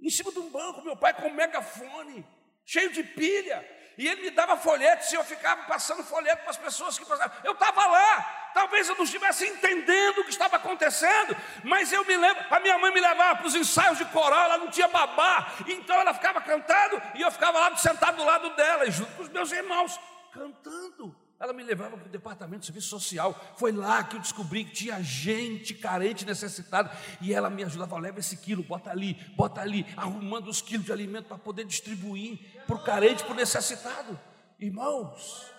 Em 0.00 0.08
cima 0.08 0.32
de 0.32 0.38
um 0.38 0.50
banco, 0.50 0.82
meu 0.82 0.96
pai 0.96 1.14
com 1.14 1.28
um 1.28 1.34
megafone, 1.34 2.26
cheio 2.64 2.90
de 2.92 3.04
pilha, 3.04 3.62
e 4.00 4.08
ele 4.08 4.22
me 4.22 4.30
dava 4.30 4.56
folhetos 4.56 5.12
e 5.12 5.14
eu 5.14 5.22
ficava 5.22 5.64
passando 5.64 6.02
folheto 6.02 6.40
para 6.40 6.50
as 6.50 6.56
pessoas 6.56 6.98
que 6.98 7.04
passavam. 7.04 7.36
Eu 7.44 7.52
estava 7.52 7.86
lá, 7.86 8.50
Talvez 8.54 8.88
eu 8.88 8.96
não 8.96 9.04
estivesse 9.04 9.46
entendendo 9.46 10.18
o 10.18 10.24
que 10.24 10.30
estava 10.30 10.56
acontecendo, 10.56 11.36
mas 11.62 11.92
eu 11.92 12.04
me 12.04 12.16
lembro, 12.16 12.44
a 12.50 12.58
minha 12.58 12.78
mãe 12.78 12.92
me 12.92 13.00
levava 13.00 13.36
para 13.36 13.46
os 13.46 13.54
ensaios 13.54 13.98
de 13.98 14.04
coral, 14.06 14.40
ela 14.40 14.58
não 14.58 14.70
tinha 14.70 14.88
babá, 14.88 15.52
então 15.68 15.94
ela 16.00 16.12
ficava 16.14 16.40
cantando 16.40 17.00
e 17.14 17.20
eu 17.20 17.30
ficava 17.30 17.60
lá 17.60 17.76
sentado 17.76 18.16
do 18.16 18.24
lado 18.24 18.50
dela, 18.56 18.90
junto 18.90 19.14
com 19.16 19.22
os 19.22 19.28
meus 19.28 19.52
irmãos, 19.52 20.00
cantando 20.32 21.14
Ela 21.40 21.54
me 21.54 21.62
levava 21.62 21.96
para 21.96 22.06
o 22.06 22.10
departamento 22.10 22.60
de 22.60 22.66
serviço 22.66 22.88
social. 22.88 23.34
Foi 23.56 23.72
lá 23.72 24.04
que 24.04 24.16
eu 24.16 24.20
descobri 24.20 24.62
que 24.62 24.72
tinha 24.72 25.02
gente 25.02 25.72
carente, 25.72 26.26
necessitada. 26.26 26.92
E 27.18 27.32
ela 27.32 27.48
me 27.48 27.64
ajudava, 27.64 27.98
leva 27.98 28.20
esse 28.20 28.36
quilo, 28.36 28.62
bota 28.62 28.90
ali, 28.90 29.14
bota 29.34 29.62
ali, 29.62 29.86
arrumando 29.96 30.48
os 30.48 30.60
quilos 30.60 30.84
de 30.84 30.92
alimento 30.92 31.28
para 31.28 31.38
poder 31.38 31.64
distribuir 31.64 32.38
para 32.66 32.76
o 32.76 32.84
carente, 32.84 33.24
para 33.24 33.32
o 33.32 33.36
necessitado. 33.36 34.20
Irmãos, 34.58 35.50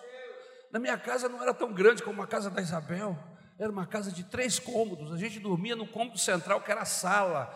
na 0.71 0.77
minha 0.77 0.99
casa 0.99 1.27
não 1.27 1.41
era 1.41 1.53
tão 1.53 1.73
grande 1.73 2.03
como 2.03 2.21
a 2.21 2.27
casa 2.27 2.51
da 2.51 2.61
Isabel. 2.61 3.17
Era 3.57 3.71
uma 3.71 3.87
casa 3.87 4.11
de 4.11 4.23
três 4.23 4.59
cômodos. 4.59 5.11
A 5.11 5.17
gente 5.17 5.39
dormia 5.39 5.75
no 5.75 5.87
cômodo 5.87 6.19
central, 6.19 6.61
que 6.61 6.71
era 6.71 6.81
a 6.81 6.85
sala. 6.85 7.51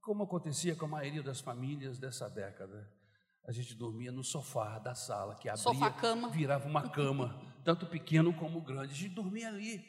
Como 0.00 0.22
acontecia 0.22 0.76
com 0.76 0.84
a 0.84 0.88
maioria 0.88 1.22
das 1.22 1.40
famílias 1.40 1.98
dessa 1.98 2.30
década. 2.30 2.88
A 3.46 3.52
gente 3.52 3.74
dormia 3.74 4.12
no 4.12 4.22
sofá 4.22 4.78
da 4.78 4.94
sala, 4.94 5.34
que 5.34 5.48
abria, 5.48 5.62
Sofá, 5.62 5.90
cama. 5.90 6.28
virava 6.28 6.68
uma 6.68 6.86
cama, 6.90 7.40
tanto 7.64 7.86
pequeno 7.86 8.32
como 8.32 8.60
grande. 8.60 8.92
A 8.92 8.96
gente 8.96 9.14
dormia 9.14 9.48
ali. 9.48 9.84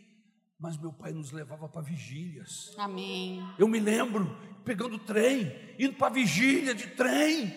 Mas 0.59 0.77
meu 0.77 0.93
pai 0.93 1.11
nos 1.11 1.31
levava 1.31 1.67
para 1.67 1.81
vigílias. 1.81 2.73
Amém. 2.77 3.43
Eu 3.57 3.67
me 3.67 3.79
lembro, 3.79 4.35
pegando 4.63 4.97
trem, 4.99 5.51
indo 5.79 5.93
para 5.95 6.13
vigília 6.13 6.73
de 6.75 6.87
trem. 6.87 7.51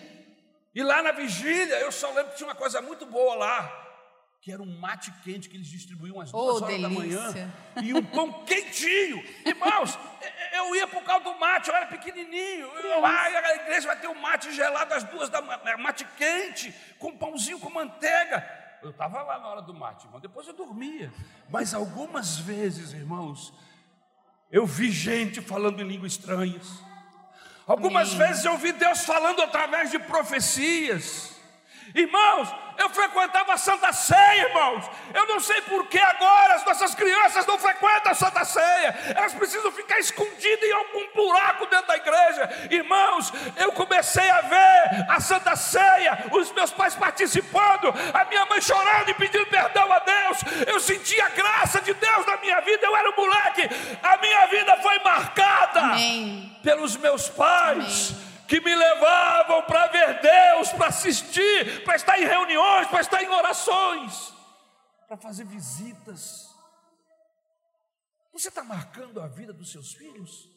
E 0.73 0.83
lá 0.83 1.01
na 1.03 1.11
vigília, 1.11 1.79
eu 1.81 1.91
só 1.91 2.07
lembro 2.13 2.31
que 2.31 2.37
tinha 2.37 2.47
uma 2.49 2.55
coisa 2.55 2.81
muito 2.81 3.05
boa 3.05 3.35
lá, 3.35 3.81
que 4.41 4.51
era 4.51 4.61
um 4.61 4.79
mate 4.79 5.11
quente 5.23 5.47
que 5.49 5.55
eles 5.55 5.67
distribuíam 5.67 6.19
às 6.19 6.31
duas 6.31 6.61
Oh, 6.61 6.65
horas 6.65 6.81
da 6.81 6.89
manhã. 6.89 7.21
delícia. 7.31 7.53
E 7.83 7.93
um 7.93 8.03
pão 8.03 8.43
quentinho. 8.43 9.23
Irmãos, 9.45 9.97
eu 10.65 10.75
ia 10.75 10.87
por 10.87 11.03
causa 11.03 11.23
do 11.23 11.35
mate, 11.39 11.69
eu 11.69 11.75
era 11.75 11.85
pequenininho. 11.85 12.67
Eu, 12.67 13.05
ah, 13.05 13.23
a 13.23 13.55
igreja 13.55 13.87
vai 13.87 13.99
ter 13.99 14.07
um 14.07 14.19
mate 14.19 14.51
gelado 14.51 14.93
às 14.93 15.03
duas 15.03 15.29
da 15.29 15.41
manhã, 15.41 15.77
mate 15.77 16.05
quente, 16.17 16.73
com 16.99 17.17
pãozinho 17.17 17.59
com 17.59 17.69
manteiga. 17.69 18.43
Eu 18.81 18.91
estava 18.91 19.21
lá 19.23 19.39
na 19.39 19.47
hora 19.47 19.61
do 19.61 19.73
mate, 19.73 20.05
irmão. 20.05 20.19
Depois 20.19 20.47
eu 20.47 20.53
dormia. 20.53 21.11
Mas 21.49 21.73
algumas 21.73 22.37
vezes, 22.37 22.93
irmãos, 22.93 23.53
eu 24.51 24.65
vi 24.65 24.91
gente 24.91 25.41
falando 25.41 25.81
em 25.81 25.87
línguas 25.87 26.13
estranhas. 26.13 26.67
Algumas 27.65 28.13
Amém. 28.13 28.27
vezes 28.27 28.45
eu 28.45 28.57
vi 28.57 28.71
Deus 28.73 29.05
falando 29.05 29.41
através 29.41 29.89
de 29.89 29.97
profecias. 29.97 31.34
Irmãos, 31.95 32.53
eu 32.77 32.89
frequentava 32.89 33.53
a 33.53 33.57
Santa 33.57 33.93
Ceia, 33.93 34.49
irmãos. 34.49 34.83
Eu 35.13 35.25
não 35.27 35.39
sei 35.39 35.61
por 35.61 35.87
que 35.87 35.97
agora 35.97 36.55
as 36.55 36.65
nossas 36.65 36.93
crianças 36.93 37.45
não 37.45 37.57
frequentam 37.57 38.11
a 38.11 38.15
Santa 38.15 38.43
Ceia. 38.43 39.13
Elas 39.15 39.33
precisam 39.33 39.71
ficar 39.71 39.97
escondidas 39.97 40.69
em 40.69 40.73
algum 40.73 41.07
buraco 41.15 41.65
dentro 41.67 41.87
da 41.87 41.95
igreja. 41.95 42.67
Irmãos, 42.69 43.31
eu 43.55 43.71
comecei 43.71 44.29
a 44.29 44.41
ver 44.41 45.05
a 45.07 45.21
Santa 45.21 45.55
Ceia, 45.55 46.25
os 46.33 46.51
meus 46.51 46.71
pais 46.71 46.95
participando, 46.95 47.93
a 48.13 48.25
minha 48.25 48.45
mãe 48.45 48.59
chorando 48.59 49.09
e 49.09 49.13
pedindo 49.13 49.45
perdão 49.45 49.89
a 49.89 49.99
Deus. 49.99 50.39
Eu 50.67 50.81
senti 50.81 51.19
a 51.21 51.29
graça 51.29 51.79
de 51.79 51.93
Deus 51.93 52.25
na 52.25 52.35
minha 52.37 52.59
vida. 52.59 52.85
Eu 52.85 52.95
era 52.97 53.09
um 53.09 53.15
moleque. 53.15 53.69
A 54.03 54.17
minha 54.17 54.47
vida 54.47 54.77
foi 54.81 54.99
marcada 54.99 55.79
Amém. 55.79 56.57
pelos 56.61 56.97
meus 56.97 57.29
pais 57.29 58.34
que 58.47 58.59
me 58.59 58.75
levavam 58.75 59.63
para 59.63 59.87
ver 59.87 60.21
Deus, 60.21 60.71
para 60.73 60.87
assistir, 60.87 61.83
para 61.83 61.95
estar 61.95 62.19
em 62.19 62.25
reuniões, 62.25 62.87
para 62.87 63.01
estar 63.01 63.23
em 63.23 63.29
orações, 63.29 64.33
para 65.07 65.17
fazer 65.17 65.45
visitas. 65.45 66.53
Você 68.33 68.49
está 68.49 68.63
marcando 68.63 69.21
a 69.21 69.27
vida 69.27 69.53
dos 69.53 69.71
seus 69.71 69.93
filhos? 69.93 70.49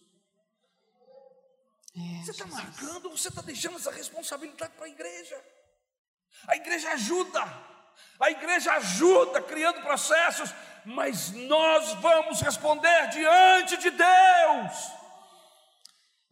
É, 1.96 2.24
Você 2.24 2.32
está 2.32 2.46
marcando, 2.46 3.10
você 3.10 3.28
está 3.28 3.40
deixando 3.40 3.76
essa 3.76 3.90
responsabilidade 3.90 4.72
para 4.74 4.86
a 4.86 4.88
igreja. 4.88 5.36
A 6.46 6.56
igreja 6.56 6.92
ajuda, 6.92 7.42
a 8.20 8.30
igreja 8.30 8.72
ajuda 8.74 9.42
criando 9.42 9.82
processos, 9.82 10.54
mas 10.84 11.32
nós 11.32 11.94
vamos 11.94 12.40
responder 12.40 13.08
diante 13.08 13.76
de 13.78 13.90
Deus. 13.90 14.92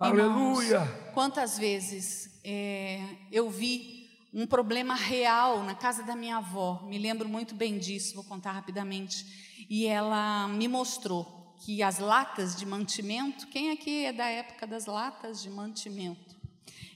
Irmãos, 0.00 0.60
Aleluia. 0.68 1.05
Quantas 1.16 1.58
vezes 1.58 2.28
é, 2.44 3.02
eu 3.32 3.48
vi 3.48 4.06
um 4.34 4.46
problema 4.46 4.94
real 4.94 5.62
na 5.62 5.74
casa 5.74 6.02
da 6.02 6.14
minha 6.14 6.36
avó, 6.36 6.82
me 6.84 6.98
lembro 6.98 7.26
muito 7.26 7.54
bem 7.54 7.78
disso, 7.78 8.14
vou 8.14 8.22
contar 8.22 8.52
rapidamente. 8.52 9.24
E 9.70 9.86
ela 9.86 10.46
me 10.46 10.68
mostrou 10.68 11.56
que 11.64 11.82
as 11.82 11.98
latas 12.00 12.54
de 12.54 12.66
mantimento, 12.66 13.46
quem 13.46 13.70
aqui 13.70 14.04
é 14.04 14.12
da 14.12 14.26
época 14.26 14.66
das 14.66 14.84
latas 14.84 15.40
de 15.40 15.48
mantimento? 15.48 16.36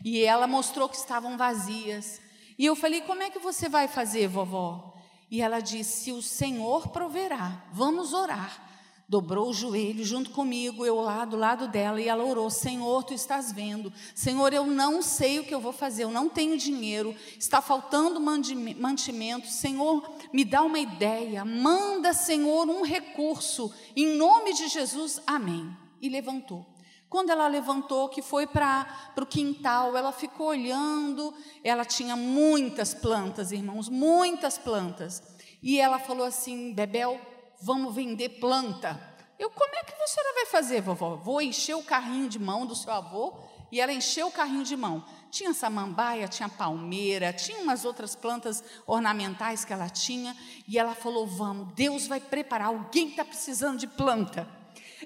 E 0.04 0.22
ela 0.22 0.46
mostrou 0.46 0.86
que 0.86 0.96
estavam 0.96 1.38
vazias. 1.38 2.20
E 2.58 2.66
eu 2.66 2.76
falei: 2.76 3.00
Como 3.00 3.22
é 3.22 3.30
que 3.30 3.38
você 3.38 3.70
vai 3.70 3.88
fazer, 3.88 4.28
vovó? 4.28 5.00
E 5.30 5.40
ela 5.40 5.60
disse: 5.60 6.12
O 6.12 6.20
Senhor 6.20 6.88
proverá, 6.88 7.64
vamos 7.72 8.12
orar. 8.12 8.69
Dobrou 9.10 9.48
o 9.48 9.52
joelho 9.52 10.04
junto 10.04 10.30
comigo, 10.30 10.86
eu 10.86 11.00
lá 11.00 11.24
do 11.24 11.36
lado 11.36 11.66
dela, 11.66 12.00
e 12.00 12.06
ela 12.06 12.24
orou: 12.24 12.48
Senhor, 12.48 13.02
tu 13.02 13.12
estás 13.12 13.50
vendo. 13.50 13.92
Senhor, 14.14 14.52
eu 14.52 14.64
não 14.64 15.02
sei 15.02 15.40
o 15.40 15.44
que 15.44 15.52
eu 15.52 15.60
vou 15.60 15.72
fazer, 15.72 16.04
eu 16.04 16.12
não 16.12 16.28
tenho 16.28 16.56
dinheiro, 16.56 17.12
está 17.36 17.60
faltando 17.60 18.20
mantimento. 18.20 19.48
Senhor, 19.48 20.08
me 20.32 20.44
dá 20.44 20.62
uma 20.62 20.78
ideia, 20.78 21.44
manda, 21.44 22.12
Senhor, 22.12 22.68
um 22.68 22.84
recurso, 22.84 23.74
em 23.96 24.16
nome 24.16 24.52
de 24.52 24.68
Jesus, 24.68 25.20
amém. 25.26 25.76
E 26.00 26.08
levantou. 26.08 26.64
Quando 27.08 27.30
ela 27.30 27.48
levantou, 27.48 28.08
que 28.08 28.22
foi 28.22 28.46
para 28.46 28.86
o 29.20 29.26
quintal, 29.26 29.96
ela 29.96 30.12
ficou 30.12 30.46
olhando, 30.46 31.34
ela 31.64 31.84
tinha 31.84 32.14
muitas 32.14 32.94
plantas, 32.94 33.50
irmãos, 33.50 33.88
muitas 33.88 34.56
plantas. 34.56 35.20
E 35.60 35.80
ela 35.80 35.98
falou 35.98 36.24
assim: 36.24 36.72
Bebel, 36.72 37.20
vamos 37.60 37.94
vender 37.94 38.40
planta. 38.40 39.08
Eu, 39.38 39.50
como 39.50 39.74
é 39.74 39.84
que 39.84 39.94
a 39.94 40.06
senhora 40.06 40.34
vai 40.34 40.46
fazer, 40.46 40.82
vovó? 40.82 41.16
Vou 41.16 41.40
encher 41.40 41.74
o 41.74 41.82
carrinho 41.82 42.28
de 42.28 42.38
mão 42.38 42.66
do 42.66 42.76
seu 42.76 42.92
avô. 42.92 43.34
E 43.72 43.80
ela 43.80 43.92
encheu 43.92 44.26
o 44.26 44.32
carrinho 44.32 44.64
de 44.64 44.76
mão. 44.76 45.04
Tinha 45.30 45.54
samambaia, 45.54 46.26
tinha 46.26 46.48
palmeira, 46.48 47.32
tinha 47.32 47.58
umas 47.58 47.84
outras 47.84 48.16
plantas 48.16 48.62
ornamentais 48.86 49.64
que 49.64 49.72
ela 49.72 49.88
tinha. 49.88 50.36
E 50.66 50.78
ela 50.78 50.94
falou: 50.94 51.26
Vamos, 51.26 51.72
Deus 51.74 52.06
vai 52.06 52.20
preparar. 52.20 52.68
Alguém 52.68 53.08
está 53.08 53.24
precisando 53.24 53.78
de 53.78 53.86
planta. 53.86 54.48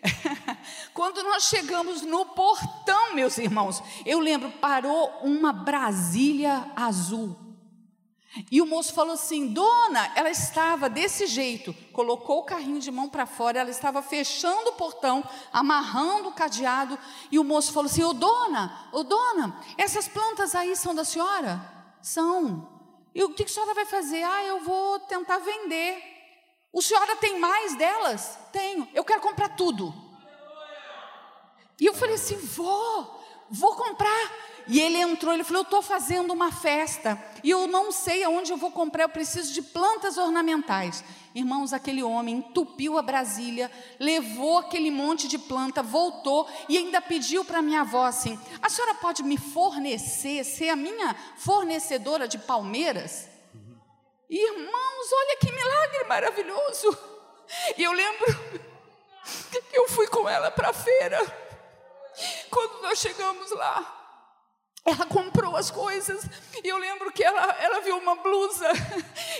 Quando 0.93 1.23
nós 1.23 1.45
chegamos 1.45 2.03
no 2.03 2.27
portão, 2.27 3.15
meus 3.15 3.39
irmãos, 3.39 3.83
eu 4.05 4.19
lembro, 4.19 4.51
parou 4.53 5.11
uma 5.23 5.53
Brasília 5.53 6.71
azul. 6.75 7.44
E 8.51 8.61
o 8.61 8.66
moço 8.66 8.93
falou 8.93 9.14
assim: 9.14 9.49
Dona, 9.49 10.12
ela 10.16 10.30
estava 10.30 10.89
desse 10.89 11.26
jeito, 11.26 11.74
colocou 11.93 12.41
o 12.41 12.45
carrinho 12.45 12.80
de 12.80 12.91
mão 12.91 13.09
para 13.09 13.26
fora, 13.26 13.61
ela 13.61 13.70
estava 13.70 14.03
fechando 14.03 14.70
o 14.70 14.74
portão, 14.74 15.22
amarrando 15.53 16.28
o 16.28 16.32
cadeado, 16.32 16.99
e 17.30 17.39
o 17.39 17.45
moço 17.45 17.72
falou 17.72 17.91
assim: 17.91 18.03
Ô 18.03 18.12
dona, 18.12 18.89
ô 18.93 19.05
dona, 19.05 19.61
essas 19.78 20.09
plantas 20.09 20.55
aí 20.55 20.74
são 20.74 20.95
da 20.95 21.05
senhora? 21.05 21.61
São. 22.03 22.68
E 23.14 23.22
o 23.22 23.32
que 23.32 23.45
a 23.45 23.49
senhora 23.49 23.74
vai 23.74 23.87
fazer? 23.87 24.22
Ah, 24.22 24.45
eu 24.45 24.61
vou 24.61 24.99
tentar 25.01 25.39
vender. 25.39 26.14
O 26.72 26.82
senhora 26.82 27.14
tem 27.16 27.39
mais 27.39 27.76
delas? 27.76 28.37
Tenho. 28.51 28.89
Eu 28.93 29.05
quero 29.05 29.20
comprar 29.20 29.51
tudo. 29.51 29.95
E 31.80 31.87
eu 31.87 31.95
falei 31.95 32.16
assim, 32.16 32.37
vó, 32.37 33.20
vou 33.49 33.76
comprar. 33.76 34.32
E 34.67 34.81
ele 34.81 34.99
entrou, 34.99 35.35
ele 35.35 35.45
falou, 35.45 35.61
eu 35.61 35.65
estou 35.65 35.83
fazendo 35.83 36.33
uma 36.33 36.51
festa 36.51 37.23
e 37.43 37.51
eu 37.51 37.67
não 37.67 37.93
sei 37.93 38.25
aonde 38.25 38.51
eu 38.51 38.57
vou 38.57 38.71
comprar, 38.71 39.05
eu 39.05 39.09
preciso 39.09 39.53
de 39.53 39.61
plantas 39.61 40.17
ornamentais. 40.17 41.05
Irmãos, 41.35 41.73
aquele 41.73 42.03
homem 42.03 42.37
entupiu 42.37 42.97
a 42.97 43.03
Brasília, 43.03 43.71
levou 43.99 44.59
aquele 44.59 44.91
monte 44.91 45.29
de 45.29 45.37
planta, 45.37 45.83
voltou 45.83 46.49
e 46.69 46.79
ainda 46.79 47.03
pediu 47.03 47.45
para 47.45 47.61
minha 47.61 47.83
avó 47.83 48.07
assim: 48.07 48.39
a 48.62 48.69
senhora 48.71 48.95
pode 48.95 49.23
me 49.23 49.37
fornecer, 49.37 50.45
ser 50.45 50.71
a 50.71 50.77
minha 50.77 51.15
fornecedora 51.37 52.27
de 52.27 52.39
palmeiras? 52.39 53.29
Irmãos, 54.31 55.12
olha 55.12 55.37
que 55.39 55.53
milagre 55.53 56.05
maravilhoso. 56.05 56.99
E 57.77 57.83
eu 57.83 57.93
lembro 57.93 58.27
que 59.51 59.62
eu 59.79 59.89
fui 59.89 60.07
com 60.07 60.29
ela 60.29 60.51
para 60.51 60.71
a 60.71 60.73
feira. 60.73 61.19
Quando 62.51 62.81
nós 62.83 62.99
chegamos 62.99 63.51
lá, 63.51 64.04
ela 64.85 65.07
comprou 65.07 65.57
as 65.57 65.70
coisas 65.70 66.26
e 66.62 66.68
eu 66.68 66.76
lembro 66.76 67.11
que 67.11 67.24
ela, 67.24 67.57
ela 67.59 67.80
viu 67.80 67.97
uma 67.97 68.16
blusa 68.16 68.68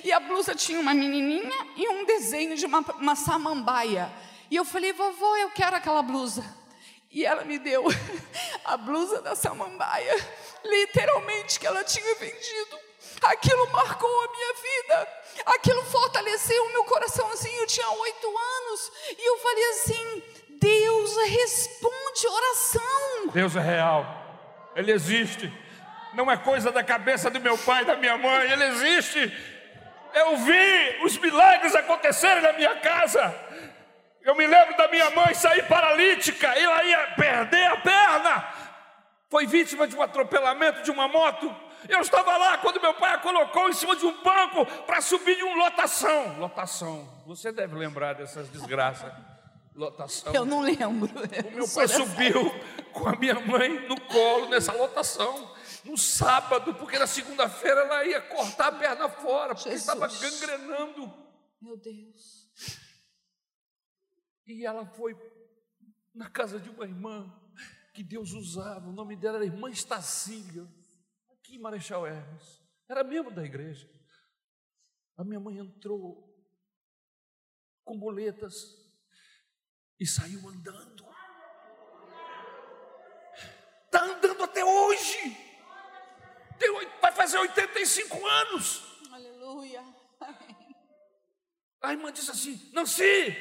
e 0.03 0.11
a 0.11 0.19
blusa 0.19 0.55
tinha 0.55 0.81
uma 0.81 0.95
menininha 0.95 1.67
e 1.77 1.87
um 1.89 2.05
desenho 2.07 2.57
de 2.57 2.65
uma, 2.65 2.81
uma 2.81 3.15
samambaia. 3.15 4.11
E 4.51 4.57
eu 4.57 4.65
falei, 4.65 4.93
vovó, 4.93 5.37
eu 5.37 5.51
quero 5.51 5.77
aquela 5.77 6.03
blusa. 6.03 6.43
E 7.11 7.27
ela 7.27 7.45
me 7.45 7.59
deu 7.59 7.85
a 8.65 8.77
blusa 8.77 9.21
da 9.21 9.37
samambaia, 9.37 10.17
literalmente 10.65 11.61
que 11.61 11.67
ela 11.67 11.85
tinha 11.85 12.15
vendido. 12.15 12.79
Aquilo 13.23 13.71
marcou 13.71 14.25
a 14.25 14.33
minha 14.33 14.55
vida, 14.55 15.09
aquilo 15.47 15.85
fortaleceu 15.85 16.65
o 16.65 16.73
meu 16.73 16.85
coraçãozinho. 16.85 17.61
Eu 17.61 17.67
tinha 17.67 17.89
oito 17.89 18.27
anos 18.27 18.93
e 19.11 19.29
eu 19.29 19.39
falei 19.39 19.71
assim: 19.71 20.23
Deus 20.49 21.17
responde 21.17 22.27
oração. 22.27 23.29
Deus 23.33 23.57
é 23.57 23.61
real. 23.61 24.24
Ele 24.75 24.93
existe. 24.93 25.53
Não 26.13 26.31
é 26.31 26.37
coisa 26.37 26.71
da 26.71 26.83
cabeça 26.83 27.31
do 27.31 27.41
meu 27.41 27.59
pai, 27.59 27.85
da 27.85 27.97
minha 27.97 28.17
mãe. 28.17 28.51
Ele 28.51 28.65
existe. 28.65 29.33
Eu 30.15 30.37
vi 30.37 31.05
os 31.05 31.19
milagres 31.19 31.75
acontecerem 31.75 32.43
na 32.43 32.53
minha 32.53 32.77
casa. 32.77 33.35
Eu 34.23 34.35
me 34.35 34.47
lembro 34.47 34.77
da 34.77 34.89
minha 34.89 35.11
mãe 35.11 35.35
sair 35.35 35.67
paralítica, 35.69 36.47
ela 36.47 36.83
ia 36.85 37.09
perder 37.09 37.67
a 37.67 37.77
perna. 37.77 38.49
Foi 39.29 39.47
vítima 39.47 39.87
de 39.87 39.97
um 39.97 40.03
atropelamento 40.03 40.83
de 40.83 40.91
uma 40.91 41.09
moto. 41.09 41.55
Eu 41.89 42.01
estava 42.01 42.37
lá 42.37 42.57
quando 42.59 42.81
meu 42.81 42.95
pai 42.95 43.15
a 43.15 43.19
colocou 43.19 43.69
em 43.69 43.75
cima 43.75 43.95
de 43.95 44.07
um 44.07 44.23
banco 44.23 44.65
para 44.87 45.03
subir 45.03 45.37
de 45.37 45.43
uma 45.43 45.65
lotação. 45.65 46.39
Lotação. 46.39 47.23
Você 47.27 47.53
deve 47.53 47.77
lembrar 47.77 48.15
dessas 48.15 48.49
desgraças. 48.49 49.13
Lotação. 49.75 50.33
Eu 50.33 50.45
não 50.45 50.61
lembro. 50.61 51.13
O 51.53 51.57
meu 51.57 51.69
pai 51.69 51.89
subiu 51.89 52.43
com 52.93 53.09
a 53.09 53.17
minha 53.17 53.41
mãe 53.41 53.89
no 53.89 54.01
colo 54.03 54.49
nessa 54.49 54.73
lotação 54.73 55.53
no 55.85 55.99
sábado, 55.99 56.75
porque 56.75 56.99
na 56.99 57.07
segunda-feira 57.07 57.81
ela 57.81 58.05
ia 58.07 58.23
cortar 58.23 58.69
a 58.69 58.79
perna 58.79 59.09
fora, 59.09 59.55
porque 59.55 59.71
Jesus. 59.71 59.89
estava 59.89 60.07
gangrenando. 60.07 61.13
Meu 61.61 61.77
Deus. 61.77 62.49
E 64.47 64.65
ela 64.65 64.87
foi 64.87 65.17
na 66.15 66.31
casa 66.31 66.59
de 66.59 66.71
uma 66.71 66.85
irmã 66.85 67.31
que 67.93 68.03
Deus 68.03 68.33
usava, 68.33 68.89
o 68.89 68.93
nome 68.93 69.17
dela 69.17 69.37
era 69.37 69.47
Irmã 69.47 69.71
Estacília, 69.71 70.67
aqui 71.31 71.57
em 71.57 71.61
Marechal 71.61 72.07
Hermes, 72.07 72.61
era 72.89 73.05
membro 73.05 73.33
da 73.33 73.45
igreja. 73.45 73.89
A 75.17 75.25
minha 75.25 75.39
mãe 75.39 75.59
entrou 75.59 76.29
com 77.85 77.99
boletas 77.99 78.84
e 79.99 80.07
saiu 80.07 80.49
andando. 80.49 81.05
Está 83.87 84.05
andando 84.05 84.43
até 84.43 84.65
hoje. 84.65 85.37
Tem, 86.59 86.89
vai 87.01 87.13
fazer 87.13 87.39
85 87.39 88.27
anos. 88.27 88.83
Aleluia. 89.13 89.85
A 91.83 91.93
irmã 91.93 92.11
disse 92.13 92.31
assim: 92.31 92.71
Nancy, 92.73 93.37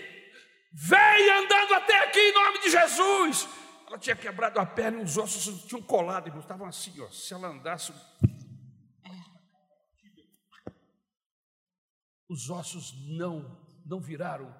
vem 0.74 1.30
andando 1.32 1.74
até 1.76 2.04
aqui 2.04 2.20
em 2.20 2.34
nome 2.34 2.60
de 2.60 2.70
Jesus. 2.70 3.48
Ela 3.88 3.98
tinha 3.98 4.16
quebrado 4.16 4.60
a 4.60 4.66
perna 4.66 5.00
e 5.00 5.04
os 5.04 5.18
ossos 5.18 5.66
tinham 5.66 5.82
colado, 5.82 6.28
e 6.28 6.40
estavam 6.40 6.68
assim, 6.68 7.00
ó. 7.02 7.10
Se 7.10 7.34
ela 7.34 7.48
andasse. 7.48 7.94
Os 12.28 12.50
ossos 12.50 12.94
não, 13.18 13.66
não 13.86 14.00
viraram 14.00 14.54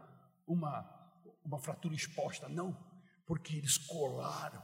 uma, 0.46 1.03
uma 1.46 1.60
fratura 1.60 1.96
exposta, 1.96 2.48
não, 2.50 2.78
porque 3.26 3.56
eles 3.56 3.78
colaram. 3.78 4.62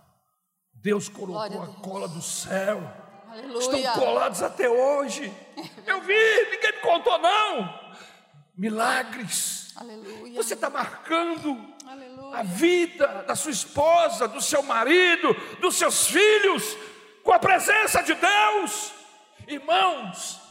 Deus 0.73 1.09
colocou 1.09 1.61
a, 1.61 1.65
a 1.65 1.73
cola 1.82 2.07
do 2.07 2.21
céu 2.21 2.82
Aleluia. 3.30 3.59
Estão 3.59 3.93
colados 3.93 4.41
até 4.41 4.67
hoje. 4.67 5.32
Eu 5.86 6.01
vi, 6.01 6.15
ninguém 6.51 6.71
me 6.73 6.82
contou, 6.82 7.17
não. 7.19 7.91
Milagres. 8.57 9.71
Aleluia. 9.75 10.36
Você 10.36 10.55
está 10.55 10.69
marcando 10.69 11.55
Aleluia. 11.86 12.39
a 12.39 12.43
vida 12.43 13.23
da 13.27 13.36
sua 13.36 13.51
esposa, 13.51 14.27
do 14.27 14.41
seu 14.41 14.63
marido, 14.63 15.34
dos 15.61 15.75
seus 15.75 16.07
filhos, 16.07 16.75
com 17.23 17.32
a 17.32 17.39
presença 17.39 18.01
de 18.01 18.15
Deus. 18.15 18.91
Irmãos, 19.47 20.41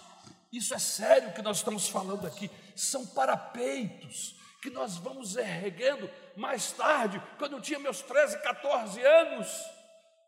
isso 0.53 0.73
é 0.73 0.79
sério 0.79 1.33
que 1.33 1.43
nós 1.43 1.59
estamos 1.59 1.89
falando 1.89 2.29
aqui. 2.29 2.49
São 2.77 3.05
parapeitos 3.07 4.38
que 4.61 4.71
nós 4.71 4.97
vamos 4.97 5.37
erguendo 5.37 6.11
mais 6.37 6.73
tarde, 6.73 7.23
quando 7.39 7.53
eu 7.53 7.61
tinha 7.61 7.79
meus 7.79 8.03
13, 8.03 8.43
14 8.43 9.01
anos. 9.03 9.49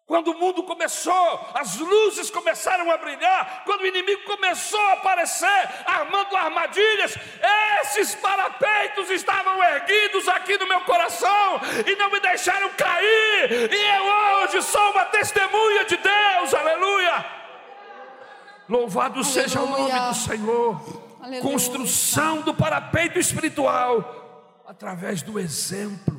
Quando 0.06 0.32
o 0.32 0.38
mundo 0.40 0.64
começou, 0.64 1.48
as 1.54 1.76
luzes 1.76 2.30
começaram 2.30 2.90
a 2.90 2.96
brilhar, 2.96 3.62
quando 3.64 3.82
o 3.82 3.86
inimigo 3.86 4.24
começou 4.24 4.80
a 4.88 4.94
aparecer, 4.94 5.68
armando 5.86 6.36
armadilhas, 6.36 7.16
esses 7.82 8.16
parapeitos 8.16 9.08
estavam 9.08 9.62
erguidos 9.62 10.26
aqui 10.26 10.58
no 10.58 10.66
meu 10.66 10.80
coração 10.80 11.60
e 11.86 11.94
não 11.94 12.10
me 12.10 12.18
deixaram 12.18 12.70
cair. 12.70 13.72
E 13.72 13.96
eu 13.96 14.42
hoje 14.42 14.62
sou 14.62 14.90
uma 14.90 15.04
testemunha 15.04 15.84
de 15.84 15.96
Deus, 15.96 16.54
aleluia. 16.54 17.24
Louvado 18.68 19.20
aleluia. 19.20 19.32
seja 19.32 19.60
o 19.60 19.66
nome 19.66 19.92
do 19.92 20.14
Senhor. 20.14 21.10
Aleluia. 21.20 21.42
Construção 21.42 22.40
do 22.40 22.52
parapeito 22.52 23.16
espiritual 23.16 24.19
através 24.70 25.20
do 25.20 25.36
exemplo, 25.38 26.16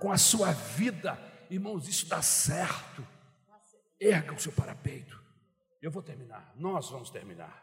com 0.00 0.10
a 0.10 0.18
sua 0.18 0.50
vida, 0.50 1.16
irmãos, 1.48 1.88
isso 1.88 2.06
dá 2.06 2.20
certo. 2.20 3.06
Erga 4.00 4.34
o 4.34 4.40
seu 4.40 4.50
parapeito. 4.50 5.22
Eu 5.80 5.92
vou 5.92 6.02
terminar. 6.02 6.52
Nós 6.56 6.90
vamos 6.90 7.08
terminar. 7.08 7.62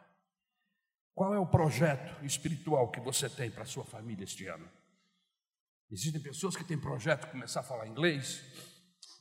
Qual 1.13 1.33
é 1.33 1.39
o 1.39 1.45
projeto 1.45 2.23
espiritual 2.23 2.89
que 2.89 3.01
você 3.01 3.29
tem 3.29 3.51
para 3.51 3.63
a 3.63 3.65
sua 3.65 3.83
família 3.83 4.23
este 4.23 4.47
ano? 4.47 4.67
Existem 5.91 6.21
pessoas 6.21 6.55
que 6.55 6.63
têm 6.63 6.79
projeto 6.79 7.25
de 7.25 7.31
começar 7.31 7.59
a 7.59 7.63
falar 7.63 7.85
inglês, 7.85 8.41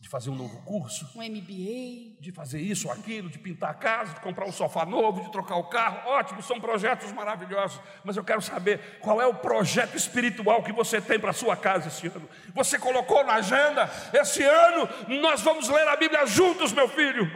de 0.00 0.08
fazer 0.08 0.30
um 0.30 0.34
novo 0.34 0.62
curso, 0.62 1.06
um 1.14 1.22
MBA, 1.22 2.18
de 2.20 2.32
fazer 2.34 2.58
isso 2.58 2.88
ou 2.88 2.94
aquilo, 2.94 3.28
de 3.28 3.38
pintar 3.38 3.70
a 3.70 3.74
casa, 3.74 4.14
de 4.14 4.20
comprar 4.20 4.46
um 4.46 4.52
sofá 4.52 4.86
novo, 4.86 5.22
de 5.22 5.30
trocar 5.30 5.56
o 5.56 5.68
carro. 5.68 6.08
Ótimo, 6.08 6.42
são 6.42 6.58
projetos 6.58 7.12
maravilhosos, 7.12 7.78
mas 8.02 8.16
eu 8.16 8.24
quero 8.24 8.40
saber 8.40 8.98
qual 9.00 9.20
é 9.20 9.26
o 9.26 9.34
projeto 9.34 9.94
espiritual 9.94 10.62
que 10.62 10.72
você 10.72 11.02
tem 11.02 11.20
para 11.20 11.30
a 11.30 11.34
sua 11.34 11.54
casa 11.54 11.88
esse 11.88 12.06
ano. 12.06 12.26
Você 12.54 12.78
colocou 12.78 13.22
na 13.24 13.34
agenda? 13.34 13.90
Esse 14.14 14.42
ano 14.42 14.88
nós 15.20 15.42
vamos 15.42 15.68
ler 15.68 15.86
a 15.86 15.96
Bíblia 15.96 16.24
juntos, 16.24 16.72
meu 16.72 16.88
filho. 16.88 17.30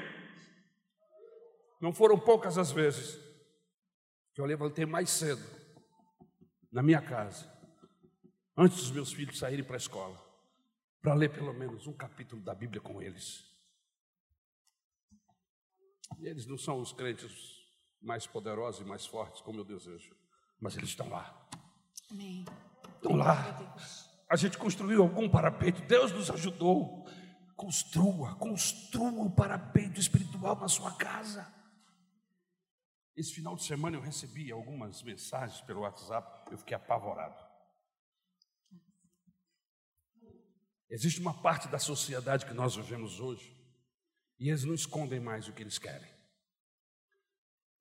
Não 1.82 1.92
foram 1.92 2.18
poucas 2.18 2.56
as 2.56 2.72
vezes 2.72 3.20
que 4.32 4.40
eu 4.40 4.46
levantei 4.46 4.86
mais 4.86 5.10
cedo 5.10 5.44
na 6.72 6.82
minha 6.82 7.02
casa, 7.02 7.46
antes 8.56 8.78
dos 8.78 8.90
meus 8.90 9.12
filhos 9.12 9.38
saírem 9.38 9.64
para 9.64 9.76
a 9.76 9.78
escola 9.78 10.23
para 11.04 11.12
ler 11.12 11.28
pelo 11.28 11.52
menos 11.52 11.86
um 11.86 11.92
capítulo 11.92 12.40
da 12.40 12.54
Bíblia 12.54 12.80
com 12.80 13.02
eles. 13.02 13.44
E 16.18 16.26
eles 16.26 16.46
não 16.46 16.56
são 16.56 16.80
os 16.80 16.94
crentes 16.94 17.62
mais 18.00 18.26
poderosos 18.26 18.80
e 18.80 18.88
mais 18.88 19.04
fortes 19.04 19.42
como 19.42 19.60
eu 19.60 19.64
desejo, 19.66 20.16
mas 20.58 20.74
eles 20.78 20.88
estão 20.88 21.10
lá. 21.10 21.46
Amém. 22.10 22.46
Estão 22.96 23.16
lá. 23.16 23.36
A 24.30 24.34
gente 24.34 24.56
construiu 24.56 25.02
algum 25.02 25.28
parapeito, 25.28 25.82
Deus 25.82 26.10
nos 26.10 26.30
ajudou. 26.30 27.06
Construa, 27.54 28.34
construa 28.36 29.10
um 29.10 29.30
parapeito 29.30 30.00
espiritual 30.00 30.56
na 30.58 30.68
sua 30.68 30.90
casa. 30.96 31.46
Esse 33.14 33.34
final 33.34 33.54
de 33.56 33.62
semana 33.62 33.98
eu 33.98 34.00
recebi 34.00 34.50
algumas 34.50 35.02
mensagens 35.02 35.60
pelo 35.60 35.82
WhatsApp, 35.82 36.50
eu 36.50 36.56
fiquei 36.56 36.74
apavorado. 36.74 37.43
Existe 40.90 41.20
uma 41.20 41.42
parte 41.42 41.68
da 41.68 41.78
sociedade 41.78 42.46
que 42.46 42.52
nós 42.52 42.76
vivemos 42.76 43.20
hoje 43.20 43.54
e 44.38 44.48
eles 44.48 44.64
não 44.64 44.74
escondem 44.74 45.20
mais 45.20 45.48
o 45.48 45.52
que 45.52 45.62
eles 45.62 45.78
querem. 45.78 46.12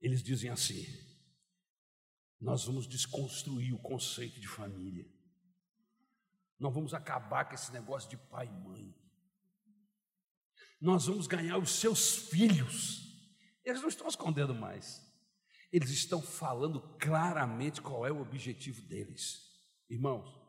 Eles 0.02 0.22
dizem 0.24 0.50
assim: 0.50 0.86
nós 2.40 2.66
vamos 2.66 2.88
desconstruir 2.88 3.74
o 3.74 3.80
conceito 3.80 4.40
de 4.40 4.48
família. 4.48 5.06
Nós 6.60 6.74
vamos 6.74 6.94
acabar 6.94 7.46
com 7.46 7.56
esse 7.56 7.72
negócio 7.72 8.10
de 8.10 8.18
pai 8.18 8.48
e 8.48 8.52
mãe. 8.52 8.96
Nós 10.80 11.06
vamos 11.06 11.28
ganhar 11.28 11.58
os 11.58 11.72
seus 11.72 12.30
filhos. 12.30 13.02
Eles 13.64 13.82
não 13.82 13.88
estão 13.88 14.08
escondendo 14.08 14.54
mais. 14.54 15.02
Eles 15.72 15.90
estão 15.90 16.22
falando 16.22 16.82
claramente 17.00 17.82
qual 17.82 18.06
é 18.06 18.12
o 18.12 18.22
objetivo 18.22 18.82
deles. 18.82 19.42
Irmãos, 19.90 20.43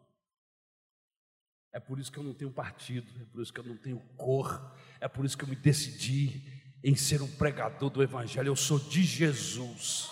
é 1.74 1.80
por 1.80 1.98
isso 1.98 2.12
que 2.12 2.18
eu 2.18 2.22
não 2.22 2.32
tenho 2.32 2.52
partido, 2.52 3.10
é 3.20 3.24
por 3.24 3.42
isso 3.42 3.52
que 3.52 3.58
eu 3.58 3.64
não 3.64 3.76
tenho 3.76 3.98
cor, 4.16 4.78
é 5.00 5.08
por 5.08 5.24
isso 5.24 5.36
que 5.36 5.42
eu 5.42 5.48
me 5.48 5.56
decidi 5.56 6.40
em 6.84 6.94
ser 6.94 7.20
um 7.20 7.26
pregador 7.26 7.90
do 7.90 8.00
Evangelho. 8.00 8.46
Eu 8.46 8.54
sou 8.54 8.78
de 8.78 9.02
Jesus. 9.02 10.08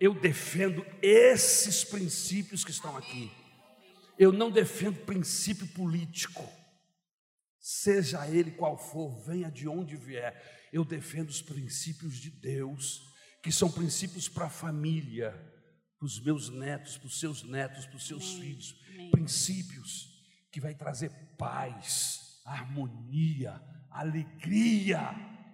Eu 0.00 0.14
defendo 0.14 0.84
esses 1.02 1.84
princípios 1.84 2.64
que 2.64 2.70
estão 2.70 2.96
aqui. 2.96 3.30
Eu 4.18 4.32
não 4.32 4.50
defendo 4.50 5.04
princípio 5.04 5.66
político, 5.68 6.48
seja 7.60 8.26
ele 8.26 8.52
qual 8.52 8.78
for, 8.78 9.22
venha 9.26 9.50
de 9.50 9.68
onde 9.68 9.94
vier. 9.94 10.68
Eu 10.72 10.86
defendo 10.86 11.28
os 11.28 11.42
princípios 11.42 12.16
de 12.16 12.30
Deus, 12.30 13.02
que 13.42 13.52
são 13.52 13.70
princípios 13.70 14.26
para 14.26 14.46
a 14.46 14.50
família, 14.50 15.32
para 15.98 16.06
os 16.06 16.18
meus 16.18 16.48
netos, 16.48 16.96
para 16.96 17.08
os 17.08 17.20
seus 17.20 17.42
netos, 17.42 17.84
para 17.84 17.96
os 17.96 18.06
seus 18.06 18.24
Amém. 18.24 18.40
filhos. 18.40 18.74
Amém. 18.88 19.10
Princípios 19.10 20.13
que 20.54 20.60
vai 20.60 20.72
trazer 20.72 21.10
paz, 21.36 22.40
harmonia, 22.44 23.60
alegria 23.90 25.10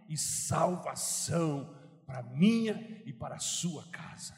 e 0.06 0.14
salvação 0.14 1.74
para 2.06 2.22
minha 2.22 3.00
e 3.06 3.10
para 3.10 3.36
a 3.36 3.38
sua 3.38 3.82
casa. 3.84 4.34